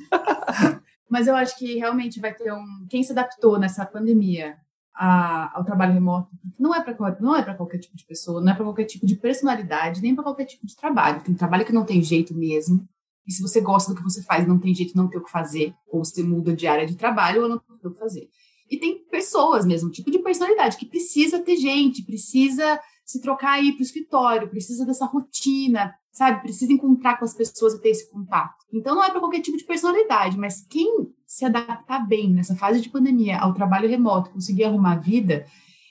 Mas 1.08 1.26
eu 1.26 1.34
acho 1.34 1.58
que 1.58 1.76
realmente 1.76 2.20
vai 2.20 2.32
ter 2.32 2.52
um. 2.52 2.86
Quem 2.88 3.02
se 3.02 3.10
adaptou 3.10 3.58
nessa 3.58 3.84
pandemia 3.84 4.54
a, 4.94 5.58
ao 5.58 5.64
trabalho 5.64 5.92
remoto 5.92 6.28
não 6.58 6.74
é 6.74 6.80
para 6.80 6.94
não 7.20 7.34
é 7.34 7.42
para 7.42 7.54
qualquer 7.54 7.78
tipo 7.78 7.96
de 7.96 8.04
pessoa, 8.04 8.40
não 8.40 8.52
é 8.52 8.54
para 8.54 8.64
qualquer 8.64 8.84
tipo 8.84 9.04
de 9.04 9.16
personalidade, 9.16 10.00
nem 10.00 10.14
para 10.14 10.22
qualquer 10.22 10.44
tipo 10.44 10.64
de 10.66 10.76
trabalho. 10.76 11.20
Tem 11.20 11.34
trabalho 11.34 11.64
que 11.64 11.72
não 11.72 11.84
tem 11.84 12.00
jeito 12.00 12.32
mesmo. 12.32 12.88
E 13.26 13.32
se 13.32 13.42
você 13.42 13.60
gosta 13.60 13.92
do 13.92 13.96
que 13.96 14.02
você 14.02 14.22
faz, 14.22 14.46
não 14.46 14.58
tem 14.58 14.74
jeito 14.74 14.96
não 14.96 15.08
ter 15.08 15.18
o 15.18 15.24
que 15.24 15.30
fazer, 15.30 15.74
ou 15.88 16.04
você 16.04 16.22
muda 16.22 16.54
de 16.54 16.66
área 16.66 16.86
de 16.86 16.96
trabalho 16.96 17.42
ou 17.42 17.48
não 17.48 17.58
tem 17.58 17.76
o 17.76 17.92
que 17.92 17.98
fazer. 17.98 18.28
E 18.70 18.78
tem 18.78 19.04
pessoas 19.10 19.66
mesmo, 19.66 19.90
tipo 19.90 20.10
de 20.10 20.20
personalidade, 20.20 20.76
que 20.76 20.86
precisa 20.86 21.40
ter 21.40 21.56
gente, 21.56 22.04
precisa 22.04 22.80
se 23.04 23.20
trocar 23.20 23.54
aí 23.54 23.72
para 23.72 23.80
o 23.80 23.82
escritório, 23.82 24.48
precisa 24.48 24.86
dessa 24.86 25.04
rotina, 25.04 25.92
sabe? 26.12 26.42
Precisa 26.42 26.72
encontrar 26.72 27.18
com 27.18 27.24
as 27.24 27.34
pessoas 27.34 27.74
e 27.74 27.80
ter 27.80 27.90
esse 27.90 28.08
contato. 28.08 28.64
Então 28.72 28.94
não 28.94 29.02
é 29.02 29.10
para 29.10 29.18
qualquer 29.18 29.40
tipo 29.40 29.58
de 29.58 29.64
personalidade, 29.64 30.38
mas 30.38 30.64
quem 30.68 31.12
se 31.26 31.44
adaptar 31.44 32.06
bem 32.06 32.32
nessa 32.32 32.54
fase 32.54 32.80
de 32.80 32.88
pandemia 32.88 33.38
ao 33.38 33.52
trabalho 33.52 33.88
remoto, 33.88 34.30
conseguir 34.30 34.64
arrumar 34.64 34.92
a 34.92 35.00
vida, 35.00 35.44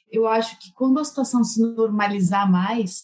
eu 0.09 0.27
acho 0.27 0.57
que 0.59 0.71
quando 0.73 0.99
a 0.99 1.03
situação 1.03 1.43
se 1.43 1.61
normalizar 1.61 2.49
mais, 2.49 3.03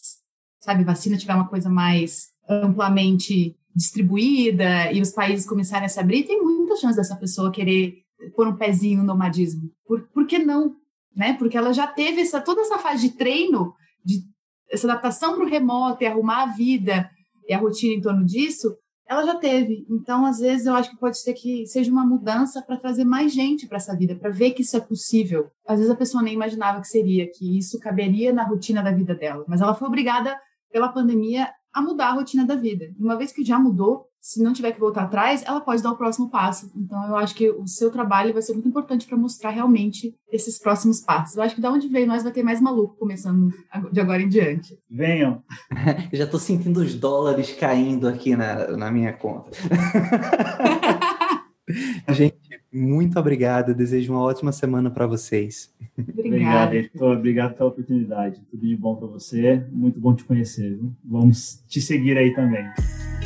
sabe, 0.60 0.82
vacina 0.82 1.18
tiver 1.18 1.34
uma 1.34 1.48
coisa 1.48 1.68
mais 1.68 2.28
amplamente 2.48 3.54
distribuída 3.76 4.90
e 4.90 5.02
os 5.02 5.12
países 5.12 5.46
começarem 5.46 5.84
a 5.84 5.88
se 5.88 6.00
abrir, 6.00 6.24
tem 6.24 6.42
muita 6.42 6.76
chance 6.76 6.96
dessa 6.96 7.14
pessoa 7.14 7.52
querer 7.52 7.98
pôr 8.34 8.48
um 8.48 8.56
pezinho 8.56 9.00
no 9.00 9.04
nomadismo. 9.04 9.70
Por, 9.86 10.08
por 10.08 10.26
que 10.26 10.38
não? 10.38 10.74
Né? 11.14 11.34
Porque 11.34 11.58
ela 11.58 11.74
já 11.74 11.86
teve 11.86 12.22
essa, 12.22 12.40
toda 12.40 12.62
essa 12.62 12.78
fase 12.78 13.08
de 13.08 13.16
treino, 13.16 13.74
de 14.02 14.22
essa 14.70 14.90
adaptação 14.90 15.34
para 15.34 15.44
o 15.44 15.48
remoto 15.48 16.02
e 16.02 16.06
arrumar 16.06 16.44
a 16.44 16.46
vida 16.46 17.08
e 17.46 17.52
a 17.52 17.58
rotina 17.58 17.94
em 17.94 18.00
torno 18.00 18.24
disso, 18.24 18.74
ela 19.06 19.24
já 19.24 19.36
teve. 19.36 19.86
Então, 19.88 20.26
às 20.26 20.38
vezes, 20.38 20.66
eu 20.66 20.74
acho 20.74 20.90
que 20.90 20.98
pode 20.98 21.20
ser 21.20 21.34
que 21.34 21.64
seja 21.66 21.92
uma 21.92 22.04
mudança 22.04 22.60
para 22.62 22.76
trazer 22.76 23.04
mais 23.04 23.32
gente 23.32 23.68
para 23.68 23.76
essa 23.76 23.94
vida, 23.94 24.16
para 24.16 24.30
ver 24.30 24.52
que 24.52 24.62
isso 24.62 24.76
é 24.76 24.80
possível. 24.80 25.48
Às 25.66 25.78
vezes 25.78 25.92
a 25.92 25.96
pessoa 25.96 26.22
nem 26.22 26.34
imaginava 26.34 26.80
que 26.80 26.88
seria, 26.88 27.30
que 27.30 27.56
isso 27.58 27.78
caberia 27.78 28.32
na 28.32 28.42
rotina 28.42 28.82
da 28.82 28.90
vida 28.90 29.14
dela, 29.14 29.44
mas 29.46 29.60
ela 29.60 29.74
foi 29.74 29.86
obrigada 29.86 30.36
pela 30.72 30.88
pandemia 30.88 31.48
a 31.76 31.82
mudar 31.82 32.08
a 32.08 32.14
rotina 32.14 32.46
da 32.46 32.56
vida. 32.56 32.90
Uma 32.98 33.16
vez 33.16 33.32
que 33.32 33.44
já 33.44 33.58
mudou, 33.58 34.08
se 34.18 34.42
não 34.42 34.54
tiver 34.54 34.72
que 34.72 34.80
voltar 34.80 35.02
atrás, 35.02 35.42
ela 35.46 35.60
pode 35.60 35.82
dar 35.82 35.92
o 35.92 35.96
próximo 35.96 36.30
passo. 36.30 36.72
Então, 36.74 37.06
eu 37.06 37.16
acho 37.16 37.34
que 37.34 37.50
o 37.50 37.66
seu 37.66 37.90
trabalho 37.90 38.32
vai 38.32 38.40
ser 38.40 38.54
muito 38.54 38.66
importante 38.66 39.06
para 39.06 39.16
mostrar 39.16 39.50
realmente 39.50 40.16
esses 40.32 40.58
próximos 40.58 41.00
passos. 41.00 41.36
Eu 41.36 41.42
acho 41.42 41.54
que 41.54 41.60
da 41.60 41.70
onde 41.70 41.86
veio 41.86 42.06
nós 42.06 42.22
vai 42.22 42.32
ter 42.32 42.42
mais 42.42 42.62
maluco 42.62 42.96
começando 42.96 43.52
de 43.92 44.00
agora 44.00 44.22
em 44.22 44.28
diante. 44.28 44.76
Venham. 44.90 45.42
já 46.14 46.24
estou 46.24 46.40
sentindo 46.40 46.80
os 46.80 46.94
dólares 46.94 47.52
caindo 47.52 48.08
aqui 48.08 48.34
na, 48.34 48.74
na 48.74 48.90
minha 48.90 49.12
conta. 49.12 49.50
Gente, 52.10 52.36
muito 52.72 53.18
obrigado. 53.18 53.74
Desejo 53.74 54.12
uma 54.12 54.22
ótima 54.22 54.52
semana 54.52 54.90
para 54.90 55.06
vocês. 55.06 55.72
Obrigado, 55.98 56.74
Heitor. 56.74 57.16
Obrigado 57.16 57.54
pela 57.54 57.68
oportunidade. 57.68 58.40
Tudo 58.50 58.66
de 58.66 58.76
bom 58.76 58.94
para 58.94 59.08
você. 59.08 59.64
Muito 59.72 59.98
bom 59.98 60.14
te 60.14 60.24
conhecer. 60.24 60.76
Viu? 60.76 60.92
Vamos 61.04 61.62
te 61.68 61.80
seguir 61.80 62.16
aí 62.16 62.34
também. 62.34 62.66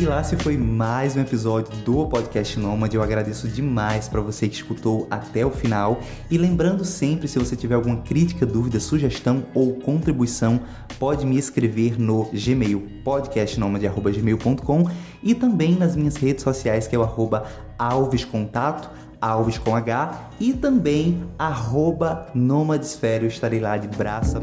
E 0.01 0.07
lá 0.07 0.24
se 0.24 0.34
foi 0.34 0.57
mais 0.57 1.14
um 1.14 1.20
episódio 1.20 1.76
do 1.84 2.07
Podcast 2.07 2.59
Nômade. 2.59 2.96
Eu 2.96 3.03
agradeço 3.03 3.46
demais 3.46 4.09
para 4.09 4.22
você 4.22 4.48
que 4.48 4.55
escutou 4.55 5.07
até 5.11 5.44
o 5.44 5.51
final. 5.51 6.01
E 6.30 6.38
lembrando 6.38 6.86
sempre, 6.86 7.28
se 7.28 7.38
você 7.38 7.55
tiver 7.55 7.74
alguma 7.74 7.98
crítica, 7.98 8.46
dúvida, 8.46 8.80
sugestão 8.80 9.44
ou 9.53 9.74
contribuição, 9.74 10.59
pode 10.98 11.26
me 11.26 11.36
escrever 11.36 12.01
no 12.01 12.30
Gmail, 12.32 12.88
podcastnomade.gmail.com 13.05 14.90
e 15.22 15.34
também 15.34 15.74
nas 15.74 15.94
minhas 15.94 16.16
redes 16.16 16.44
sociais, 16.44 16.86
que 16.86 16.96
é 16.96 16.98
o 16.98 17.03
arroba 17.03 17.44
alvescontato, 17.78 18.88
alves 19.20 19.59
com 19.59 19.76
H, 19.76 20.30
e 20.40 20.55
também 20.55 21.24
arroba 21.38 22.30
nomadesfério, 22.34 23.28
estarei 23.28 23.61
lá 23.61 23.76
de 23.76 23.88
braça. 23.88 24.42